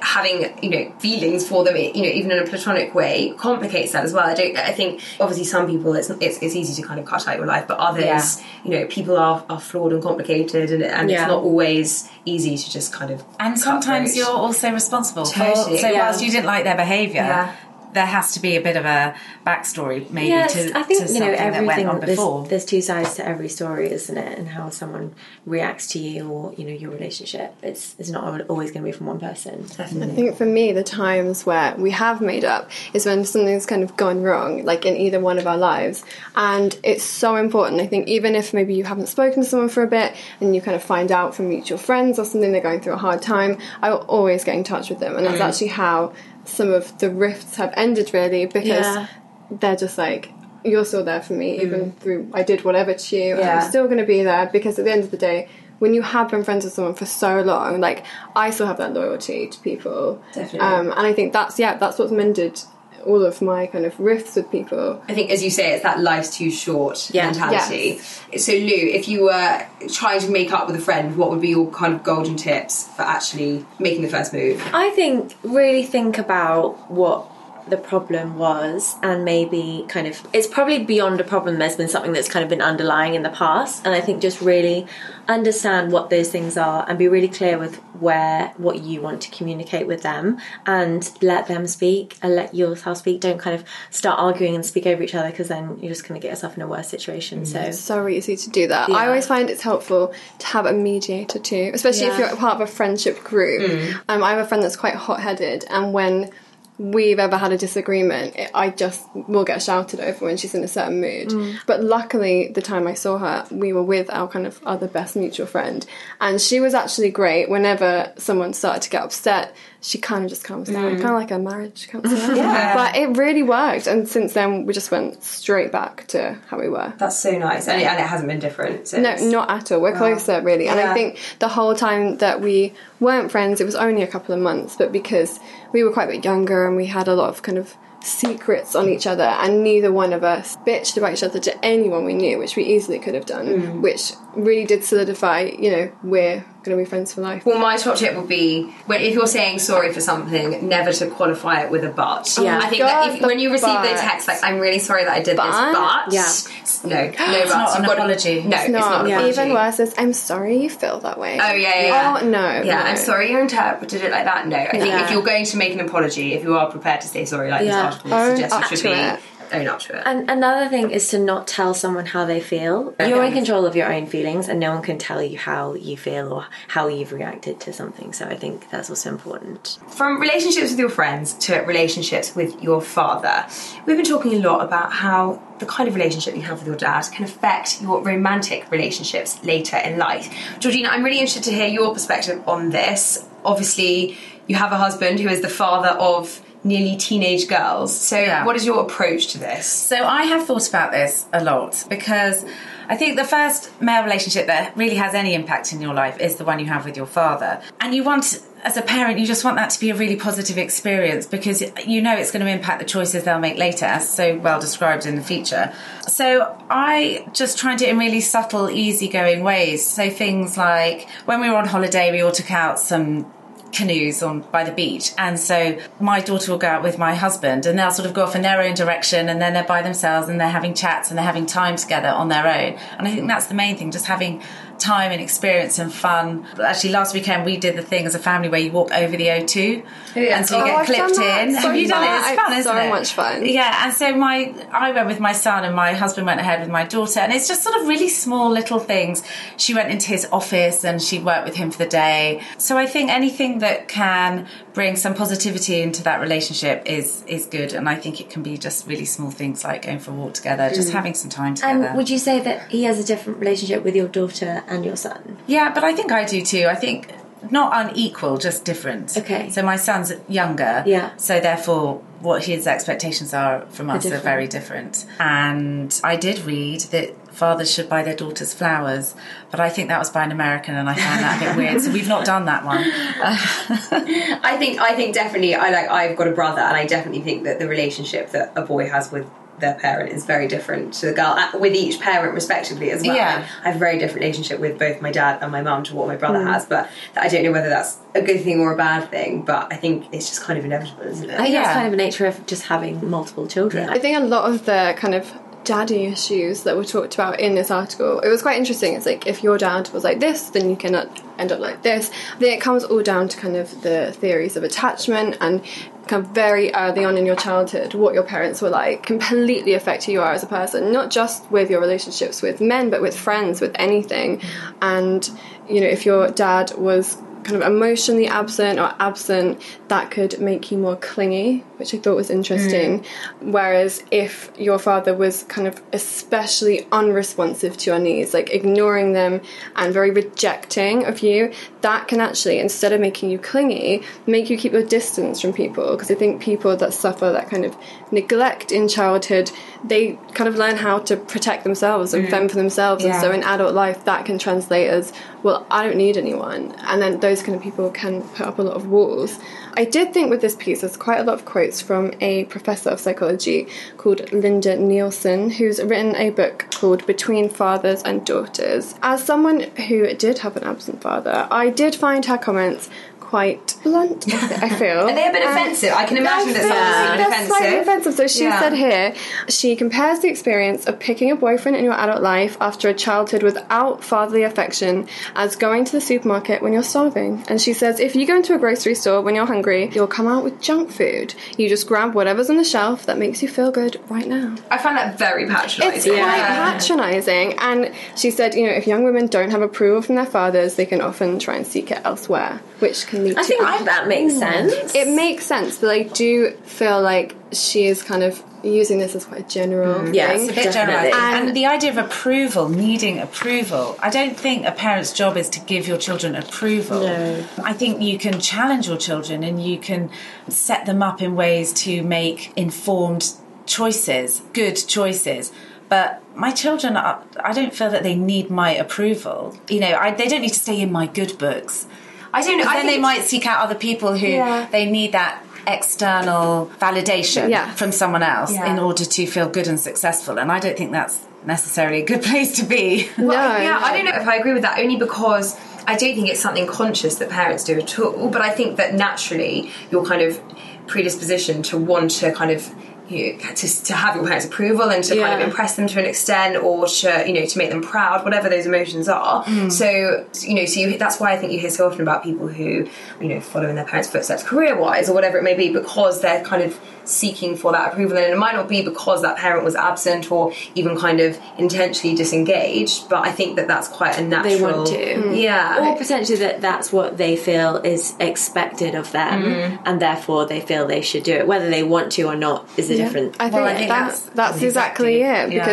Having 0.00 0.58
you 0.62 0.70
know 0.70 0.92
feelings 0.98 1.46
for 1.48 1.64
them, 1.64 1.76
you 1.76 1.92
know, 2.02 2.08
even 2.08 2.30
in 2.32 2.38
a 2.38 2.46
platonic 2.46 2.94
way, 2.94 3.34
complicates 3.36 3.92
that 3.92 4.04
as 4.04 4.12
well. 4.12 4.24
I 4.26 4.34
don't. 4.34 4.56
I 4.56 4.72
think 4.72 5.00
obviously 5.20 5.44
some 5.44 5.66
people 5.66 5.94
it's 5.94 6.10
it's, 6.10 6.38
it's 6.42 6.54
easy 6.54 6.80
to 6.80 6.86
kind 6.86 6.98
of 7.00 7.06
cut 7.06 7.26
out 7.28 7.36
your 7.36 7.46
life, 7.46 7.66
but 7.68 7.78
others, 7.78 8.04
Yeah. 8.04 8.44
you 8.64 8.70
know, 8.70 8.86
people 8.86 9.16
are, 9.16 9.44
are 9.50 9.60
flawed 9.60 9.92
and 9.92 10.02
complicated, 10.02 10.70
and, 10.70 10.82
and 10.82 11.10
Yeah. 11.10 11.22
it's 11.22 11.28
not 11.28 11.42
always 11.42 12.08
easy 12.24 12.56
to 12.56 12.70
just 12.70 12.92
kind 12.92 13.10
of. 13.10 13.22
And 13.40 13.58
sometimes 13.58 14.14
throat. 14.14 14.18
you're 14.28 14.36
also 14.36 14.70
responsible. 14.70 15.24
for- 15.24 15.54
so 15.54 15.70
yeah. 15.70 16.04
whilst 16.04 16.22
you 16.22 16.30
didn't 16.30 16.46
like 16.46 16.64
their 16.64 16.76
behaviour, 16.76 17.22
Yeah. 17.22 17.54
There 17.92 18.06
has 18.06 18.32
to 18.34 18.40
be 18.40 18.56
a 18.56 18.60
bit 18.60 18.76
of 18.76 18.84
a 18.84 19.14
backstory, 19.46 20.08
maybe 20.10 20.28
Yes, 20.28 20.54
to, 20.54 20.76
I 20.76 20.82
think 20.82 21.06
to 21.06 21.12
you 21.12 21.20
know 21.20 21.34
something 21.36 21.52
that 21.52 21.66
went 21.66 21.88
on 21.88 22.00
before. 22.00 22.46
there's 22.46 22.64
two 22.64 22.80
sides 22.80 23.14
to 23.16 23.26
every 23.26 23.48
story, 23.48 23.90
isn't 23.90 24.16
it? 24.16 24.38
And 24.38 24.48
how 24.48 24.70
someone 24.70 25.14
reacts 25.46 25.88
to 25.88 25.98
you 25.98 26.28
or 26.28 26.54
you 26.54 26.64
know 26.64 26.72
your 26.72 26.90
relationship. 26.90 27.54
It's 27.62 27.94
it's 27.98 28.10
not 28.10 28.42
always 28.48 28.70
going 28.70 28.84
to 28.84 28.90
be 28.90 28.92
from 28.92 29.06
one 29.06 29.20
person. 29.20 29.66
Definitely. 29.66 30.12
I 30.12 30.14
think 30.14 30.36
for 30.36 30.46
me, 30.46 30.72
the 30.72 30.84
times 30.84 31.44
where 31.44 31.74
we 31.76 31.90
have 31.90 32.20
made 32.20 32.44
up 32.44 32.70
is 32.94 33.06
when 33.06 33.24
something's 33.24 33.66
kind 33.66 33.82
of 33.82 33.96
gone 33.96 34.22
wrong, 34.22 34.64
like 34.64 34.86
in 34.86 34.96
either 34.96 35.20
one 35.20 35.38
of 35.38 35.46
our 35.46 35.58
lives. 35.58 36.04
And 36.34 36.78
it's 36.82 37.04
so 37.04 37.36
important. 37.36 37.80
I 37.80 37.86
think 37.86 38.08
even 38.08 38.34
if 38.34 38.54
maybe 38.54 38.74
you 38.74 38.84
haven't 38.84 39.06
spoken 39.06 39.42
to 39.42 39.48
someone 39.48 39.68
for 39.68 39.82
a 39.82 39.88
bit 39.88 40.14
and 40.40 40.54
you 40.54 40.60
kind 40.60 40.74
of 40.74 40.82
find 40.82 41.12
out 41.12 41.34
from 41.34 41.48
mutual 41.48 41.78
friends 41.78 42.18
or 42.18 42.24
something 42.24 42.52
they're 42.52 42.60
going 42.60 42.80
through 42.80 42.94
a 42.94 42.98
hard 42.98 43.22
time, 43.22 43.58
I 43.80 43.90
will 43.90 43.98
always 44.08 44.44
get 44.44 44.56
in 44.56 44.64
touch 44.64 44.90
with 44.90 45.00
them. 45.00 45.16
And 45.16 45.26
that's 45.26 45.38
mm. 45.38 45.48
actually 45.48 45.68
how 45.68 46.12
some 46.44 46.72
of 46.72 46.98
the 46.98 47.10
rifts 47.10 47.56
have 47.56 47.72
ended, 47.76 48.12
really, 48.12 48.46
because 48.46 48.86
Yeah. 48.86 49.06
they're 49.50 49.76
just 49.76 49.98
like, 49.98 50.30
you're 50.64 50.84
still 50.84 51.04
there 51.04 51.20
for 51.22 51.32
me, 51.32 51.60
even 51.60 51.92
through 51.92 52.28
I 52.32 52.42
did 52.42 52.64
whatever 52.64 52.94
to 52.94 53.16
you, 53.16 53.32
and 53.32 53.40
Yeah. 53.40 53.54
I'm 53.56 53.68
still 53.68 53.86
going 53.86 53.98
to 53.98 54.04
be 54.04 54.22
there 54.22 54.48
because 54.52 54.78
at 54.78 54.84
the 54.84 54.92
end 54.92 55.04
of 55.04 55.10
the 55.10 55.16
day, 55.16 55.48
when 55.80 55.94
you 55.94 56.02
have 56.02 56.28
been 56.30 56.44
friends 56.44 56.64
with 56.64 56.72
someone 56.74 56.94
for 56.94 57.06
so 57.06 57.40
long, 57.40 57.80
like 57.80 58.04
I 58.36 58.50
still 58.50 58.68
have 58.68 58.78
that 58.78 58.94
loyalty 58.94 59.48
to 59.48 59.58
people. 59.60 60.22
Definitely. 60.32 60.60
Um, 60.60 60.92
and 60.92 61.06
I 61.06 61.12
think 61.12 61.32
that's 61.32 61.58
yeah, 61.58 61.76
that's 61.76 61.98
what's 61.98 62.12
mended 62.12 62.62
all 63.04 63.24
of 63.24 63.40
my 63.42 63.66
kind 63.66 63.84
of 63.86 63.98
rifts 63.98 64.36
with 64.36 64.50
people. 64.50 65.02
I 65.08 65.14
think, 65.14 65.30
as 65.30 65.42
you 65.42 65.50
say, 65.50 65.72
it's 65.72 65.82
that 65.82 66.00
life's 66.00 66.36
too 66.36 66.50
short 66.50 67.10
Yeah. 67.12 67.26
mentality. 67.26 67.98
So, 68.36 68.52
Lou, 68.52 68.68
if 68.68 69.08
you 69.08 69.24
were 69.24 69.66
trying 69.92 70.20
to 70.20 70.30
make 70.30 70.52
up 70.52 70.66
with 70.66 70.76
a 70.76 70.80
friend, 70.80 71.16
what 71.16 71.30
would 71.30 71.40
be 71.40 71.48
your 71.50 71.70
kind 71.70 71.94
of 71.94 72.02
golden 72.02 72.36
tips 72.36 72.88
for 72.96 73.02
actually 73.02 73.64
making 73.78 74.02
the 74.02 74.08
first 74.08 74.32
move? 74.32 74.62
I 74.72 74.90
think 74.90 75.34
really 75.42 75.82
think 75.84 76.18
about 76.18 76.90
what 76.90 77.28
the 77.72 77.78
problem 77.78 78.36
was 78.36 78.96
and 79.02 79.24
maybe 79.24 79.86
kind 79.88 80.06
of 80.06 80.20
it's 80.34 80.46
probably 80.46 80.84
beyond 80.84 81.18
a 81.18 81.24
problem 81.24 81.58
there's 81.58 81.74
been 81.74 81.88
something 81.88 82.12
that's 82.12 82.28
kind 82.28 82.42
of 82.42 82.50
been 82.50 82.60
underlying 82.60 83.14
in 83.14 83.22
the 83.22 83.30
past 83.30 83.86
and 83.86 83.94
i 83.94 84.00
think 84.00 84.20
just 84.20 84.42
really 84.42 84.86
understand 85.26 85.90
what 85.90 86.10
those 86.10 86.28
things 86.28 86.58
are 86.58 86.84
and 86.86 86.98
be 86.98 87.08
really 87.08 87.28
clear 87.28 87.56
with 87.56 87.76
where 87.98 88.52
what 88.58 88.82
you 88.82 89.00
want 89.00 89.22
to 89.22 89.30
communicate 89.30 89.86
with 89.86 90.02
them 90.02 90.36
and 90.66 91.12
let 91.22 91.46
them 91.46 91.66
speak 91.66 92.18
and 92.20 92.34
let 92.34 92.54
yourself 92.54 92.98
speak 92.98 93.22
don't 93.22 93.38
kind 93.38 93.58
of 93.58 93.64
start 93.88 94.18
arguing 94.18 94.54
and 94.54 94.66
speak 94.66 94.84
over 94.84 95.02
each 95.02 95.14
other 95.14 95.30
because 95.30 95.48
then 95.48 95.78
you're 95.80 95.88
just 95.88 96.06
going 96.06 96.20
to 96.20 96.22
get 96.22 96.30
yourself 96.30 96.54
in 96.56 96.62
a 96.62 96.66
worse 96.66 96.88
situation 96.88 97.46
so 97.46 97.58
it's 97.60 97.80
So 97.80 98.06
easy 98.06 98.36
to 98.36 98.50
do 98.50 98.66
that. 98.68 98.90
Yeah. 98.90 98.96
I 98.96 99.06
always 99.06 99.26
find 99.26 99.48
it's 99.48 99.62
helpful 99.62 100.12
to 100.40 100.46
have 100.46 100.66
a 100.66 100.72
mediator 100.72 101.38
too, 101.38 101.70
especially 101.72 102.06
if 102.08 102.18
you're 102.18 102.28
a 102.28 102.36
part 102.36 102.56
of 102.56 102.60
a 102.60 102.66
friendship 102.66 103.22
group. 103.24 103.62
Um, 104.08 104.22
I 104.22 104.30
have 104.30 104.40
a 104.40 104.46
friend 104.46 104.62
that's 104.62 104.76
quite 104.76 104.94
hot-headed, 104.94 105.64
and 105.70 105.92
when 105.92 106.30
we've 106.78 107.18
ever 107.18 107.36
had 107.36 107.52
a 107.52 107.58
disagreement, 107.58 108.36
it, 108.36 108.50
I 108.54 108.70
just 108.70 109.06
will 109.14 109.44
get 109.44 109.62
shouted 109.62 110.00
over 110.00 110.24
when 110.24 110.36
she's 110.36 110.54
in 110.54 110.64
a 110.64 110.68
certain 110.68 111.00
mood. 111.00 111.28
Mm. 111.28 111.58
But 111.66 111.82
luckily, 111.82 112.48
the 112.48 112.62
time 112.62 112.86
I 112.86 112.94
saw 112.94 113.18
her, 113.18 113.46
we 113.50 113.72
were 113.72 113.82
with 113.82 114.10
our 114.10 114.28
kind 114.28 114.46
of 114.46 114.60
other 114.64 114.88
best 114.88 115.16
mutual 115.16 115.46
friend, 115.46 115.84
and 116.20 116.40
she 116.40 116.60
was 116.60 116.74
actually 116.74 117.10
great. 117.10 117.48
Whenever 117.48 118.12
someone 118.16 118.54
started 118.54 118.82
to 118.82 118.90
get 118.90 119.02
upset, 119.02 119.54
she 119.84 119.98
kind 119.98 120.24
of 120.24 120.30
just 120.30 120.44
calms 120.44 120.68
down, 120.70 120.92
kind 120.92 121.04
of 121.04 121.10
like 121.10 121.30
a 121.32 121.38
marriage 121.38 121.88
counselor. 121.88 122.36
But 122.74 122.96
it 122.96 123.16
really 123.16 123.42
worked, 123.42 123.86
and 123.88 124.08
since 124.08 124.32
then 124.32 124.64
we 124.64 124.72
just 124.72 124.90
went 124.92 125.22
straight 125.22 125.72
back 125.72 126.06
to 126.08 126.38
how 126.48 126.58
we 126.58 126.68
were. 126.68 126.92
That's 126.98 127.18
so 127.18 127.36
nice, 127.36 127.66
and 127.68 127.82
it, 127.82 127.86
and 127.86 127.98
it 127.98 128.06
hasn't 128.06 128.28
been 128.28 128.38
different. 128.38 128.88
Since. 128.88 129.22
No, 129.22 129.30
not 129.30 129.50
at 129.50 129.72
all. 129.72 129.80
We're 129.80 129.96
closer, 129.96 130.40
really. 130.40 130.68
And 130.68 130.78
Yeah. 130.78 130.90
I 130.92 130.94
think 130.94 131.18
the 131.40 131.48
whole 131.48 131.74
time 131.74 132.18
that 132.18 132.40
we 132.40 132.72
weren't 133.00 133.30
friends, 133.30 133.60
it 133.60 133.64
was 133.64 133.74
only 133.74 134.02
a 134.02 134.06
couple 134.06 134.34
of 134.34 134.40
months, 134.40 134.76
but 134.76 134.92
because 134.92 135.40
we 135.72 135.82
were 135.84 135.92
quite 135.92 136.08
a 136.08 136.12
bit 136.12 136.24
younger 136.24 136.66
and 136.66 136.76
we 136.76 136.86
had 136.86 137.08
a 137.08 137.14
lot 137.14 137.28
of 137.28 137.42
kind 137.42 137.58
of 137.58 137.74
secrets 138.04 138.74
on 138.74 138.88
each 138.88 139.06
other, 139.06 139.24
and 139.24 139.62
neither 139.64 139.92
one 139.92 140.12
of 140.12 140.22
us 140.24 140.56
bitched 140.66 140.96
about 140.96 141.12
each 141.12 141.22
other 141.22 141.38
to 141.40 141.64
anyone 141.64 142.04
we 142.04 142.14
knew, 142.14 142.38
which 142.38 142.56
we 142.56 142.62
easily 142.64 142.98
could 142.98 143.14
have 143.14 143.26
done, 143.26 143.46
Mm. 143.46 143.80
which 143.80 144.12
really 144.34 144.64
did 144.64 144.82
solidify, 144.84 145.42
you 145.58 145.70
know, 145.70 145.90
we're 146.02 146.44
going 146.62 146.76
to 146.76 146.82
be 146.82 146.88
friends 146.88 147.12
for 147.12 147.20
life. 147.20 147.44
Well, 147.44 147.58
my 147.58 147.76
top 147.76 147.96
tip 147.96 148.16
would 148.16 148.28
be 148.28 148.64
when 148.86 149.00
if 149.00 149.14
you're 149.14 149.26
saying 149.26 149.58
sorry 149.58 149.92
for 149.92 150.00
something, 150.00 150.68
never 150.68 150.92
to 150.92 151.06
qualify 151.08 151.62
it 151.62 151.70
with 151.70 151.84
a 151.84 151.88
but. 151.90 152.34
Oh 152.38 152.42
yeah. 152.42 152.58
I 152.58 152.68
think 152.68 152.82
God, 152.82 152.88
that 153.10 153.14
if, 153.16 153.22
when 153.26 153.38
you 153.38 153.50
receive 153.50 153.80
the 153.82 153.88
text 153.88 154.28
like 154.28 154.42
"I'm 154.42 154.58
really 154.58 154.78
sorry 154.78 155.04
that 155.04 155.12
I 155.12 155.20
did 155.22 155.36
But? 155.36 156.06
this," 156.10 156.48
but 156.48 156.88
Yeah. 156.88 156.96
no, 156.96 157.10
no 157.10 157.42
buts. 157.48 157.50
not 157.50 157.78
an 157.78 157.84
to- 157.84 157.92
apology. 157.92 158.42
No, 158.44 158.56
It's 158.56 158.64
it's 158.64 158.72
not. 158.72 158.80
not 158.90 159.04
an 159.06 159.12
apology. 159.12 159.28
even 159.40 159.52
worse 159.54 159.80
is 159.80 159.94
I'm 159.98 160.12
sorry 160.12 160.62
you 160.62 160.70
feel 160.70 161.00
that 161.00 161.18
way. 161.18 161.34
Oh 161.40 161.52
yeah, 161.52 161.80
yeah. 161.80 161.86
yeah. 161.86 162.18
Oh 162.22 162.26
no. 162.26 162.62
Yeah, 162.62 162.74
no. 162.82 162.90
I'm 162.90 162.96
sorry 162.96 163.30
you 163.30 163.38
interpreted 163.38 164.02
it 164.02 164.10
like 164.10 164.24
that. 164.24 164.46
No, 164.46 164.56
I 164.56 164.70
think 164.70 164.86
Yeah. 164.86 165.04
if 165.04 165.10
you're 165.10 165.22
going 165.22 165.44
to 165.46 165.56
make 165.56 165.72
an 165.72 165.80
apology, 165.80 166.34
if 166.34 166.42
you 166.44 166.56
are 166.56 166.70
prepared 166.70 167.00
to 167.02 167.08
say 167.08 167.24
sorry, 167.24 167.50
like 167.50 167.62
Yeah. 167.66 167.90
this 167.90 167.94
article 167.96 168.14
Own 168.14 168.36
suggests 168.36 168.70
you 168.70 168.76
should 168.76 168.84
be, 168.84 168.98
it. 169.00 169.20
Own 169.52 169.68
up 169.68 169.80
to 169.80 169.98
it. 169.98 170.02
And 170.04 170.30
another 170.30 170.68
thing 170.68 170.90
is 170.90 171.08
to 171.10 171.18
not 171.18 171.46
tell 171.46 171.74
someone 171.74 172.06
how 172.06 172.24
they 172.24 172.40
feel. 172.40 172.94
You're 172.98 173.24
in 173.24 173.32
control 173.32 173.66
of 173.66 173.76
your 173.76 173.92
own 173.92 174.06
feelings, 174.06 174.48
and 174.48 174.58
no 174.58 174.72
one 174.72 174.82
can 174.82 174.98
tell 174.98 175.22
you 175.22 175.38
how 175.38 175.74
you 175.74 175.96
feel 175.96 176.32
or 176.32 176.46
how 176.68 176.88
you've 176.88 177.12
reacted 177.12 177.60
to 177.60 177.72
something. 177.72 178.12
So 178.12 178.26
I 178.26 178.36
think 178.36 178.70
that's 178.70 178.90
also 178.90 179.10
important. 179.10 179.78
From 179.88 180.20
relationships 180.20 180.70
with 180.70 180.78
your 180.78 180.88
friends 180.88 181.34
to 181.34 181.60
relationships 181.60 182.34
with 182.34 182.62
your 182.62 182.80
father, 182.80 183.46
we've 183.86 183.96
been 183.96 184.06
talking 184.06 184.34
a 184.34 184.38
lot 184.38 184.64
about 184.64 184.92
how 184.92 185.42
the 185.58 185.66
kind 185.66 185.88
of 185.88 185.94
relationship 185.94 186.34
you 186.34 186.42
have 186.42 186.58
with 186.58 186.66
your 186.66 186.76
dad 186.76 187.04
can 187.12 187.24
affect 187.24 187.80
your 187.80 188.02
romantic 188.02 188.70
relationships 188.70 189.42
later 189.44 189.76
in 189.76 189.98
life. 189.98 190.32
Georgina, 190.58 190.88
I'm 190.88 191.04
really 191.04 191.18
interested 191.18 191.44
to 191.44 191.52
hear 191.52 191.68
your 191.68 191.92
perspective 191.92 192.42
on 192.48 192.70
this. 192.70 193.24
Obviously, 193.44 194.16
you 194.46 194.56
have 194.56 194.72
a 194.72 194.76
husband 194.76 195.20
who 195.20 195.28
is 195.28 195.40
the 195.40 195.48
father 195.48 195.90
of 195.90 196.42
nearly 196.64 196.96
teenage 196.96 197.48
girls. 197.48 197.96
So, 197.96 198.18
Yeah. 198.18 198.44
what 198.44 198.56
is 198.56 198.64
your 198.64 198.80
approach 198.80 199.28
to 199.28 199.38
this? 199.38 199.66
So 199.66 200.04
I 200.04 200.24
have 200.24 200.46
thought 200.46 200.68
about 200.68 200.92
this 200.92 201.24
a 201.32 201.42
lot 201.42 201.84
because 201.88 202.44
I 202.88 202.96
think 202.96 203.16
the 203.16 203.24
first 203.24 203.70
male 203.80 204.02
relationship 204.04 204.46
that 204.46 204.76
really 204.76 204.96
has 204.96 205.14
any 205.14 205.34
impact 205.34 205.72
in 205.72 205.80
your 205.80 205.94
life 205.94 206.20
is 206.20 206.36
the 206.36 206.44
one 206.44 206.58
you 206.58 206.66
have 206.66 206.84
with 206.84 206.96
your 206.96 207.06
father. 207.06 207.60
And 207.80 207.94
you 207.94 208.04
want, 208.04 208.40
as 208.64 208.76
a 208.76 208.82
parent, 208.82 209.18
you 209.18 209.26
just 209.26 209.44
want 209.44 209.56
that 209.56 209.70
to 209.70 209.80
be 209.80 209.90
a 209.90 209.94
really 209.94 210.16
positive 210.16 210.58
experience 210.58 211.24
because 211.26 211.62
you 211.86 212.02
know 212.02 212.14
it's 212.14 212.30
going 212.30 212.44
to 212.44 212.50
impact 212.50 212.80
the 212.80 212.84
choices 212.84 213.24
they'll 213.24 213.38
make 213.38 213.56
later, 213.56 213.86
as 213.86 214.08
so 214.08 214.36
well 214.38 214.60
described 214.60 215.06
in 215.06 215.16
the 215.16 215.22
feature. 215.22 215.72
So 216.06 216.56
I 216.70 217.24
just 217.32 217.56
tried 217.58 217.82
it 217.82 217.88
in 217.88 217.98
really 217.98 218.20
subtle, 218.20 218.68
easygoing 218.68 219.42
ways. 219.42 219.86
So 219.86 220.10
things 220.10 220.56
like 220.56 221.08
when 221.24 221.40
we 221.40 221.48
were 221.48 221.56
on 221.56 221.66
holiday, 221.66 222.12
we 222.12 222.20
all 222.20 222.32
took 222.32 222.50
out 222.50 222.78
some 222.78 223.32
canoes 223.72 224.22
on 224.22 224.40
by 224.52 224.64
the 224.64 224.72
beach. 224.72 225.12
And 225.18 225.38
so 225.38 225.78
my 225.98 226.20
daughter 226.20 226.52
will 226.52 226.58
go 226.58 226.68
out 226.68 226.82
with 226.82 226.98
my 226.98 227.14
husband 227.14 227.66
and 227.66 227.78
they'll 227.78 227.90
sort 227.90 228.06
of 228.06 228.14
go 228.14 228.22
off 228.22 228.36
in 228.36 228.42
their 228.42 228.60
own 228.60 228.74
direction 228.74 229.28
and 229.28 229.40
then 229.40 229.54
they're 229.54 229.64
by 229.64 229.82
themselves 229.82 230.28
and 230.28 230.40
they're 230.40 230.48
having 230.48 230.74
chats 230.74 231.08
and 231.08 231.18
they're 231.18 231.24
having 231.24 231.46
time 231.46 231.76
together 231.76 232.08
on 232.08 232.28
their 232.28 232.46
own. 232.46 232.78
And 232.98 233.08
I 233.08 233.14
think 233.14 233.28
that's 233.28 233.46
the 233.46 233.54
main 233.54 233.76
thing 233.76 233.90
just 233.90 234.06
having 234.06 234.42
time 234.82 235.12
and 235.12 235.20
experience 235.20 235.78
and 235.78 235.92
fun. 235.92 236.46
Actually 236.62 236.90
last 236.90 237.14
weekend 237.14 237.44
we 237.44 237.56
did 237.56 237.76
the 237.76 237.82
thing 237.82 238.06
as 238.06 238.14
a 238.14 238.18
family 238.18 238.48
where 238.48 238.60
you 238.60 238.72
walk 238.72 238.90
over 238.92 239.16
the 239.16 239.26
O2 239.26 239.84
yeah. 240.16 240.36
and 240.36 240.46
so 240.46 240.56
you 240.56 240.62
Oh, 240.62 240.66
get 240.66 240.76
I've 240.78 240.86
clipped 240.86 241.18
in. 241.18 241.54
So 241.54 241.60
have 241.68 241.76
you 241.80 241.88
done 241.88 242.04
it. 242.04 242.18
It's 242.18 242.40
fun 242.40 242.52
It's 242.52 242.60
isn't 242.60 242.72
so 242.76 242.82
it? 242.82 242.90
much 242.90 243.12
fun. 243.12 243.46
yeah 243.46 243.84
and 243.84 243.92
so 243.94 244.14
my 244.16 244.54
I 244.72 244.92
went 244.92 245.06
with 245.08 245.20
my 245.20 245.32
son 245.32 245.64
and 245.64 245.74
my 245.74 245.92
husband 245.94 246.26
went 246.26 246.40
ahead 246.40 246.60
with 246.60 246.70
my 246.70 246.84
daughter 246.84 247.20
and 247.20 247.32
it's 247.32 247.48
just 247.48 247.62
sort 247.62 247.76
of 247.80 247.86
really 247.88 248.08
small 248.08 248.50
little 248.50 248.78
things. 248.78 249.22
She 249.56 249.74
went 249.74 249.90
into 249.90 250.08
his 250.08 250.26
office 250.32 250.84
and 250.84 251.00
she 251.00 251.18
worked 251.18 251.44
with 251.46 251.56
him 251.56 251.70
for 251.70 251.78
the 251.78 251.86
day. 251.88 252.42
So 252.58 252.76
I 252.76 252.86
think 252.86 253.10
anything 253.10 253.60
that 253.60 253.88
can 253.88 254.48
bring 254.74 254.96
some 254.96 255.14
positivity 255.14 255.82
into 255.82 256.02
that 256.04 256.20
relationship 256.20 256.82
is 256.86 257.22
is 257.26 257.46
good 257.46 257.72
and 257.74 257.88
I 257.88 257.94
think 257.96 258.20
it 258.20 258.30
can 258.30 258.42
be 258.42 258.56
just 258.58 258.86
really 258.86 259.04
small 259.04 259.30
things 259.30 259.64
like 259.64 259.84
going 259.86 259.98
for 259.98 260.10
a 260.10 260.14
walk 260.14 260.34
together 260.34 260.70
just 260.70 260.90
mm. 260.90 260.92
having 260.92 261.14
some 261.14 261.30
time 261.30 261.54
together. 261.54 261.84
And 261.84 261.96
would 261.96 262.08
you 262.10 262.18
say 262.18 262.40
that 262.40 262.70
he 262.70 262.84
has 262.84 262.98
a 262.98 263.04
different 263.04 263.38
relationship 263.38 263.84
with 263.84 263.94
your 263.94 264.08
daughter 264.08 264.62
and 264.72 264.84
your 264.84 264.96
son? 264.96 265.38
Yeah, 265.46 265.72
but 265.72 265.84
I 265.84 265.94
think 265.94 266.12
I 266.12 266.24
do 266.24 266.44
too. 266.44 266.66
I 266.68 266.74
think 266.74 267.12
not 267.50 267.72
unequal, 267.74 268.38
just 268.38 268.64
different. 268.64 269.16
Okay. 269.16 269.50
So 269.50 269.62
my 269.62 269.76
son's 269.76 270.12
younger. 270.28 270.82
Yeah. 270.86 271.16
So 271.16 271.40
therefore, 271.40 272.02
what 272.20 272.44
his 272.44 272.66
expectations 272.66 273.34
are 273.34 273.66
from 273.66 273.90
us 273.90 274.06
are 274.06 274.10
different. 274.10 274.24
very 274.24 274.48
different. 274.48 275.06
And 275.18 276.00
I 276.04 276.16
did 276.16 276.40
read 276.40 276.82
that 276.92 277.16
fathers 277.34 277.72
should 277.72 277.88
buy 277.88 278.02
their 278.02 278.14
daughters 278.14 278.54
flowers, 278.54 279.14
but 279.50 279.58
I 279.58 279.70
think 279.70 279.88
that 279.88 279.98
was 279.98 280.10
by 280.10 280.22
an 280.22 280.30
American, 280.30 280.76
and 280.76 280.88
I 280.88 280.94
found 280.94 281.20
that 281.22 281.42
a 281.42 281.46
bit 281.46 281.56
weird. 281.56 281.80
So 281.80 281.90
we've 281.90 282.08
not 282.08 282.24
done 282.24 282.44
that 282.44 282.64
one. 282.64 282.78
I 282.84 284.56
think 284.58 284.78
I 284.80 284.94
think 284.94 285.14
definitely 285.14 285.54
I 285.54 285.70
like 285.70 285.88
I've 285.88 286.16
got 286.16 286.28
a 286.28 286.32
brother 286.32 286.60
and 286.60 286.76
I 286.76 286.86
definitely 286.86 287.22
think 287.22 287.44
that 287.44 287.58
the 287.58 287.66
relationship 287.66 288.30
that 288.30 288.52
a 288.54 288.62
boy 288.62 288.88
has 288.88 289.10
with 289.10 289.26
their 289.62 289.74
parent 289.74 290.12
is 290.12 290.26
very 290.26 290.46
different 290.46 290.92
to 290.94 291.06
the 291.06 291.12
girl 291.14 291.34
uh, 291.38 291.50
with 291.58 291.72
each 291.74 291.98
parent 292.00 292.34
respectively 292.34 292.90
as 292.90 293.02
well. 293.02 293.16
Yeah. 293.16 293.46
I 293.64 293.68
have 293.68 293.76
a 293.76 293.78
very 293.78 293.98
different 293.98 294.20
relationship 294.20 294.60
with 294.60 294.78
both 294.78 295.00
my 295.00 295.10
dad 295.10 295.38
and 295.40 295.50
my 295.50 295.62
mum 295.62 295.84
to 295.84 295.94
what 295.94 296.06
my 296.08 296.16
brother 296.16 296.44
has, 296.44 296.66
but 296.66 296.90
I 297.16 297.28
don't 297.28 297.42
know 297.44 297.52
whether 297.52 297.70
that's 297.70 297.96
a 298.14 298.20
good 298.20 298.42
thing 298.42 298.60
or 298.60 298.74
a 298.74 298.76
bad 298.76 299.08
thing, 299.10 299.42
but 299.42 299.72
I 299.72 299.76
think 299.76 300.06
it's 300.12 300.28
just 300.28 300.42
kind 300.42 300.58
of 300.58 300.64
inevitable, 300.66 301.04
isn't 301.04 301.30
it? 301.30 301.34
I 301.34 301.44
think 301.44 301.54
Yeah. 301.54 301.62
that's 301.62 301.74
kind 301.74 301.86
of 301.86 301.92
the 301.92 301.96
nature 301.96 302.26
of 302.26 302.44
just 302.46 302.64
having 302.64 303.08
multiple 303.08 303.46
children. 303.46 303.88
I 303.88 303.98
think 303.98 304.18
a 304.18 304.20
lot 304.20 304.50
of 304.52 304.66
the 304.66 304.94
kind 304.98 305.14
of 305.14 305.32
daddy 305.64 306.04
issues 306.06 306.64
that 306.64 306.76
were 306.76 306.84
talked 306.84 307.14
about 307.14 307.40
in 307.40 307.54
this 307.54 307.70
article, 307.70 308.20
it 308.20 308.28
was 308.28 308.42
quite 308.42 308.58
interesting. 308.58 308.94
It's 308.94 309.06
like 309.06 309.26
if 309.26 309.42
your 309.42 309.58
dad 309.58 309.90
was 309.90 310.04
like 310.04 310.20
this, 310.20 310.50
then 310.50 310.68
you 310.70 310.76
cannot 310.76 311.22
end 311.38 311.52
up 311.52 311.60
like 311.60 311.82
this. 311.82 312.10
I 312.34 312.38
think 312.38 312.56
it 312.56 312.60
comes 312.60 312.84
all 312.84 313.02
down 313.02 313.28
to 313.28 313.36
kind 313.36 313.56
of 313.56 313.82
the 313.82 314.12
theories 314.12 314.56
of 314.56 314.64
attachment 314.64 315.36
and 315.40 315.62
kind 316.08 316.24
of 316.24 316.32
very 316.32 316.74
early 316.74 317.04
on 317.04 317.16
in 317.16 317.24
your 317.24 317.36
childhood, 317.36 317.94
what 317.94 318.14
your 318.14 318.24
parents 318.24 318.60
were 318.60 318.68
like 318.68 319.04
completely 319.04 319.74
affect 319.74 320.04
who 320.04 320.12
you 320.12 320.20
are 320.20 320.32
as 320.32 320.42
a 320.42 320.46
person, 320.46 320.92
not 320.92 321.10
just 321.10 321.48
with 321.50 321.70
your 321.70 321.80
relationships 321.80 322.42
with 322.42 322.60
men, 322.60 322.90
but 322.90 323.00
with 323.00 323.16
friends, 323.16 323.60
with 323.60 323.72
anything. 323.76 324.40
And, 324.80 325.28
you 325.68 325.80
know, 325.80 325.86
if 325.86 326.04
your 326.04 326.28
dad 326.28 326.72
was 326.76 327.16
kind 327.44 327.56
of 327.56 327.62
emotionally 327.62 328.28
absent 328.28 328.78
or 328.78 328.94
absent, 328.98 329.60
that 329.88 330.10
could 330.10 330.40
make 330.40 330.70
you 330.70 330.78
more 330.78 330.96
clingy, 330.96 331.64
which 331.82 331.94
I 331.94 331.98
thought 331.98 332.14
was 332.14 332.30
interesting. 332.30 333.00
Mm. 333.00 333.52
Whereas 333.52 334.04
if 334.12 334.52
your 334.56 334.78
father 334.78 335.16
was 335.16 335.42
kind 335.44 335.66
of 335.66 335.82
especially 335.92 336.86
unresponsive 336.92 337.76
to 337.78 337.90
your 337.90 337.98
needs, 337.98 338.32
like 338.32 338.50
ignoring 338.50 339.14
them 339.14 339.40
and 339.74 339.92
very 339.92 340.12
rejecting 340.12 341.04
of 341.04 341.20
you, 341.20 341.52
that 341.80 342.06
can 342.06 342.20
actually, 342.20 342.60
instead 342.60 342.92
of 342.92 343.00
making 343.00 343.30
you 343.30 343.38
clingy, 343.38 344.04
make 344.28 344.48
you 344.48 344.56
keep 344.56 344.72
your 344.72 344.84
distance 344.84 345.40
from 345.40 345.52
people. 345.52 345.90
Because 345.90 346.08
I 346.08 346.14
think 346.14 346.40
people 346.40 346.76
that 346.76 346.94
suffer 346.94 347.32
that 347.32 347.50
kind 347.50 347.64
of 347.64 347.76
neglect 348.12 348.70
in 348.70 348.86
childhood, 348.86 349.50
they 349.82 350.12
kind 350.34 350.46
of 350.46 350.54
learn 350.54 350.76
how 350.76 351.00
to 351.00 351.16
protect 351.16 351.64
themselves 351.64 352.14
and 352.14 352.26
mm. 352.26 352.30
fend 352.30 352.50
for 352.52 352.56
themselves. 352.56 353.04
And 353.04 353.14
so 353.16 353.32
in 353.32 353.42
adult 353.42 353.74
life, 353.74 354.04
that 354.04 354.24
can 354.24 354.38
translate 354.38 354.86
as, 354.86 355.12
well, 355.42 355.66
I 355.68 355.84
don't 355.84 355.96
need 355.96 356.16
anyone. 356.16 356.76
And 356.82 357.02
then 357.02 357.18
those 357.18 357.42
kind 357.42 357.56
of 357.56 357.62
people 357.62 357.90
can 357.90 358.22
put 358.22 358.46
up 358.46 358.60
a 358.60 358.62
lot 358.62 358.76
of 358.76 358.86
walls. 358.86 359.40
I 359.74 359.84
did 359.84 360.12
think 360.12 360.28
with 360.28 360.42
this 360.42 360.54
piece, 360.56 360.82
there's 360.82 360.96
quite 360.96 361.20
a 361.20 361.24
lot 361.24 361.34
of 361.34 361.44
quotes 361.44 361.80
from 361.80 362.12
a 362.20 362.44
professor 362.44 362.90
of 362.90 363.00
psychology 363.00 363.68
called 363.96 364.30
Linda 364.32 364.76
Nielsen, 364.76 365.50
who's 365.50 365.82
written 365.82 366.14
a 366.16 366.30
book 366.30 366.66
called 366.74 367.06
Between 367.06 367.48
Fathers 367.48 368.02
and 368.02 368.24
Daughters. 368.26 368.94
As 369.02 369.24
someone 369.24 369.60
who 369.88 370.12
did 370.14 370.38
have 370.38 370.56
an 370.56 370.64
absent 370.64 371.00
father, 371.00 371.48
I 371.50 371.70
did 371.70 371.94
find 371.94 372.26
her 372.26 372.36
comments 372.36 372.90
quite 373.32 373.76
blunt, 373.82 374.26
I 374.62 374.68
feel. 374.68 375.08
Are 375.08 375.14
they're 375.14 375.30
a 375.30 375.32
bit 375.32 375.42
Um, 375.42 375.52
offensive? 375.56 375.92
I 375.94 376.04
can 376.04 376.18
imagine 376.18 376.50
I 376.50 376.52
that 376.52 376.62
feel 376.62 377.30
some 377.32 377.42
are 377.42 377.46
slightly 377.46 377.78
offensive. 377.78 378.12
So 378.14 378.26
she 378.26 378.44
Yeah. 378.44 378.60
said 378.60 378.74
here, 378.74 379.14
she 379.48 379.74
compares 379.74 380.18
the 380.20 380.28
experience 380.28 380.84
of 380.86 380.98
picking 380.98 381.30
a 381.30 381.36
boyfriend 381.36 381.78
in 381.78 381.82
your 381.82 381.94
adult 381.94 382.20
life 382.20 382.58
after 382.60 382.90
a 382.90 382.94
childhood 382.94 383.42
without 383.42 384.04
fatherly 384.04 384.42
affection 384.42 385.06
as 385.34 385.56
going 385.56 385.86
to 385.86 385.92
the 385.92 386.00
supermarket 386.02 386.60
when 386.62 386.74
you're 386.74 386.82
starving. 386.82 387.42
And 387.48 387.58
she 387.58 387.72
says, 387.72 388.00
if 388.00 388.14
you 388.14 388.26
go 388.26 388.36
into 388.36 388.54
a 388.54 388.58
grocery 388.58 388.94
store 388.94 389.22
when 389.22 389.34
you're 389.34 389.46
hungry, 389.46 389.88
you'll 389.94 390.06
come 390.18 390.28
out 390.28 390.44
with 390.44 390.60
junk 390.60 390.90
food. 390.90 391.34
You 391.56 391.70
just 391.70 391.86
grab 391.88 392.12
whatever's 392.14 392.50
on 392.50 392.58
the 392.58 392.64
shelf 392.64 393.06
that 393.06 393.16
makes 393.16 393.42
you 393.42 393.48
feel 393.48 393.70
good 393.70 393.98
right 394.10 394.26
now. 394.26 394.56
I 394.70 394.76
find 394.76 394.98
that 394.98 395.16
very 395.18 395.46
patronising. 395.46 395.94
It's 395.94 396.04
quite 396.04 396.44
patronising. 396.46 397.54
And 397.58 397.92
she 398.14 398.30
said, 398.30 398.54
you 398.54 398.66
know, 398.66 398.72
if 398.72 398.86
young 398.86 399.04
women 399.04 399.26
don't 399.26 399.50
have 399.52 399.62
approval 399.62 400.02
from 400.02 400.16
their 400.16 400.26
fathers, 400.26 400.74
they 400.76 400.84
can 400.86 401.00
often 401.00 401.38
try 401.38 401.56
and 401.56 401.66
seek 401.66 401.90
it 401.90 402.00
elsewhere, 402.04 402.60
which 402.80 403.06
can 403.06 403.21
lead 403.24 403.38
I 403.38 403.42
to 403.42 403.48
think 403.48 403.60
that 403.84 404.08
makes 404.08 404.36
sense. 404.38 404.94
it 404.94 405.08
makes 405.08 405.46
sense, 405.46 405.78
but 405.78 405.90
I 405.90 406.02
do 406.04 406.52
feel 406.64 407.00
like 407.00 407.36
she 407.52 407.86
is 407.86 408.02
kind 408.02 408.22
of 408.22 408.42
using 408.64 408.98
this 408.98 409.14
as 409.16 409.24
quite 409.24 409.40
a 409.40 409.48
general 409.48 409.94
mm. 410.00 410.14
Yeah, 410.14 410.28
thing. 410.28 410.42
it's 410.42 410.52
a 410.52 410.54
bit 410.54 410.72
Definitely. 410.72 411.10
generalised. 411.10 411.34
And- 411.36 411.48
And, 411.48 411.56
the 411.56 411.66
idea 411.66 411.90
of 411.90 411.98
approval, 411.98 412.68
needing 412.68 413.18
approval, 413.18 413.96
I 414.00 414.08
don't 414.10 414.36
think 414.36 414.64
a 414.66 414.70
parent's 414.72 415.12
job 415.12 415.36
is 415.36 415.48
to 415.50 415.60
give 415.60 415.88
your 415.88 415.98
children 415.98 416.36
approval. 416.36 417.00
No. 417.00 417.44
I 417.64 417.72
think 417.72 418.00
you 418.00 418.18
can 418.18 418.40
challenge 418.40 418.86
your 418.86 418.96
children 418.96 419.42
and 419.42 419.62
you 419.62 419.78
can 419.78 420.10
set 420.48 420.86
them 420.86 421.02
up 421.02 421.20
in 421.20 421.34
ways 421.34 421.72
to 421.84 422.02
make 422.02 422.52
informed 422.56 423.32
choices, 423.66 424.42
good 424.52 424.76
choices. 424.76 425.52
But 425.88 426.22
my 426.34 426.52
children, 426.52 426.96
are, 426.96 427.22
I 427.42 427.52
don't 427.52 427.74
feel 427.74 427.90
that 427.90 428.02
they 428.02 428.14
need 428.14 428.48
my 428.48 428.70
approval. 428.70 429.58
You 429.68 429.80
know, 429.80 429.94
I, 430.00 430.12
they 430.12 430.26
don't 430.28 430.40
need 430.40 430.54
to 430.54 430.58
stay 430.60 430.80
in 430.80 430.90
my 430.90 431.06
good 431.06 431.36
books. 431.36 431.86
I 432.32 432.42
don't 432.42 432.58
know. 432.58 432.64
I 432.64 432.74
then 432.76 432.86
think 432.86 432.96
they 432.96 433.00
might 433.00 433.22
seek 433.24 433.46
out 433.46 433.60
other 433.60 433.74
people 433.74 434.16
who 434.16 434.26
Yeah. 434.26 434.66
they 434.70 434.86
need 434.86 435.12
that 435.12 435.44
external 435.66 436.70
validation 436.80 437.48
Yeah. 437.50 437.70
from 437.74 437.92
someone 437.92 438.22
else 438.22 438.52
Yeah. 438.52 438.66
in 438.72 438.78
order 438.78 439.04
to 439.04 439.26
feel 439.26 439.48
good 439.48 439.68
and 439.68 439.78
successful. 439.78 440.38
And 440.38 440.50
I 440.50 440.58
don't 440.58 440.76
think 440.76 440.92
that's 440.92 441.18
necessarily 441.44 442.02
a 442.02 442.04
good 442.04 442.22
place 442.30 442.52
to 442.56 442.64
be. 442.64 443.08
no, 443.18 443.32
yeah, 443.32 443.80
I 443.82 443.92
don't 443.94 444.04
know 444.06 444.12
if 444.20 444.26
I 444.26 444.36
agree 444.36 444.52
with 444.54 444.62
that. 444.62 444.78
Only 444.78 444.96
because 444.96 445.56
I 445.86 445.94
don't 445.96 446.14
think 446.14 446.28
it's 446.28 446.40
something 446.40 446.66
conscious 446.66 447.16
that 447.16 447.28
parents 447.28 447.64
do 447.64 447.78
at 447.78 447.98
all. 447.98 448.28
But 448.28 448.42
I 448.42 448.50
think 448.50 448.76
that 448.76 448.94
naturally 448.94 449.70
your 449.90 450.04
kind 450.04 450.22
of 450.22 450.40
predisposition 450.86 451.62
to 451.64 451.76
want 451.76 452.10
to 452.22 452.32
kind 452.32 452.50
of 452.50 452.70
you 453.08 453.36
know, 453.36 453.54
to, 453.54 453.84
to 453.84 453.94
have 453.94 454.14
your 454.14 454.24
parents' 454.24 454.46
approval 454.46 454.90
and 454.90 455.02
to 455.04 455.16
kind 455.16 455.40
of 455.40 455.46
impress 455.46 455.76
them 455.76 455.86
to 455.88 455.98
an 455.98 456.06
extent, 456.06 456.56
or 456.56 456.86
to 456.86 457.24
you 457.26 457.34
know 457.34 457.46
to 457.46 457.58
make 457.58 457.70
them 457.70 457.82
proud, 457.82 458.24
whatever 458.24 458.48
those 458.48 458.66
emotions 458.66 459.08
are. 459.08 459.44
Mm. 459.44 459.70
So 459.70 460.26
you 460.46 460.54
know, 460.54 460.64
so 460.64 460.80
you, 460.80 460.98
that's 460.98 461.18
why 461.20 461.32
I 461.32 461.36
think 461.36 461.52
you 461.52 461.58
hear 461.58 461.70
so 461.70 461.86
often 461.86 462.02
about 462.02 462.22
people 462.22 462.48
who 462.48 462.88
you 463.20 463.28
know 463.28 463.40
follow 463.40 463.68
in 463.68 463.76
their 463.76 463.84
parents' 463.84 464.10
footsteps 464.10 464.42
career-wise 464.42 465.08
or 465.08 465.14
whatever 465.14 465.38
it 465.38 465.42
may 465.42 465.54
be, 465.54 465.72
because 465.72 466.20
they're 466.20 466.44
kind 466.44 466.62
of 466.62 466.78
seeking 467.04 467.56
for 467.56 467.72
that 467.72 467.92
approval, 467.92 468.16
and 468.16 468.32
it 468.32 468.38
might 468.38 468.54
not 468.54 468.68
be 468.68 468.82
because 468.82 469.22
that 469.22 469.36
parent 469.36 469.64
was 469.64 469.74
absent 469.74 470.30
or 470.30 470.52
even 470.74 470.96
kind 470.96 471.20
of 471.20 471.38
intentionally 471.58 472.14
disengaged. 472.16 473.08
But 473.08 473.26
I 473.26 473.32
think 473.32 473.56
that 473.56 473.68
that's 473.68 473.88
quite 473.88 474.18
a 474.18 474.22
natural. 474.22 474.50
They 474.56 474.62
want 474.62 474.86
to. 474.88 475.36
Yeah. 475.38 475.92
Or 475.92 475.96
potentially 475.96 476.38
that 476.38 476.60
that's 476.60 476.92
what 476.92 477.16
they 477.18 477.36
feel 477.36 477.76
is 477.76 478.14
expected 478.20 478.94
of 478.94 479.10
them, 479.12 479.42
Mm. 479.42 479.78
and 479.84 480.00
therefore 480.00 480.46
they 480.46 480.60
feel 480.60 480.86
they 480.86 481.02
should 481.02 481.22
do 481.24 481.32
it. 481.34 481.46
Whether 481.46 481.68
they 481.70 481.82
want 481.82 482.12
to 482.12 482.22
or 482.24 482.36
not 482.36 482.68
is 482.76 482.90
a 482.90 482.96
different. 482.96 483.36
I 483.40 483.44
think, 483.44 483.54
Well, 483.54 483.64
I 483.64 483.74
think 483.74 483.88
that's 483.88 484.20
that's 484.20 484.34
that's 484.34 484.62
exactly 484.62 485.20
exactly- 485.22 485.56
it 485.56 485.56
yeah. 485.56 485.64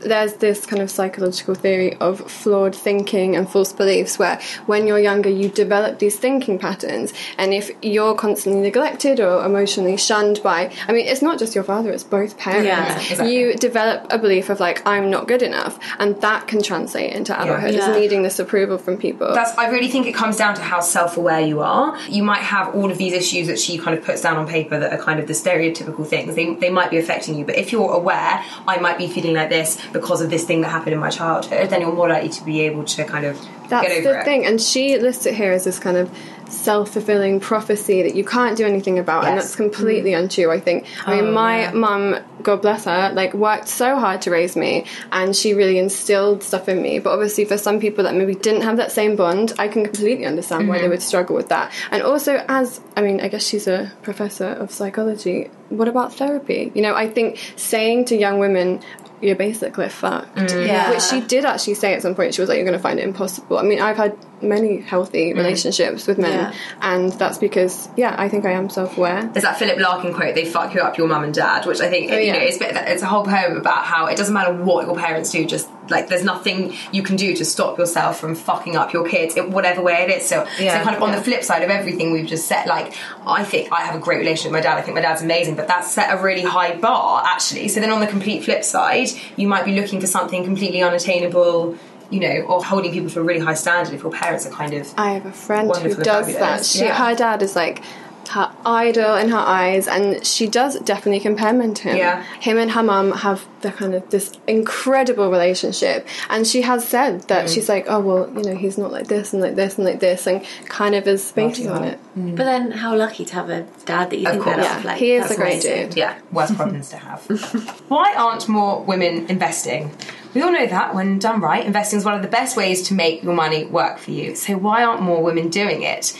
Because 0.00 0.08
there's 0.08 0.34
this 0.34 0.66
kind 0.66 0.82
of 0.82 0.90
psychological 0.90 1.54
theory 1.54 1.94
of 1.96 2.20
flawed 2.30 2.74
thinking 2.74 3.36
and 3.36 3.48
false 3.50 3.72
beliefs 3.72 4.18
where 4.18 4.40
when 4.66 4.86
you're 4.86 4.98
younger 4.98 5.28
you 5.28 5.48
develop 5.48 5.98
these 5.98 6.16
thinking 6.18 6.58
patterns 6.58 7.12
and 7.38 7.52
if 7.54 7.70
you're 7.82 8.14
constantly 8.14 8.60
neglected 8.62 9.20
or 9.20 9.44
emotionally 9.44 9.96
shunned 9.96 10.40
by 10.42 10.72
I 10.88 10.92
mean 10.92 11.06
it's 11.06 11.22
not 11.22 11.38
just 11.38 11.54
your 11.54 11.64
father 11.64 11.90
it's 11.90 12.04
both 12.04 12.36
parents 12.38 12.66
Yeah, 12.66 12.96
exactly. 12.98 13.36
you 13.36 13.54
develop 13.54 14.06
a 14.10 14.18
belief 14.18 14.48
of 14.50 14.60
like 14.60 14.86
I'm 14.86 15.10
not 15.10 15.28
good 15.28 15.42
enough 15.42 15.78
and 15.98 16.20
that 16.20 16.46
can 16.46 16.62
translate 16.62 17.12
into 17.12 17.32
adulthood 17.40 17.74
Yeah. 17.74 17.88
as 17.90 17.96
needing 17.96 18.22
this 18.22 18.38
approval 18.38 18.78
from 18.78 18.96
people 18.96 19.34
That's, 19.34 19.56
I 19.58 19.68
really 19.68 19.88
think 19.88 20.06
it 20.06 20.14
comes 20.14 20.36
down 20.36 20.54
to 20.56 20.62
how 20.62 20.80
self-aware 20.80 21.40
you 21.40 21.60
are. 21.60 21.98
You 22.08 22.22
might 22.22 22.40
have 22.42 22.74
all 22.74 22.90
of 22.90 22.98
these 22.98 23.12
issues 23.12 23.46
that 23.48 23.58
she 23.58 23.78
kind 23.78 23.96
of 23.96 24.04
puts 24.04 24.22
down 24.22 24.36
on 24.36 24.46
paper 24.46 24.78
that 24.78 24.92
are 24.92 25.02
kind 25.02 25.20
of 25.20 25.26
the 25.26 25.32
stereotypical 25.32 26.06
things. 26.06 26.34
They, 26.34 26.54
they 26.54 26.70
might 26.70 26.90
be 26.90 26.98
affecting 26.98 27.36
you, 27.36 27.44
but 27.44 27.56
if 27.56 27.72
you're 27.72 27.92
aware, 27.92 28.44
I 28.66 28.78
might 28.78 28.98
be 28.98 29.08
feeling 29.08 29.34
like 29.34 29.48
this 29.48 29.78
because 29.92 30.20
of 30.20 30.30
this 30.30 30.44
thing 30.44 30.60
that 30.60 30.68
happened 30.68 30.92
in 30.92 31.00
my 31.00 31.10
childhood, 31.10 31.70
then 31.70 31.80
you're 31.80 31.92
more 31.92 32.08
likely 32.08 32.28
to 32.28 32.44
be 32.44 32.60
able 32.60 32.84
to 32.84 33.04
kind 33.04 33.26
of 33.26 33.40
That's 33.68 33.88
get 33.88 33.98
over 33.98 34.12
the 34.12 34.20
it. 34.20 34.24
thing, 34.24 34.46
and 34.46 34.60
she 34.60 34.98
lists 34.98 35.26
it 35.26 35.34
here 35.34 35.52
as 35.52 35.64
this 35.64 35.78
kind 35.78 35.96
of 35.96 36.10
self-fulfilling 36.48 37.38
prophecy 37.38 38.02
that 38.02 38.16
you 38.16 38.24
can't 38.24 38.56
do 38.56 38.66
anything 38.66 38.98
about, 38.98 39.24
and 39.24 39.38
that's 39.38 39.54
completely 39.54 40.12
mm-hmm. 40.12 40.24
untrue. 40.24 40.50
I 40.50 40.60
think. 40.60 40.86
I 41.06 41.16
mean, 41.16 41.26
oh, 41.26 41.32
my 41.32 41.72
mum, 41.72 42.18
God 42.42 42.62
bless 42.62 42.84
her, 42.84 43.12
like 43.14 43.34
worked 43.34 43.68
so 43.68 43.96
hard 43.96 44.22
to 44.22 44.30
raise 44.30 44.56
me, 44.56 44.84
and 45.12 45.34
she 45.34 45.54
really 45.54 45.78
instilled 45.78 46.42
stuff 46.42 46.68
in 46.68 46.82
me. 46.82 46.98
But 46.98 47.12
obviously, 47.12 47.44
for 47.44 47.58
some 47.58 47.80
people 47.80 48.04
that 48.04 48.14
maybe 48.14 48.34
didn't 48.34 48.62
have 48.62 48.76
that 48.78 48.92
same 48.92 49.16
bond, 49.16 49.52
I 49.58 49.68
can 49.68 49.84
completely 49.84 50.26
understand 50.26 50.68
why 50.68 50.78
they 50.78 50.82
mm-hmm. 50.82 50.90
would 50.90 51.02
struggle 51.02 51.36
with 51.36 51.48
that. 51.48 51.72
And 51.90 52.02
also, 52.02 52.44
as 52.48 52.80
I 52.96 53.02
mean, 53.02 53.20
I 53.20 53.28
guess 53.28 53.46
she's 53.46 53.66
a 53.66 53.92
professor 54.02 54.48
of 54.48 54.70
psychology. 54.70 55.50
What 55.68 55.86
about 55.86 56.14
therapy? 56.14 56.72
You 56.74 56.82
know, 56.82 56.94
I 56.94 57.08
think 57.08 57.38
saying 57.56 58.06
to 58.06 58.16
young 58.16 58.38
women. 58.40 58.82
You're 59.20 59.36
basically 59.36 59.88
fucked. 59.88 60.36
Mm. 60.36 60.66
Yeah. 60.66 60.90
Which 60.90 61.02
she 61.02 61.20
did 61.20 61.44
actually 61.44 61.74
say 61.74 61.94
at 61.94 62.02
some 62.02 62.14
point. 62.14 62.34
She 62.34 62.40
was 62.40 62.48
like, 62.48 62.56
"You're 62.56 62.64
going 62.64 62.76
to 62.78 62.82
find 62.82 62.98
it 62.98 63.04
impossible." 63.04 63.58
I 63.58 63.62
mean, 63.62 63.80
I've 63.80 63.96
had 63.96 64.16
many 64.42 64.80
healthy 64.80 65.32
mm. 65.32 65.36
relationships 65.36 66.06
with 66.06 66.18
men, 66.18 66.32
Yeah. 66.32 66.52
and 66.80 67.12
that's 67.12 67.38
because, 67.38 67.88
yeah, 67.96 68.14
I 68.16 68.28
think 68.28 68.46
I 68.46 68.52
am 68.52 68.70
self-aware. 68.70 69.28
There's 69.32 69.42
that 69.44 69.58
Philip 69.58 69.78
Larkin 69.78 70.14
quote, 70.14 70.34
they 70.34 70.44
fuck 70.46 70.74
you 70.74 70.80
up, 70.80 70.96
your 70.96 71.08
mum 71.08 71.24
and 71.24 71.34
dad, 71.34 71.66
which 71.66 71.80
I 71.80 71.90
think, 71.90 72.10
oh, 72.10 72.14
you 72.14 72.20
Oh, 72.20 72.22
yeah. 72.24 72.32
know, 72.32 72.38
it's, 72.38 72.56
it's 72.60 73.02
a 73.02 73.06
whole 73.06 73.24
poem 73.24 73.56
about 73.58 73.84
how 73.84 74.06
it 74.06 74.16
doesn't 74.16 74.32
matter 74.32 74.54
what 74.54 74.86
your 74.86 74.96
parents 74.96 75.30
do, 75.30 75.44
just 75.44 75.68
like 75.90 76.08
there's 76.08 76.24
nothing 76.24 76.74
you 76.92 77.02
can 77.02 77.16
do 77.16 77.34
to 77.36 77.44
stop 77.44 77.78
yourself 77.78 78.18
from 78.20 78.34
fucking 78.34 78.76
up 78.76 78.92
your 78.92 79.06
kids 79.08 79.36
in 79.36 79.50
whatever 79.50 79.82
way 79.82 80.02
it 80.02 80.10
is. 80.10 80.26
So, 80.26 80.46
Yeah. 80.58 80.78
so 80.78 80.84
kind 80.84 80.96
of 80.96 81.02
on 81.02 81.10
Yeah. 81.10 81.16
the 81.16 81.22
flip 81.22 81.44
side 81.44 81.62
of 81.62 81.70
everything 81.70 82.12
we've 82.12 82.26
just 82.26 82.46
said, 82.46 82.66
like, 82.66 82.94
I 83.26 83.44
think 83.44 83.72
I 83.72 83.80
have 83.82 83.94
a 83.94 83.98
great 83.98 84.18
relationship 84.18 84.52
with 84.52 84.62
my 84.64 84.68
dad, 84.70 84.78
I 84.78 84.82
think 84.82 84.94
my 84.94 85.02
dad's 85.02 85.22
amazing, 85.22 85.54
but 85.56 85.66
that's 85.66 85.90
set 85.90 86.12
a 86.12 86.22
really 86.22 86.42
high 86.42 86.76
bar, 86.76 87.22
actually. 87.26 87.68
So 87.68 87.80
then 87.80 87.90
on 87.90 88.00
the 88.00 88.06
complete 88.06 88.44
flip 88.44 88.64
side, 88.64 89.08
you 89.36 89.46
might 89.48 89.64
be 89.64 89.72
looking 89.80 90.00
for 90.00 90.06
something 90.06 90.44
completely 90.44 90.82
unattainable. 90.82 91.76
You 92.12 92.18
know, 92.18 92.40
or 92.48 92.64
holding 92.64 92.90
people 92.90 93.08
to 93.10 93.20
a 93.20 93.22
really 93.22 93.38
high 93.38 93.54
standard 93.54 93.94
if 93.94 94.02
your 94.02 94.10
parents 94.10 94.44
are 94.44 94.50
kind 94.50 94.74
of 94.74 94.92
I 94.98 95.12
have 95.12 95.26
a 95.26 95.30
friend 95.30 95.72
who 95.76 95.94
does 95.94 96.26
that. 96.34 96.64
She, 96.66 96.80
yeah. 96.80 96.92
her 96.92 97.14
dad 97.14 97.40
is 97.40 97.54
like 97.54 97.84
her 98.30 98.52
idol 98.64 99.16
in 99.16 99.28
her 99.30 99.38
eyes, 99.38 99.86
and 99.88 100.24
she 100.26 100.46
does 100.48 100.78
definitely 100.80 101.20
compare 101.20 101.52
men 101.52 101.74
to 101.74 101.82
him. 101.90 101.96
Yeah. 101.96 102.22
Him 102.40 102.58
and 102.58 102.70
her 102.72 102.82
mum 102.82 103.12
have 103.12 103.46
the 103.62 103.70
kind 103.72 103.94
of 103.94 104.08
this 104.10 104.32
incredible 104.46 105.30
relationship, 105.30 106.06
and 106.28 106.46
she 106.46 106.62
has 106.62 106.86
said 106.86 107.22
that 107.28 107.46
Mm. 107.46 107.54
she's 107.54 107.68
like, 107.68 107.86
oh 107.88 108.00
well, 108.00 108.30
you 108.36 108.42
know, 108.42 108.56
he's 108.56 108.78
not 108.78 108.92
like 108.92 109.08
this 109.08 109.32
and 109.32 109.42
like 109.42 109.54
this 109.54 109.76
and 109.78 109.84
like 109.86 110.00
this, 110.00 110.26
and 110.26 110.44
kind 110.66 110.94
of 110.94 111.06
is 111.06 111.32
based 111.32 111.66
on 111.66 111.84
it. 111.84 111.98
But 112.16 112.44
then, 112.44 112.70
how 112.72 112.96
lucky 112.96 113.24
to 113.24 113.34
have 113.34 113.50
a 113.50 113.66
dad 113.86 114.10
that 114.10 114.18
you 114.18 114.26
Of 114.26 114.32
think 114.32 114.44
course. 114.44 114.56
of. 114.58 114.62
Yeah, 114.64 114.82
Like, 114.84 114.98
he 114.98 115.12
is 115.12 115.30
a 115.30 115.36
great 115.36 115.64
amazing. 115.64 115.88
dude. 115.90 115.96
Yeah, 115.96 116.18
worst 116.32 116.56
problems 116.56 116.88
to 116.90 116.96
have. 116.96 117.20
Why 117.88 118.14
aren't 118.16 118.48
more 118.48 118.82
women 118.82 119.26
investing? 119.28 119.90
We 120.34 120.42
all 120.42 120.52
know 120.52 120.66
that 120.66 120.94
when 120.94 121.18
done 121.18 121.40
right, 121.40 121.64
investing 121.64 121.98
is 121.98 122.04
one 122.04 122.14
of 122.14 122.22
the 122.22 122.28
best 122.28 122.56
ways 122.56 122.82
to 122.88 122.94
make 122.94 123.22
your 123.24 123.34
money 123.34 123.64
work 123.66 123.98
for 123.98 124.12
you. 124.12 124.36
So 124.36 124.56
why 124.56 124.84
aren't 124.84 125.02
more 125.02 125.20
women 125.24 125.48
doing 125.48 125.82
it? 125.82 126.16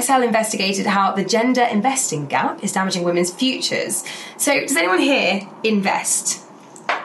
SL 0.00 0.22
investigated 0.22 0.86
how 0.86 1.12
the 1.12 1.24
gender 1.24 1.62
investing 1.62 2.26
gap 2.26 2.62
is 2.62 2.72
damaging 2.72 3.02
women's 3.04 3.30
futures. 3.32 4.04
So 4.36 4.60
does 4.60 4.76
anyone 4.76 4.98
here 4.98 5.48
invest? 5.64 6.42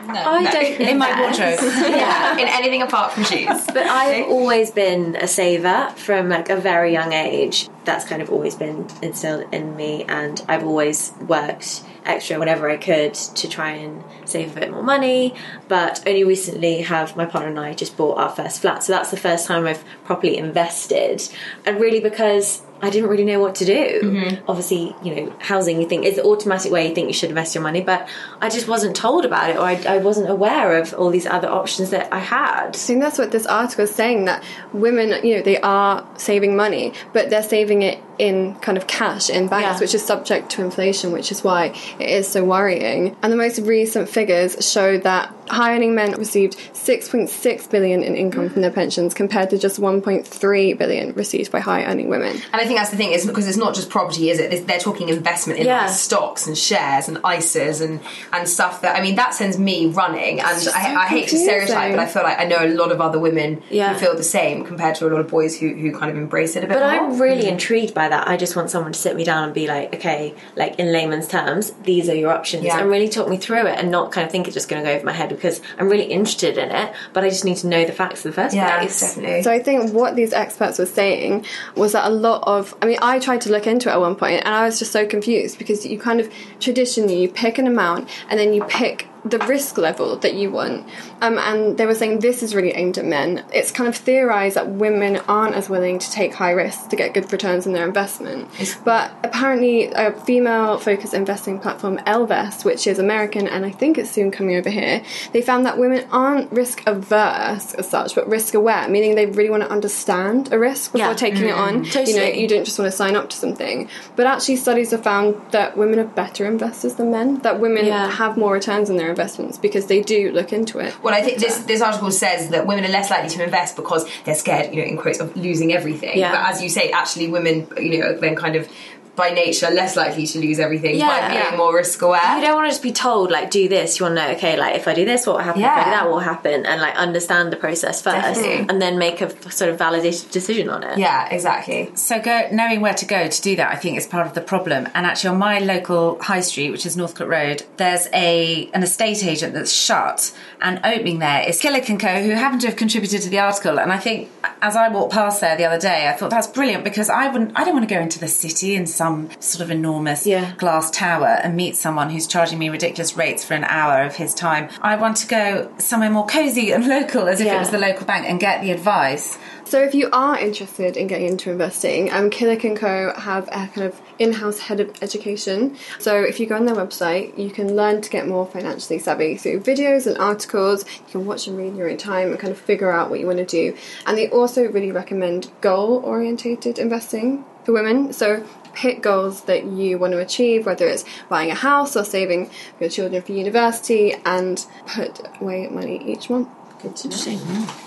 No, 0.06 0.13
I 0.15 0.41
No. 0.43 0.51
don't 0.51 0.82
In 0.82 0.97
my 0.97 1.19
wardrobe. 1.19 1.60
yeah. 1.62 2.34
In 2.41 2.47
anything 2.47 2.82
apart 2.82 3.13
from 3.13 3.23
shoes? 3.23 3.47
But 3.67 3.86
I've 3.86 4.25
always 4.27 4.71
been 4.71 5.15
a 5.15 5.27
saver 5.27 5.91
from 5.95 6.30
like 6.30 6.49
a 6.49 6.56
very 6.56 6.91
young 6.91 7.13
age. 7.13 7.69
That's 7.83 8.05
kind 8.05 8.21
of 8.21 8.29
always 8.29 8.55
been 8.55 8.87
instilled 9.01 9.51
in 9.53 9.75
me, 9.75 10.03
and 10.03 10.43
I've 10.47 10.63
always 10.63 11.13
worked 11.27 11.83
extra 12.05 12.39
whenever 12.39 12.69
I 12.69 12.77
could 12.77 13.13
to 13.13 13.47
try 13.47 13.71
and 13.71 14.03
save 14.25 14.55
a 14.55 14.59
bit 14.61 14.71
more 14.71 14.83
money. 14.83 15.35
But 15.67 16.03
only 16.07 16.23
recently 16.23 16.81
have 16.81 17.15
my 17.15 17.25
partner 17.25 17.49
and 17.49 17.59
I 17.59 17.73
just 17.73 17.97
bought 17.97 18.17
our 18.17 18.29
first 18.29 18.61
flat, 18.61 18.83
so 18.83 18.93
that's 18.93 19.11
the 19.11 19.17
first 19.17 19.47
time 19.47 19.65
I've 19.65 19.83
properly 20.03 20.37
invested, 20.37 21.27
and 21.65 21.79
really 21.79 21.99
because 21.99 22.61
I 22.83 22.89
didn't 22.89 23.09
really 23.09 23.25
know 23.25 23.39
what 23.39 23.53
to 23.55 23.65
do. 23.65 24.01
Mm-hmm. 24.01 24.49
Obviously, 24.49 24.95
you 25.03 25.15
know, 25.15 25.35
housing 25.39 25.79
you 25.79 25.87
think 25.87 26.03
is 26.03 26.15
the 26.15 26.23
automatic 26.23 26.71
way 26.71 26.87
you 26.87 26.95
think 26.95 27.07
you 27.07 27.13
should 27.13 27.29
invest 27.29 27.53
your 27.53 27.63
money, 27.63 27.81
but 27.81 28.09
I 28.41 28.49
just 28.49 28.67
wasn't 28.67 28.95
told 28.95 29.23
about 29.23 29.51
it, 29.51 29.57
or 29.57 29.61
I, 29.61 29.75
I 29.87 29.97
wasn't 29.99 30.29
aware 30.29 30.79
of 30.79 30.93
all 30.95 31.11
these 31.11 31.27
other 31.27 31.47
options 31.47 31.91
that 31.91 32.11
I 32.11 32.19
had. 32.19 32.69
I 32.69 32.71
think 32.71 33.01
that's 33.01 33.19
what 33.19 33.31
this 33.31 33.45
article 33.45 33.83
is 33.83 33.93
saying 33.93 34.25
that 34.25 34.43
women, 34.73 35.23
you 35.23 35.35
know, 35.35 35.43
they 35.43 35.61
are 35.61 36.07
saving 36.17 36.55
money, 36.55 36.93
but 37.13 37.29
they're 37.29 37.43
saving 37.43 37.70
it 37.79 38.03
in 38.21 38.53
kind 38.62 38.77
of 38.77 38.86
cash 38.86 39.31
in 39.31 39.47
banks, 39.47 39.63
Yeah. 39.65 39.79
which 39.79 39.95
is 39.95 40.05
subject 40.05 40.51
to 40.51 40.62
inflation, 40.62 41.12
which 41.12 41.31
is 41.31 41.43
why 41.43 41.73
it 41.97 42.07
is 42.07 42.27
so 42.27 42.43
worrying. 42.43 43.15
And 43.23 43.34
the 43.34 43.36
most 43.36 43.57
recent 43.60 44.07
figures 44.10 44.55
show 44.63 44.99
that 44.99 45.34
high 45.49 45.75
earning 45.75 45.95
men 45.95 46.12
received 46.13 46.55
6.6 46.73 47.69
billion 47.71 48.03
in 48.03 48.15
income 48.15 48.47
from 48.49 48.62
their 48.62 48.69
pensions 48.71 49.15
compared 49.15 49.49
to 49.49 49.57
just 49.57 49.79
1.3 49.81 50.77
billion 50.77 51.13
received 51.13 51.51
by 51.51 51.60
high 51.60 51.84
earning 51.84 52.10
women. 52.10 52.36
And 52.53 52.62
I 52.62 52.65
think 52.65 52.77
that's 52.77 52.91
the 52.91 52.95
thing, 52.97 53.12
is 53.12 53.25
because 53.25 53.47
it's 53.47 53.57
not 53.57 53.73
just 53.73 53.89
property, 53.89 54.29
is 54.29 54.39
it? 54.39 54.67
They're 54.67 54.79
talking 54.79 55.10
investment 55.10 55.60
in 55.60 55.65
Yeah. 55.65 55.81
like 55.86 55.89
stocks 55.89 56.45
and 56.45 56.55
shares 56.55 57.07
and 57.07 57.17
ISAs 57.23 57.81
and, 57.81 57.99
and 58.31 58.47
stuff 58.47 58.81
that, 58.84 58.95
I 58.95 59.01
mean, 59.01 59.15
that 59.15 59.34
sends 59.34 59.57
me 59.57 59.88
running. 59.88 60.39
And 60.41 60.62
just 60.62 60.75
I, 60.75 60.93
so 60.93 60.95
I 60.99 61.07
hate 61.07 61.27
to 61.29 61.38
stereotype, 61.38 61.91
but 61.91 61.99
I 61.99 62.05
feel 62.05 62.21
like 62.21 62.39
I 62.39 62.43
know 62.43 62.63
a 62.63 62.69
lot 62.69 62.91
of 62.91 63.01
other 63.01 63.17
women 63.19 63.63
Yeah. 63.71 63.93
who 63.93 63.99
feel 63.99 64.15
the 64.15 64.23
same 64.23 64.63
compared 64.63 64.93
to 64.95 65.07
a 65.07 65.10
lot 65.10 65.19
of 65.19 65.27
boys 65.27 65.60
who, 65.60 65.69
who 65.73 65.91
kind 65.97 66.12
of 66.12 66.17
embrace 66.17 66.55
it 66.55 66.63
a 66.63 66.67
bit 66.67 66.77
But 66.77 66.81
more. 66.81 67.12
I'm 67.12 67.19
really 67.19 67.41
mm-hmm. 67.43 67.53
intrigued 67.53 67.93
by 67.95 68.11
that. 68.12 68.28
I 68.28 68.38
just 68.38 68.56
want 68.56 68.69
someone 68.69 68.93
to 68.93 69.00
sit 69.00 69.15
me 69.15 69.24
down 69.24 69.43
and 69.45 69.54
be 69.54 69.67
like, 69.67 69.93
okay, 69.95 70.36
like 70.56 70.78
in 70.80 70.91
layman's 70.91 71.28
terms, 71.28 71.71
these 71.84 72.08
are 72.10 72.15
your 72.15 72.32
options, 72.32 72.63
Yeah. 72.63 72.80
and 72.80 72.89
really 72.89 73.10
talk 73.10 73.28
me 73.28 73.38
through 73.38 73.65
it, 73.67 73.80
and 73.80 73.89
not 73.91 74.12
kind 74.12 74.26
of 74.26 74.32
think 74.32 74.47
it's 74.47 74.54
just 74.54 74.69
going 74.69 74.84
to 74.84 74.89
go 74.89 74.95
over 74.95 75.06
my 75.06 75.12
head 75.13 75.30
because 75.30 75.62
I'm 75.80 75.89
really 75.89 76.06
interested 76.06 76.58
in 76.58 76.71
it, 76.71 76.93
but 77.13 77.24
I 77.24 77.30
just 77.30 77.43
need 77.45 77.58
to 77.58 77.67
know 77.67 77.84
the 77.86 77.91
facts 77.91 78.24
in 78.24 78.32
the 78.32 78.36
first 78.36 78.56
Yeah, 78.56 78.78
place. 78.78 79.00
definitely. 79.02 79.43
So 79.43 79.52
I 79.52 79.60
think 79.60 79.91
what 79.93 80.15
these 80.15 80.34
experts 80.34 80.78
were 80.80 80.86
saying 80.86 81.45
was 81.76 81.93
that 81.93 82.06
a 82.08 82.13
lot 82.13 82.43
of 82.45 82.76
I 82.82 82.86
mean 82.86 82.97
I 83.02 83.19
tried 83.19 83.41
to 83.41 83.50
look 83.52 83.65
into 83.67 83.89
it 83.89 83.93
at 83.93 84.00
one 84.00 84.15
point 84.15 84.43
and 84.45 84.54
I 84.54 84.65
was 84.65 84.78
just 84.80 84.91
so 84.91 85.06
confused 85.06 85.58
because 85.58 85.86
you 85.86 85.97
kind 86.00 86.19
of 86.19 86.30
traditionally 86.60 87.21
you 87.21 87.30
pick 87.30 87.58
an 87.58 87.67
amount 87.67 88.10
and 88.30 88.39
then 88.39 88.54
you 88.54 88.63
pick 88.65 89.08
the 89.23 89.38
risk 89.39 89.77
level 89.77 90.15
that 90.17 90.34
you 90.34 90.49
want. 90.49 90.88
Um, 91.21 91.38
and 91.38 91.77
they 91.77 91.86
were 91.86 91.93
saying 91.95 92.19
this 92.19 92.41
is 92.41 92.55
really 92.55 92.71
aimed 92.71 92.97
at 92.97 93.05
men. 93.05 93.43
It's 93.53 93.71
kind 93.71 93.88
of 93.88 93.95
theorized 93.95 94.55
that 94.55 94.69
women 94.69 95.17
aren't 95.27 95.55
as 95.55 95.69
willing 95.69 95.99
to 95.99 96.12
take 96.12 96.34
high 96.34 96.51
risks 96.51 96.84
to 96.88 96.95
get 96.95 97.13
good 97.13 97.32
returns 97.32 97.67
in 97.67 97.74
their 97.74 97.86
investment. 97.88 98.49
But 98.84 99.11
apparently, 99.24 99.91
a 99.93 100.11
female 100.22 100.80
focused 100.80 101.13
investing 101.13 101.59
platform, 101.59 101.97
Ellevest, 102.07 102.65
which 102.65 102.88
is 102.88 102.97
American 102.99 103.47
and 103.47 103.65
I 103.65 103.72
think 103.72 103.97
it's 103.97 104.09
soon 104.09 104.32
coming 104.32 104.55
over 104.55 104.69
here, 104.69 105.03
they 105.34 105.41
found 105.41 105.65
that 105.65 105.78
women 105.78 106.05
aren't 106.11 106.51
risk 106.51 106.82
averse 106.88 107.74
as 107.76 107.88
such, 107.89 108.15
but 108.15 108.28
risk 108.28 108.53
aware, 108.55 108.88
meaning 108.89 109.15
they 109.15 109.28
really 109.28 109.49
want 109.49 109.63
to 109.63 109.69
understand 109.69 110.51
a 110.51 110.57
risk 110.59 110.93
before 110.93 111.09
Yeah. 111.09 111.13
taking 111.13 111.45
it 111.47 111.53
on. 111.55 111.84
You 111.84 112.15
know, 112.15 112.24
you 112.24 112.47
don't 112.47 112.65
just 112.65 112.80
want 112.80 112.89
to 112.89 112.97
sign 112.97 113.15
up 113.15 113.30
to 113.30 113.38
something. 113.38 113.88
But 114.15 114.26
actually, 114.26 114.55
studies 114.55 114.91
have 114.91 115.03
found 115.03 115.36
that 115.51 115.78
women 115.78 115.99
are 115.99 116.05
better 116.05 116.45
investors 116.45 116.95
than 116.95 117.11
men, 117.11 117.39
that 117.39 117.59
women 117.59 117.86
Yeah. 117.86 118.09
have 118.09 118.38
more 118.38 118.53
returns 118.53 118.89
in 118.89 118.97
their 118.97 119.11
investments 119.12 119.59
because 119.59 119.86
they 119.86 120.01
do 120.01 120.32
look 120.32 120.51
into 120.51 120.80
it. 120.80 120.95
Well, 121.03 121.14
I 121.14 121.22
think 121.22 121.38
this 121.38 121.59
this 121.59 121.82
article 121.82 122.09
says 122.12 122.49
that 122.49 122.66
women 122.66 122.84
are 122.86 122.89
less 122.89 123.12
likely 123.12 123.30
to 123.30 123.43
invest 123.43 123.76
because 123.76 124.09
they're 124.24 124.34
scared, 124.34 124.74
you 124.74 124.82
know, 124.82 124.88
in 124.88 124.97
quotes, 124.97 125.20
of 125.20 125.36
losing 125.38 125.72
everything. 125.72 126.18
Yeah. 126.18 126.32
But 126.32 126.55
as 126.55 126.64
you 126.64 126.70
say, 126.70 126.89
actually, 126.91 127.28
women, 127.28 127.68
you 127.78 127.99
know, 127.99 128.18
then 128.18 128.36
kind 128.36 128.55
of 128.55 128.68
by 129.16 129.30
nature 129.30 129.70
less 129.70 129.95
likely 129.95 130.26
to 130.26 130.39
lose 130.39 130.59
everything 130.59 130.93
by 130.99 131.05
Yeah. 131.05 131.28
being 131.30 131.41
Yeah. 131.51 131.57
more 131.57 131.76
risk 131.76 132.01
aware. 132.01 132.36
You 132.38 132.41
don't 132.41 132.55
want 132.55 132.68
to 132.68 132.72
just 132.72 132.82
be 132.84 132.91
told 132.93 133.30
like 133.30 133.51
do 133.51 133.68
this. 133.68 133.99
You 133.99 134.05
want 134.05 134.16
to 134.18 134.26
know 134.26 134.32
okay, 134.36 134.57
like 134.57 134.76
if 134.76 134.88
I 134.88 134.93
do 134.93 135.05
this, 135.05 135.28
what 135.28 135.36
will 135.38 135.43
happen? 135.43 135.62
If 135.62 135.70
I 135.70 135.84
do 135.84 135.89
that, 135.91 136.03
what 136.05 136.14
will 136.14 136.20
happen? 136.20 136.66
And 136.66 136.82
like 136.82 136.95
understand 136.95 137.51
the 137.51 137.57
process 137.57 138.01
first, 138.01 138.16
Definitely. 138.16 138.66
and 138.70 138.82
then 138.82 138.97
make 138.97 139.22
a 139.22 139.30
sort 139.51 139.70
of 139.70 139.78
validated 139.78 140.32
decision 140.32 140.70
on 140.70 140.84
it. 140.84 140.97
Yeah, 140.97 141.28
exactly. 141.30 141.91
So 141.95 142.20
go 142.20 142.47
knowing 142.51 142.80
where 142.82 142.93
to 142.93 143.05
go 143.05 143.28
to 143.28 143.41
do 143.41 143.55
that, 143.57 143.72
I 143.72 143.76
think 143.76 143.97
is 143.97 144.07
part 144.07 144.26
of 144.28 144.34
the 144.34 144.41
problem. 144.41 144.88
And 144.95 145.05
actually, 145.05 145.32
on 145.32 145.38
my 145.39 145.59
local 145.59 146.18
high 146.22 146.41
street, 146.41 146.72
which 146.72 146.86
is 146.86 146.95
Northcote 146.95 147.28
Road, 147.28 147.64
there's 147.78 148.07
a 148.14 148.70
an 148.74 148.82
estate 148.84 149.26
agent 149.26 149.53
that's 149.53 149.72
shut, 149.74 150.32
and 150.62 150.80
opening 150.86 151.20
there 151.20 151.41
is 151.47 151.59
Killik 151.62 151.89
and 151.89 151.99
Co, 151.99 152.22
who 152.24 152.32
happen 152.32 152.59
to 152.59 152.68
have 152.68 152.76
contributed 152.78 153.22
to 153.24 153.30
the 153.30 153.39
article. 153.39 153.80
And 153.80 153.91
I 153.91 153.97
think 153.97 154.30
as 154.62 154.76
I 154.76 154.88
walked 154.89 155.14
past 155.14 155.41
there 155.41 155.57
the 155.57 155.66
other 155.66 155.80
day, 155.80 156.07
I 156.07 156.14
thought 156.14 156.30
that's 156.30 156.47
brilliant 156.47 156.84
because 156.84 157.09
I 157.09 157.28
wouldn't, 157.28 157.51
I 157.59 157.64
don't 157.64 157.74
want 157.74 157.88
to 157.88 157.93
go 157.93 157.99
into 157.99 158.20
the 158.20 158.28
city 158.28 158.76
in 158.76 158.86
some 159.02 159.30
sort 159.39 159.64
of 159.64 159.72
enormous 159.72 160.28
Yeah. 160.28 160.52
glass 160.58 160.91
tower 160.91 161.39
and 161.43 161.56
meet 161.56 161.76
someone 161.76 162.12
who's 162.12 162.28
charging 162.28 162.60
me 162.60 162.70
ridiculous 162.70 163.18
rates 163.18 163.43
for 163.43 163.56
an 163.56 163.64
hour 163.64 164.04
of 164.04 164.16
his 164.16 164.36
time. 164.36 164.70
I 164.80 164.95
want 164.95 165.18
to 165.18 165.28
go 165.28 165.72
somewhere 165.80 166.12
more 166.12 166.28
cozy 166.28 166.72
and 166.72 166.86
local, 166.97 167.28
as 167.28 167.41
if 167.41 167.47
it 167.47 167.58
was 167.58 167.72
the 167.72 167.80
local 167.80 168.06
bank, 168.06 168.28
and 168.30 168.39
get 168.39 168.62
the 168.62 168.70
advice. 168.72 169.39
So 169.66 169.80
if 169.82 169.95
you 169.95 170.10
are 170.12 170.38
interested 170.38 170.97
in 170.97 171.08
getting 171.08 171.28
into 171.28 171.49
investing, 171.49 172.12
um, 172.12 172.30
Killik 172.30 172.64
and 172.66 172.76
Co 172.78 173.14
have 173.18 173.47
a 173.47 173.68
kind 173.74 173.84
of 173.89 174.02
in-house 174.20 174.60
head 174.60 174.80
of 174.82 174.91
education. 175.02 175.78
So 175.97 176.22
if 176.22 176.39
you 176.41 176.45
go 176.45 176.56
on 176.58 176.66
their 176.66 176.76
website, 176.76 177.38
you 177.39 177.49
can 177.49 177.74
learn 177.76 178.02
to 178.02 178.10
get 178.10 178.28
more 178.28 178.45
financially 178.45 178.99
savvy 178.99 179.38
through 179.38 179.62
videos 179.62 180.06
and 180.06 180.18
articles. 180.18 180.84
You 181.08 181.12
can 181.12 181.26
watch 181.26 181.47
and 181.47 181.58
read 181.58 181.68
in 181.70 181.76
your 181.78 181.89
own 181.89 181.97
time 181.97 182.32
and 182.32 182.39
kind 182.39 182.52
of 182.52 182.60
figure 182.60 182.91
out 182.91 183.10
what 183.10 183.20
you 183.22 183.26
want 183.28 183.39
to 183.39 183.45
do. 183.45 183.74
And 184.06 184.18
they 184.18 184.28
also 184.30 184.66
really 184.66 184.91
recommend 184.91 185.49
goal-orientated 185.62 186.78
investing 186.78 187.45
for 187.64 187.74
women. 187.74 188.14
So 188.14 188.45
pick 188.74 189.01
goals 189.01 189.43
that 189.43 189.66
you 189.66 189.97
want 189.97 190.14
to 190.14 190.20
achieve, 190.20 190.66
whether 190.66 190.88
it's 190.88 191.03
buying 191.30 191.51
a 191.51 191.55
house 191.55 191.95
or 191.95 192.03
saving 192.03 192.49
your 192.80 192.89
children 192.89 193.22
for 193.22 193.32
university, 193.34 194.16
and 194.26 194.66
put 194.88 195.22
away 195.39 195.68
money 195.68 196.01
each 196.12 196.30
month. 196.30 196.47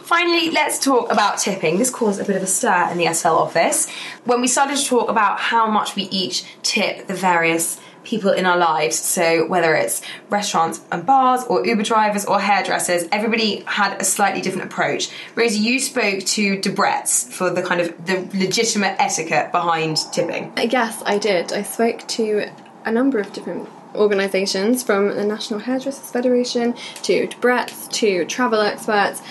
Finally, 0.03 0.51
let's 0.51 0.79
talk 0.79 1.11
about 1.11 1.39
tipping. 1.39 1.79
This 1.79 1.91
caused 1.91 2.21
a 2.21 2.25
bit 2.25 2.37
of 2.37 2.43
a 2.43 2.47
stir 2.47 2.91
in 2.93 2.99
the 2.99 3.13
SL 3.13 3.29
office 3.29 3.91
when 4.25 4.41
we 4.41 4.47
started 4.47 4.77
to 4.77 4.85
talk 4.85 5.09
about 5.11 5.41
how 5.41 5.67
much 5.69 5.97
we 5.97 6.05
each 6.05 6.45
tip 6.63 7.09
the 7.09 7.15
various 7.15 7.81
people 8.05 8.31
in 8.31 8.47
our 8.47 8.57
lives. 8.57 8.99
So 8.99 9.47
whether 9.47 9.75
it's 9.75 10.03
restaurants 10.31 10.81
and 10.93 11.05
bars 11.05 11.45
or 11.45 11.67
Uber 11.67 11.83
drivers 11.83 12.25
or 12.25 12.41
hairdressers, 12.41 13.05
everybody 13.11 13.65
had 13.67 14.01
a 14.01 14.05
slightly 14.05 14.41
different 14.41 14.73
approach. 14.73 15.09
Rosie, 15.35 15.59
you 15.59 15.81
spoke 15.81 16.21
to 16.25 16.61
Debrett's 16.61 17.35
for 17.35 17.51
the 17.51 17.63
kind 17.63 17.81
of 17.81 18.07
the 18.07 18.29
legitimate 18.35 18.97
etiquette 18.99 19.53
behind 19.53 19.99
tipping. 20.13 20.53
Yes, 20.57 21.03
I 21.05 21.19
did. 21.19 21.53
I 21.53 21.63
spoke 21.63 22.07
to 22.09 22.51
a 22.85 22.93
number 22.93 23.19
of 23.19 23.33
different 23.33 23.69
organisations 23.95 24.83
from 24.83 25.09
the 25.09 25.25
National 25.25 25.61
Hairdressers 25.61 26.11
Federation 26.11 26.75
to 27.03 27.29
Brett's 27.41 27.89
to 27.89 28.25
travel 28.27 28.61
experts. 28.61 29.23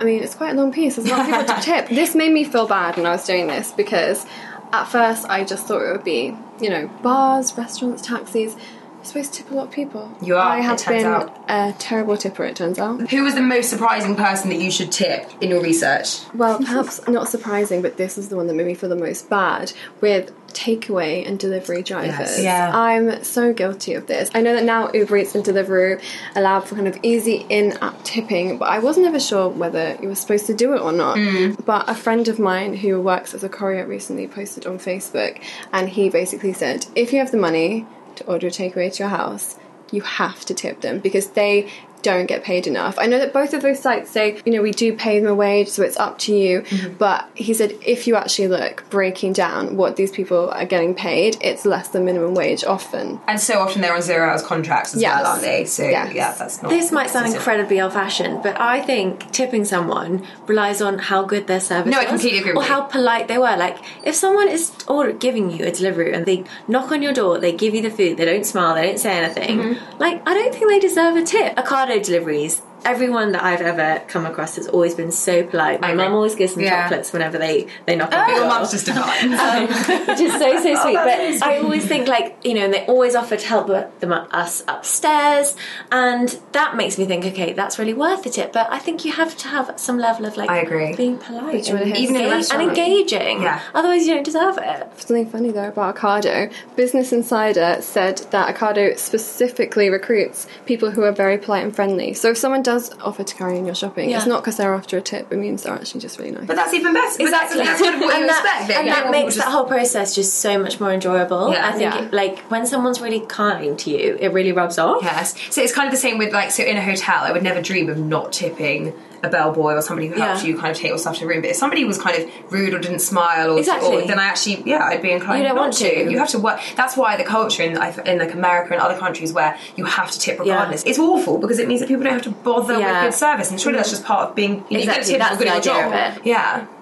I 0.00 0.04
mean, 0.04 0.22
it's 0.22 0.34
quite 0.34 0.52
a 0.52 0.54
long 0.54 0.72
piece. 0.72 0.96
There's 0.96 1.08
a 1.08 1.10
lot 1.10 1.20
of 1.20 1.26
people 1.26 1.54
to 1.54 1.60
tip. 1.62 1.88
This 1.88 2.14
made 2.14 2.32
me 2.32 2.44
feel 2.44 2.66
bad 2.66 2.96
when 2.96 3.06
I 3.06 3.10
was 3.10 3.26
doing 3.26 3.46
this 3.46 3.72
because 3.72 4.26
at 4.72 4.84
first 4.84 5.26
I 5.28 5.44
just 5.44 5.66
thought 5.66 5.82
it 5.82 5.92
would 5.92 6.04
be, 6.04 6.36
you 6.60 6.70
know, 6.70 6.88
bars, 7.02 7.56
restaurants, 7.56 8.02
taxis. 8.02 8.56
Supposed 9.02 9.32
to 9.34 9.42
tip 9.42 9.50
a 9.50 9.54
lot 9.54 9.66
of 9.68 9.72
people. 9.72 10.16
You 10.22 10.36
are, 10.36 10.40
I 10.40 10.60
have 10.60 10.84
been 10.86 11.06
out. 11.06 11.44
a 11.48 11.74
terrible 11.78 12.16
tipper, 12.16 12.44
it 12.44 12.56
turns 12.56 12.78
out. 12.78 13.10
Who 13.10 13.24
was 13.24 13.34
the 13.34 13.42
most 13.42 13.68
surprising 13.68 14.14
person 14.14 14.48
that 14.50 14.60
you 14.60 14.70
should 14.70 14.92
tip 14.92 15.28
in 15.40 15.50
your 15.50 15.60
research? 15.60 16.20
Well, 16.34 16.58
perhaps 16.58 17.00
not 17.08 17.28
surprising, 17.28 17.82
but 17.82 17.96
this 17.96 18.16
is 18.16 18.28
the 18.28 18.36
one 18.36 18.46
that 18.46 18.54
made 18.54 18.66
me 18.66 18.74
feel 18.74 18.88
the 18.88 18.96
most 18.96 19.28
bad 19.28 19.72
with 20.00 20.32
takeaway 20.52 21.26
and 21.26 21.38
delivery 21.38 21.82
drivers. 21.82 22.42
Yeah. 22.42 22.70
I'm 22.72 23.24
so 23.24 23.52
guilty 23.52 23.94
of 23.94 24.06
this. 24.06 24.30
I 24.34 24.40
know 24.40 24.54
that 24.54 24.64
now 24.64 24.92
Uber 24.92 25.16
Eats 25.16 25.34
and 25.34 25.44
Deliveroo 25.44 26.00
allow 26.36 26.60
for 26.60 26.74
kind 26.74 26.86
of 26.86 26.98
easy 27.02 27.46
in-app 27.48 28.04
tipping, 28.04 28.58
but 28.58 28.66
I 28.66 28.78
wasn't 28.78 29.06
ever 29.06 29.18
sure 29.18 29.48
whether 29.48 29.98
you 30.00 30.08
were 30.08 30.14
supposed 30.14 30.46
to 30.46 30.54
do 30.54 30.74
it 30.74 30.80
or 30.80 30.92
not. 30.92 31.18
Hmm. 31.18 31.52
But 31.64 31.88
a 31.88 31.94
friend 31.94 32.28
of 32.28 32.38
mine 32.38 32.76
who 32.76 33.00
works 33.00 33.34
as 33.34 33.42
a 33.42 33.48
courier 33.48 33.86
recently 33.86 34.28
posted 34.28 34.66
on 34.66 34.78
Facebook, 34.78 35.42
and 35.72 35.88
he 35.88 36.08
basically 36.08 36.52
said, 36.52 36.86
if 36.94 37.12
you 37.12 37.18
have 37.18 37.30
the 37.30 37.38
money 37.38 37.86
to 38.16 38.26
order 38.26 38.48
takeaway 38.48 38.92
to 38.92 39.02
your 39.02 39.08
house, 39.08 39.56
you 39.90 40.00
have 40.02 40.44
to 40.46 40.54
tip 40.54 40.80
them 40.80 40.98
because 40.98 41.28
they 41.30 41.70
don't 42.02 42.26
get 42.26 42.42
paid 42.44 42.66
enough. 42.66 42.96
I 42.98 43.06
know 43.06 43.18
that 43.18 43.32
both 43.32 43.54
of 43.54 43.62
those 43.62 43.78
sites 43.80 44.10
say, 44.10 44.40
you 44.44 44.52
know, 44.52 44.62
we 44.62 44.72
do 44.72 44.94
pay 44.94 45.18
them 45.20 45.28
a 45.28 45.34
wage, 45.34 45.68
so 45.68 45.82
it's 45.82 45.96
up 45.96 46.18
to 46.20 46.34
you. 46.36 46.64
But 46.98 47.28
he 47.34 47.54
said 47.54 47.76
if 47.84 48.06
you 48.06 48.16
actually 48.16 48.48
look 48.48 48.84
breaking 48.90 49.32
down 49.34 49.76
what 49.76 49.96
these 49.96 50.10
people 50.10 50.50
are 50.50 50.64
getting 50.66 50.94
paid, 50.94 51.36
it's 51.40 51.64
less 51.64 51.88
than 51.88 52.04
minimum 52.04 52.34
wage 52.34 52.64
often. 52.64 53.20
And 53.26 53.40
so 53.40 53.60
often 53.60 53.80
they're 53.82 53.94
on 53.94 54.02
zero 54.02 54.28
hours 54.28 54.42
contracts 54.42 54.94
as 54.94 55.00
Yes. 55.02 55.22
well, 55.22 55.30
aren't 55.32 55.42
they? 55.42 55.64
So 55.64 55.88
Yes. 55.88 56.14
yeah, 56.14 56.32
that's 56.32 56.62
not. 56.62 56.68
This 56.70 56.92
might 56.92 57.10
sound 57.10 57.32
incredibly 57.34 57.80
old-fashioned, 57.80 58.42
but 58.42 58.60
I 58.60 58.80
think 58.80 59.30
tipping 59.32 59.64
someone 59.64 60.24
relies 60.46 60.80
on 60.82 60.98
how 60.98 61.22
good 61.24 61.46
their 61.46 61.60
service 61.60 61.90
No, 61.92 61.98
I 61.98 62.04
completely 62.04 62.38
agree 62.40 62.52
or 62.52 62.62
you. 62.62 62.68
how 62.68 62.82
polite 62.82 63.28
they 63.28 63.38
were. 63.38 63.56
Like, 63.56 63.78
if 64.04 64.14
someone 64.14 64.48
is 64.48 64.72
order, 64.88 65.12
giving 65.12 65.50
you 65.50 65.64
a 65.66 65.70
delivery 65.72 66.12
and 66.12 66.26
they 66.26 66.44
knock 66.68 66.90
on 66.92 67.02
your 67.02 67.12
door, 67.12 67.38
they 67.38 67.52
give 67.52 67.74
you 67.74 67.82
the 67.82 67.90
food, 67.90 68.16
they 68.16 68.24
don't 68.24 68.44
smile, 68.46 68.74
they 68.74 68.86
don't 68.86 68.98
say 68.98 69.12
anything. 69.18 69.58
Mm-hmm. 69.58 69.98
Like, 70.00 70.22
I 70.28 70.34
don't 70.34 70.52
think 70.54 70.68
they 70.68 70.78
deserve 70.78 71.16
a 71.16 71.22
tip. 71.22 71.56
Ocado 71.56 71.91
deliveries. 71.98 72.62
Everyone 72.84 73.32
that 73.32 73.42
I've 73.44 73.60
ever 73.60 74.02
come 74.08 74.26
across 74.26 74.56
has 74.56 74.66
always 74.68 74.94
been 74.94 75.12
so 75.12 75.44
polite. 75.44 75.80
My 75.80 75.94
mum 75.94 76.12
always 76.14 76.34
gives 76.34 76.54
them 76.54 76.64
Yeah. 76.64 76.82
chocolates 76.84 77.12
whenever 77.12 77.38
they, 77.38 77.68
they 77.86 77.96
knock 77.96 78.12
on 78.12 78.26
the 78.26 78.32
Your 78.32 78.40
door. 78.40 78.48
mum's 78.48 78.70
just 78.72 78.86
divine. 78.86 79.32
Um, 79.42 79.66
which 80.06 80.20
is 80.20 80.32
so 80.32 80.56
so 80.62 80.74
sweet. 80.82 80.94
but 80.94 81.42
I 81.42 81.58
always 81.62 81.86
think 81.86 82.08
like 82.08 82.36
you 82.44 82.54
know, 82.54 82.62
and 82.62 82.74
they 82.74 82.84
always 82.86 83.14
offer 83.14 83.36
to 83.36 83.46
help 83.46 83.66
them 84.00 84.12
uh, 84.12 84.26
us 84.30 84.62
upstairs, 84.68 85.56
and 85.90 86.38
that 86.52 86.76
makes 86.76 86.98
me 86.98 87.04
think, 87.04 87.24
okay, 87.26 87.52
that's 87.52 87.78
really 87.78 87.94
worth 87.94 88.22
the 88.24 88.30
tip. 88.30 88.52
But 88.52 88.70
I 88.72 88.78
think 88.78 89.04
you 89.04 89.12
have 89.12 89.36
to 89.38 89.48
have 89.48 89.72
some 89.76 89.98
level 89.98 90.26
of 90.26 90.36
like 90.36 90.50
I 90.50 90.58
agree. 90.58 90.94
being 90.96 91.18
polite, 91.18 91.68
and, 91.68 91.80
it 91.80 91.88
is. 91.96 91.98
Even 92.02 92.16
in 92.16 92.22
engage- 92.22 92.50
and 92.52 92.62
engaging. 92.62 93.42
Yeah. 93.42 93.60
Otherwise, 93.74 94.06
you 94.06 94.14
don't 94.14 94.24
deserve 94.24 94.58
it. 94.60 94.88
Something 95.00 95.28
funny 95.30 95.50
though 95.50 95.68
about 95.68 95.96
Ocado, 95.96 96.52
Business 96.76 97.12
Insider 97.12 97.78
said 97.80 98.18
that 98.30 98.54
Ocado 98.54 98.96
specifically 98.98 99.88
recruits 99.88 100.46
people 100.66 100.90
who 100.90 101.02
are 101.04 101.12
very 101.12 101.38
polite 101.38 101.64
and 101.64 101.74
friendly. 101.74 102.12
So 102.14 102.30
if 102.30 102.38
someone 102.38 102.62
does 102.62 102.71
offer 103.00 103.24
to 103.24 103.34
carry 103.34 103.58
in 103.58 103.64
your 103.66 103.74
shopping, 103.74 104.10
Yeah. 104.10 104.18
it's 104.18 104.26
not 104.26 104.42
because 104.42 104.56
they're 104.56 104.74
after 104.74 104.96
a 104.98 105.00
tip, 105.00 105.32
it 105.32 105.36
means 105.36 105.62
they're 105.62 105.72
actually 105.74 106.00
just 106.00 106.18
really 106.18 106.32
nice. 106.32 106.46
But 106.46 106.56
that's 106.56 106.74
even 106.74 106.92
better. 106.92 107.22
Exactly. 107.22 107.58
that's, 107.58 107.80
that's 107.80 107.82
kind 107.82 108.00
what 108.00 108.14
and 108.14 108.28
that, 108.28 108.60
expect. 108.60 108.78
and 108.78 108.86
Yeah. 108.86 108.94
that 109.02 109.10
makes 109.10 109.36
that 109.36 109.48
whole 109.48 109.64
process 109.64 110.14
just 110.14 110.34
so 110.34 110.58
much 110.58 110.80
more 110.80 110.92
enjoyable. 110.92 111.52
Yeah. 111.52 111.68
I 111.68 111.72
think, 111.72 111.82
Yeah. 111.94 112.04
it, 112.04 112.12
like 112.12 112.38
when 112.50 112.66
someone's 112.66 113.00
really 113.00 113.20
kind 113.20 113.78
to 113.78 113.90
you, 113.90 114.16
it 114.20 114.32
really 114.32 114.52
rubs 114.52 114.78
off. 114.78 115.02
Yes. 115.02 115.34
So 115.50 115.62
it's 115.62 115.72
kind 115.72 115.86
of 115.86 115.92
the 115.92 115.98
same 116.00 116.18
with 116.18 116.32
like 116.32 116.50
so 116.50 116.62
in 116.62 116.76
a 116.76 116.82
hotel, 116.82 117.22
I 117.24 117.32
would 117.32 117.42
never 117.42 117.60
dream 117.62 117.88
of 117.88 117.98
not 117.98 118.32
tipping 118.32 118.92
a 119.22 119.28
bellboy 119.28 119.74
or 119.74 119.82
somebody 119.82 120.08
who 120.08 120.14
helps 120.14 120.42
Yeah. 120.42 120.48
you 120.50 120.58
kind 120.58 120.70
of 120.70 120.76
take 120.76 120.88
your 120.88 120.98
stuff 120.98 121.14
to 121.14 121.20
the 121.20 121.26
room. 121.26 121.40
But 121.42 121.50
if 121.50 121.56
somebody 121.56 121.84
was 121.84 121.96
kind 121.98 122.16
of 122.22 122.28
rude 122.52 122.74
or 122.74 122.78
didn't 122.80 122.98
smile 123.00 123.52
or, 123.52 123.58
Exactly. 123.58 124.02
or 124.02 124.06
then 124.06 124.18
I 124.18 124.24
actually 124.24 124.62
yeah 124.66 124.84
I'd 124.84 125.00
be 125.02 125.10
inclined 125.12 125.38
to 125.38 125.42
You 125.42 125.48
don't 125.48 125.56
not 125.56 125.62
want 125.62 125.72
to. 125.74 126.10
You 126.10 126.18
have 126.18 126.28
to 126.30 126.38
work. 126.38 126.60
That's 126.76 126.96
why 126.96 127.16
the 127.16 127.24
culture 127.24 127.62
in 127.62 127.72
in 128.06 128.18
like 128.18 128.34
America 128.34 128.72
and 128.72 128.82
other 128.82 128.98
countries 128.98 129.32
where 129.32 129.56
you 129.76 129.84
have 129.84 130.10
to 130.10 130.18
tip 130.18 130.38
regardless. 130.40 130.82
It's 130.84 130.98
awful 130.98 131.38
because 131.38 131.58
it 131.58 131.68
means 131.68 131.80
that 131.80 131.88
people 131.88 132.02
don't 132.04 132.12
have 132.14 132.22
to 132.22 132.30
bother 132.30 132.78
Yeah. 132.78 133.04
with 133.04 133.12
good 133.12 133.18
service, 133.18 133.50
and 133.50 133.60
surely 133.60 133.76
that's 133.78 133.90
just 133.90 134.04
part 134.04 134.28
of 134.30 134.34
being. 134.34 134.64
You 134.68 134.78
know, 134.78 134.82
Exactly, 134.82 134.82
You 134.82 134.84
get 134.84 135.00
a 135.00 135.10
tip 135.10 135.18
that's 135.20 135.36
for 135.36 135.38
good 135.44 135.48
at 135.48 135.64
your 135.64 135.74
job. 135.74 136.16
of 136.18 136.26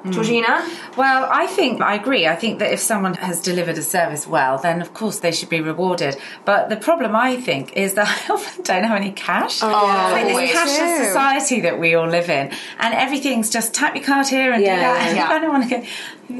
it. 0.05 0.07
Yeah. 0.07 0.13
Georgina? 0.13 0.69
Well, 0.97 1.29
I 1.31 1.47
think 1.47 1.81
I 1.81 1.95
agree. 1.95 2.27
I 2.27 2.37
think 2.37 2.59
that 2.59 2.73
if 2.73 2.81
someone 2.81 3.15
has 3.15 3.41
delivered 3.41 3.79
a 3.79 3.83
service 3.83 4.27
well, 4.27 4.59
then 4.59 4.81
of 4.81 4.95
course 4.95 5.21
they 5.21 5.33
should 5.33 5.49
be 5.49 5.61
rewarded. 5.61 6.17
But 6.45 6.69
the 6.69 6.77
problem 6.77 7.15
I 7.17 7.37
think 7.41 7.73
is 7.77 7.95
that 7.95 8.09
I 8.31 8.33
often 8.33 8.63
don't 8.65 8.85
have 8.85 8.97
any 8.97 9.13
cash. 9.13 9.61
Oh, 9.63 9.71
oh 9.73 10.05
It's 10.07 10.13
like 10.13 10.25
always. 10.27 10.53
this 10.53 10.59
cashless 10.59 10.97
True. 10.97 11.07
society 11.07 11.61
that 11.63 11.79
we 11.79 11.95
all 11.95 12.09
live 12.09 12.29
in, 12.29 12.51
and 12.79 12.95
everything's 12.95 13.51
just 13.51 13.75
tap 13.75 13.95
your 13.95 14.05
card 14.05 14.27
here 14.29 14.53
and 14.53 14.63
Yeah, 14.63 14.77
do 14.77 14.81
that. 14.81 15.07
And 15.09 15.17
yeah. 15.17 15.29
I 15.35 15.39
don't 15.39 15.51
want 15.51 15.69
to 15.69 15.79
go. 15.81 15.87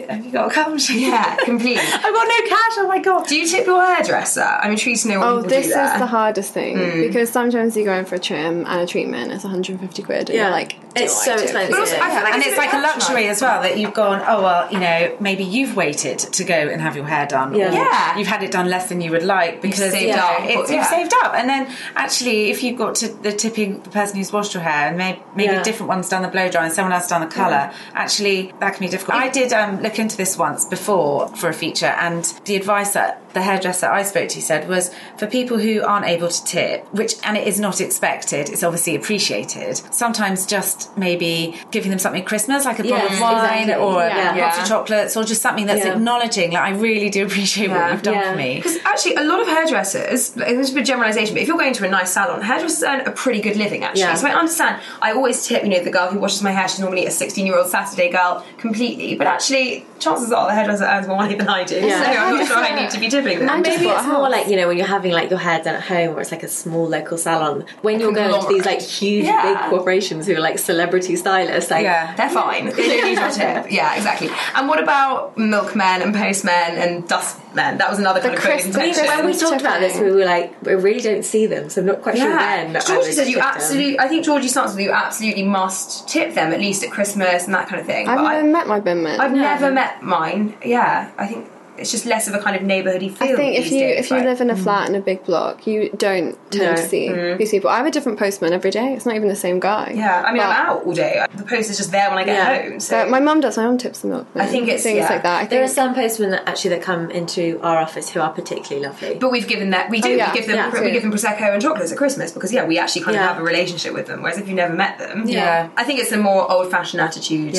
Have 0.09 0.25
you 0.25 0.31
got 0.33 0.51
a 0.51 0.55
card 0.55 0.73
machine? 0.73 1.01
Yeah, 1.11 1.37
completely. 1.37 1.83
I've 1.83 2.03
got 2.03 2.29
no 2.29 2.49
cash. 2.49 2.73
Oh 2.79 2.87
my 2.89 2.99
god. 2.99 3.27
Do 3.27 3.37
you 3.37 3.47
tip 3.47 3.67
your 3.67 3.85
hairdresser? 3.85 4.41
I'm 4.43 4.71
intrigued 4.73 5.03
to 5.03 5.09
know 5.09 5.19
what 5.21 5.29
Oh, 5.29 5.37
people 5.39 5.51
this 5.51 5.67
do 5.67 5.71
is 5.71 5.75
there. 5.75 5.99
the 5.99 6.07
hardest 6.07 6.53
thing 6.53 6.77
Hmm. 6.79 7.01
because 7.03 7.31
sometimes 7.31 7.77
you 7.77 7.85
go 7.85 7.95
in 7.95 8.05
for 8.05 8.15
a 8.17 8.19
trim 8.19 8.67
and 8.67 8.81
a 8.81 8.87
treatment, 8.87 9.33
it's 9.33 9.45
150 9.45 10.03
quid, 10.03 10.29
and 10.29 10.29
Yeah. 10.31 10.43
you're 10.43 10.51
like, 10.51 10.77
It's 10.97 11.25
so 11.25 11.33
expensive. 11.35 11.71
you? 11.71 11.75
But 11.77 11.81
also, 11.81 11.97
I 11.97 12.23
like 12.23 12.33
and 12.35 12.43
it's 12.43 12.49
it's 12.49 12.59
like 12.59 12.73
a 12.73 12.79
luxury 12.79 13.01
patronising. 13.27 13.31
as 13.31 13.43
well 13.43 13.63
that 13.63 13.79
you've 13.79 13.95
gone, 13.95 14.23
oh 14.27 14.43
well, 14.43 14.73
you 14.73 14.79
know, 14.81 15.17
maybe 15.21 15.45
you've 15.45 15.77
waited 15.77 16.19
to 16.19 16.45
go 16.45 16.55
and 16.55 16.81
have 16.81 16.97
your 16.97 17.05
hair 17.07 17.27
done. 17.27 17.55
Yeah. 17.55 17.73
Yeah. 17.73 18.19
You've 18.19 18.27
had 18.29 18.43
it 18.43 18.51
done 18.53 18.69
less 18.69 18.89
than 18.89 19.01
you 19.01 19.11
would 19.13 19.23
like 19.25 19.61
because 19.63 19.79
saved 19.79 20.01
you 20.03 20.17
know, 20.17 20.23
up, 20.23 20.41
it's, 20.43 20.71
yeah. 20.71 20.77
you've 20.79 20.87
saved 20.87 21.13
up. 21.23 21.35
And 21.35 21.49
then 21.49 21.69
actually, 21.97 22.51
if 22.51 22.63
you've 22.63 22.79
got 22.79 22.95
to 22.97 23.09
the 23.09 23.33
tipping 23.33 23.81
the 23.83 23.91
person 23.91 24.17
who's 24.17 24.33
washed 24.33 24.55
your 24.55 24.63
hair 24.63 24.89
and 24.89 24.97
may, 24.99 25.21
maybe 25.37 25.53
Yeah. 25.53 25.61
a 25.61 25.65
different 25.65 25.89
one's 25.89 26.09
done 26.09 26.23
the 26.23 26.29
blow 26.29 26.49
dry 26.49 26.65
and 26.65 26.73
someone 26.73 26.93
else 26.93 27.09
done 27.09 27.21
the 27.21 27.27
colour, 27.29 27.71
actually 27.95 28.53
that 28.61 28.75
can 28.75 28.81
be 28.87 28.89
difficult. 28.91 29.17
I 29.19 29.29
did 29.29 29.53
um, 29.53 29.80
look 29.83 29.99
into 29.99 30.17
this 30.17 30.37
once 30.37 30.65
before 30.65 31.29
for 31.37 31.49
a 31.49 31.55
feature, 31.55 31.87
and 31.87 32.25
the 32.45 32.57
advice 32.57 32.93
that 32.93 33.30
the 33.33 33.43
hairdresser 33.43 33.87
I 33.87 34.03
spoke 34.03 34.29
to 34.31 34.43
said 34.43 34.69
was 34.69 34.91
for 35.19 35.27
people 35.27 35.59
who 35.59 35.83
aren't 35.83 36.07
able 36.07 36.29
to 36.29 36.45
tip, 36.45 36.87
which 36.93 37.15
and 37.25 37.37
it 37.37 37.47
is 37.47 37.61
not 37.61 37.81
expected, 37.81 38.49
it's 38.49 38.63
obviously 38.63 38.97
appreciated. 38.97 39.77
Sometimes 39.93 40.47
just 40.47 40.97
maybe 40.97 41.57
giving 41.71 41.91
them 41.91 41.99
something 41.99 42.25
Christmas, 42.25 42.65
like 42.65 42.79
a 42.79 42.83
bottle 42.83 42.99
Yes, 42.99 43.15
of 43.15 43.21
wine 43.21 43.59
exactly. 43.63 43.75
or 43.85 44.03
a 44.03 44.09
Yeah. 44.09 44.37
box 44.39 44.59
of 44.59 44.69
chocolates, 44.69 45.17
or 45.17 45.25
just 45.25 45.43
something 45.43 45.67
that's 45.67 45.85
Yeah. 45.85 45.93
acknowledging 45.93 46.53
like 46.53 46.63
I 46.63 46.71
really 46.71 47.11
do 47.11 47.25
appreciate 47.27 47.69
Yeah. 47.71 47.83
what 47.83 47.93
you've 47.93 48.03
done 48.03 48.15
Yeah. 48.15 48.31
for 48.33 48.37
me. 48.39 48.57
Because 48.57 48.79
actually, 48.85 49.15
a 49.17 49.23
lot 49.25 49.41
of 49.41 49.49
hairdressers, 49.49 50.37
like, 50.37 50.49
this 50.57 50.67
is 50.69 50.71
a 50.73 50.75
bit 50.75 50.81
of 50.83 50.87
generalisation, 50.87 51.35
but 51.35 51.43
if 51.43 51.49
you're 51.49 51.57
going 51.59 51.73
to 51.75 51.85
a 51.87 51.89
nice 51.91 52.11
salon, 52.13 52.43
hairdressers 52.43 52.83
earn 52.83 53.01
a 53.03 53.11
pretty 53.11 53.41
good 53.41 53.57
living 53.57 53.85
actually. 53.85 54.01
Yeah. 54.03 54.15
So 54.15 54.27
I 54.29 54.33
understand. 54.33 54.77
I 55.03 55.13
always 55.13 55.47
tip, 55.47 55.63
you 55.63 55.69
know, 55.71 55.81
the 55.83 55.91
girl 55.91 56.09
who 56.09 56.19
washes 56.19 56.43
my 56.43 56.51
hair, 56.53 56.69
she's 56.69 56.81
normally 56.81 57.07
a 57.07 57.11
16 57.11 57.47
year 57.47 57.57
old 57.59 57.69
Saturday 57.71 58.11
girl 58.11 58.45
completely, 58.59 59.15
but 59.15 59.27
actually, 59.27 59.87
chances 59.99 60.33
are 60.33 60.47
the 60.47 60.55
hairdresser 60.55 60.85
earns 60.85 61.07
more 61.07 61.17
money 61.17 61.35
than 61.35 61.49
I 61.49 61.65
do. 61.65 61.77
Yeah. 61.77 62.03
So 62.03 62.21
I'm 62.21 62.37
not 62.37 62.47
sure 62.47 62.57
I 62.57 62.75
need 62.81 62.91
to 62.91 62.99
be 62.99 63.09
tipping 63.23 63.39
them. 63.41 63.49
And 63.49 63.63
maybe 63.63 63.87
it's 63.87 64.05
oh, 64.05 64.13
more 64.13 64.29
like 64.31 64.49
you 64.49 64.57
know 64.57 64.69
when 64.69 64.77
you're 64.77 64.87
having 64.87 65.13
like 65.13 65.31
your 65.31 65.39
hair 65.39 65.63
done 65.63 65.77
at 65.77 65.83
home, 65.83 66.17
or 66.17 66.21
it's 66.21 66.31
like 66.31 66.43
a 66.43 66.49
small 66.49 66.87
local 66.89 67.19
salon. 67.19 67.65
When 67.83 68.01
you're 68.01 68.13
going 68.13 68.41
to 68.41 68.49
these 68.49 68.65
like 68.65 68.81
huge 68.81 69.25
Yeah. 69.27 69.43
big 69.43 69.71
corporations 69.71 70.27
who 70.27 70.37
are 70.37 70.41
like 70.41 70.59
celebrity 70.59 71.17
stylists, 71.17 71.71
like 71.71 71.85
Yeah. 71.85 72.15
They're 72.17 72.31
fine. 72.31 72.67
They 72.67 72.89
don't 72.89 73.05
need 73.05 73.19
your 73.19 73.31
tip. 73.31 73.71
Yeah, 73.71 73.95
exactly. 73.97 74.31
And 74.55 74.69
what 74.69 74.83
about 74.83 75.37
milkmen 75.39 76.03
and 76.03 76.15
postmen 76.15 76.77
and 76.77 77.07
dustmen? 77.09 77.79
That 77.79 77.91
was 77.91 77.99
another 77.99 78.21
kind 78.21 78.35
of 78.35 78.43
bone 78.43 78.53
of 78.53 78.61
Christmas 78.63 78.77
contention. 78.77 79.07
when 79.07 79.27
we 79.27 79.37
talked 79.37 79.61
about 79.61 79.81
this, 79.81 79.99
we 79.99 80.11
were 80.11 80.25
like, 80.25 80.61
we 80.63 80.75
really 80.75 81.01
don't 81.01 81.25
see 81.25 81.47
them, 81.47 81.69
so 81.69 81.81
I'm 81.81 81.87
not 81.87 82.03
quite 82.03 82.17
sure 82.17 82.29
when. 82.29 82.77
I 82.77 82.81
Georgie 82.81 83.09
would 83.09 83.15
said 83.15 83.29
you 83.29 83.41
absolutely. 83.41 83.99
I 83.99 84.09
think 84.09 84.25
Georgie 84.25 84.49
starts 84.49 84.73
with 84.75 84.81
you 84.85 84.93
absolutely 84.93 85.43
must 85.45 86.09
tip 86.09 86.35
them 86.35 86.53
at 86.53 86.61
least 86.61 86.85
at 86.85 86.91
Christmas 86.91 87.45
and 87.47 87.55
that 87.55 87.69
kind 87.69 87.81
of 87.81 87.87
thing. 87.87 88.09
I've 88.09 88.19
But 88.19 88.23
never 88.23 88.47
I, 88.47 88.51
met 88.51 88.67
my 88.67 88.81
binman. 88.81 89.19
I've 89.19 89.33
never 89.33 89.71
met 89.71 90.03
mine. 90.03 90.55
Yeah, 90.65 91.11
I 91.19 91.27
think 91.27 91.49
it's 91.81 91.91
just 91.91 92.07
less 92.07 92.29
of 92.29 92.35
a 92.35 92.39
kind 92.39 92.55
of 92.55 92.63
neighbourhoody 92.63 93.11
feel. 93.11 93.33
I 93.33 93.37
think 93.37 93.59
if 93.59 93.73
you 93.73 93.81
days, 93.81 94.05
if 94.05 94.11
you 94.11 94.19
live 94.19 94.41
in 94.41 94.51
a 94.51 94.55
mm. 94.55 94.63
flat 94.63 94.89
in 94.89 94.95
a 94.95 95.01
big 95.01 95.25
block, 95.25 95.67
you 95.67 95.91
don't 95.97 96.37
tend 96.51 96.65
No. 96.65 96.77
to 96.77 96.89
see 96.89 97.09
mm-hmm. 97.09 97.39
these 97.39 97.51
people. 97.51 97.71
I 97.71 97.79
have 97.79 97.87
a 97.87 97.91
different 97.91 98.19
postman 98.19 98.53
every 98.53 98.71
day. 98.71 98.93
It's 98.93 99.07
not 99.07 99.17
even 99.17 99.29
the 99.29 99.37
same 99.37 99.61
guy. 99.61 99.93
Yeah, 99.95 100.23
I 100.23 100.33
mean, 100.33 100.43
But- 100.43 100.51
I'm 100.51 100.67
out 100.67 100.85
all 100.85 100.93
day. 100.93 101.25
The 101.35 101.45
post 101.45 101.71
is 101.71 101.79
just 101.79 101.91
there 101.91 102.09
when 102.11 102.19
I 102.19 102.25
get 102.25 102.37
Yeah. 102.37 102.63
home. 102.71 102.81
So 102.81 102.99
But 102.99 103.11
my 103.11 103.21
mum 103.21 103.41
does. 103.41 103.57
My 103.57 103.65
mum 103.65 103.79
tips 103.79 104.01
the 104.01 104.09
milkman. 104.09 104.45
I 104.45 104.47
think 104.47 104.65
it's- 104.65 104.83
things 104.83 104.99
yeah. 104.99 105.09
like 105.09 105.23
that. 105.23 105.43
I 105.43 105.47
There 105.47 105.63
are 105.63 105.69
some 105.69 105.95
postmen 105.95 106.31
that 106.31 106.47
actually 106.47 106.71
that 106.71 106.83
come 106.83 107.11
into 107.11 107.59
our 107.63 107.79
office 107.79 108.11
who 108.11 108.21
are 108.21 108.31
particularly 108.31 108.87
lovely. 108.87 109.17
But 109.19 109.31
we've 109.33 109.49
given 109.49 109.71
that 109.71 109.91
we 109.91 109.99
oh, 109.99 110.03
do 110.03 110.09
Oh, 110.09 110.17
yeah. 110.17 110.33
we 110.33 110.39
give 110.39 110.47
them 110.49 110.57
Yeah. 110.57 110.83
we 110.83 110.91
give 110.91 111.03
them 111.03 111.13
prosecco 111.13 111.53
and 111.53 111.63
chocolates 111.63 111.93
at 111.93 111.99
Christmas 111.99 112.33
because 112.33 112.53
yeah 112.53 112.65
we 112.65 112.79
actually 112.79 113.03
kind 113.03 113.15
Yeah. 113.15 113.23
of 113.23 113.29
have 113.31 113.39
a 113.39 113.45
relationship 113.45 113.95
with 113.95 114.07
them. 114.07 114.23
Whereas 114.23 114.39
if 114.39 114.49
you 114.49 114.55
never 114.55 114.75
met 114.75 114.99
them, 114.99 115.25
Yeah. 115.27 115.69
I 115.77 115.85
think 115.85 116.01
it's 116.01 116.13
a 116.13 116.19
more 116.19 116.51
old 116.51 116.71
fashioned 116.71 117.01
attitude. 117.01 117.57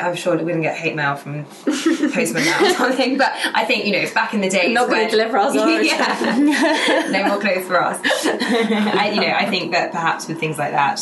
I'm 0.00 0.14
sure 0.16 0.36
we 0.36 0.44
didn't 0.44 0.62
get 0.62 0.76
hate 0.76 0.94
mail 0.94 1.16
from 1.16 1.44
postmen 1.44 2.44
now 2.44 2.64
or 2.66 2.70
something, 2.74 3.16
but 3.18 3.32
I 3.54 3.64
think 3.64 3.84
you 3.86 3.92
know 3.92 4.04
back 4.14 4.34
in 4.34 4.40
the 4.40 4.48
day, 4.48 4.72
Not 4.72 4.88
gonna 4.88 5.02
when- 5.02 5.10
deliver 5.10 5.38
us 5.38 5.54
yeah, 5.54 7.08
no 7.10 7.28
more 7.28 7.40
clothes 7.40 7.66
for 7.66 7.80
us. 7.82 8.00
I, 8.04 9.10
you 9.14 9.20
know, 9.20 9.28
I 9.34 9.46
think 9.46 9.72
that 9.72 9.92
perhaps 9.92 10.28
with 10.28 10.38
things 10.40 10.58
like 10.58 10.72
that, 10.72 11.00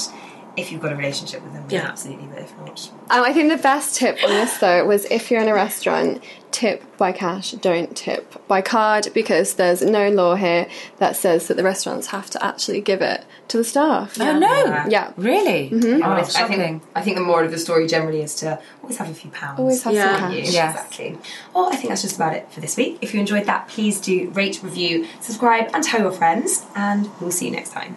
if 0.56 0.70
you've 0.70 0.80
got 0.82 0.92
a 0.92 0.96
relationship 0.96 1.42
with 1.42 1.52
them, 1.54 1.64
Yeah. 1.68 1.88
absolutely. 1.88 2.26
But 2.32 2.40
if 2.42 2.52
not, 2.58 2.90
Um, 3.10 3.24
I 3.24 3.32
think 3.32 3.50
the 3.50 3.56
best 3.56 3.96
tip 3.96 4.18
on 4.24 4.30
this 4.30 4.58
though 4.58 4.84
was 4.84 5.04
if 5.06 5.30
you're 5.30 5.40
in 5.40 5.48
a 5.48 5.54
restaurant, 5.54 6.22
tip 6.50 6.82
by 6.98 7.10
cash, 7.12 7.52
don't 7.52 7.96
tip 7.96 8.34
by 8.46 8.60
card 8.60 9.08
because 9.14 9.54
there's 9.54 9.80
no 9.80 10.10
law 10.10 10.34
here 10.34 10.66
that 10.98 11.16
says 11.16 11.48
that 11.48 11.56
the 11.56 11.62
restaurants 11.62 12.08
have 12.08 12.28
to 12.30 12.44
actually 12.44 12.82
give 12.82 13.00
it 13.00 13.24
to 13.48 13.56
the 13.56 13.64
staff. 13.64 14.18
Oh 14.20 14.38
no! 14.38 14.84
Yeah. 14.88 15.12
Really? 15.16 15.70
Oh, 15.72 16.10
I 16.12 16.22
think 16.24 16.82
I 16.94 17.00
think 17.00 17.16
the 17.16 17.22
moral 17.22 17.46
of 17.46 17.50
the 17.52 17.58
story 17.58 17.86
generally 17.86 18.20
is 18.22 18.34
to 18.36 18.58
always 18.82 18.98
have 18.98 19.08
a 19.10 19.14
few 19.14 19.30
pounds. 19.30 19.58
Always 19.58 19.82
have 19.84 19.94
Yeah. 19.94 20.20
some 20.20 20.32
you. 20.32 20.42
cash. 20.42 20.52
Yeah. 20.52 20.70
Exactly. 20.70 21.18
Well, 21.54 21.70
I 21.72 21.76
think 21.76 21.88
that's 21.88 22.02
just 22.02 22.16
about 22.16 22.34
it 22.34 22.46
for 22.50 22.60
this 22.60 22.76
week. 22.76 22.98
If 23.00 23.14
you 23.14 23.20
enjoyed 23.20 23.46
that, 23.46 23.68
please 23.68 23.98
do 24.00 24.30
rate, 24.34 24.60
review, 24.62 25.06
subscribe, 25.20 25.70
and 25.72 25.82
tell 25.82 26.00
your 26.00 26.12
friends. 26.12 26.62
And 26.76 27.08
we'll 27.20 27.30
see 27.30 27.46
you 27.46 27.52
next 27.52 27.70
time. 27.72 27.96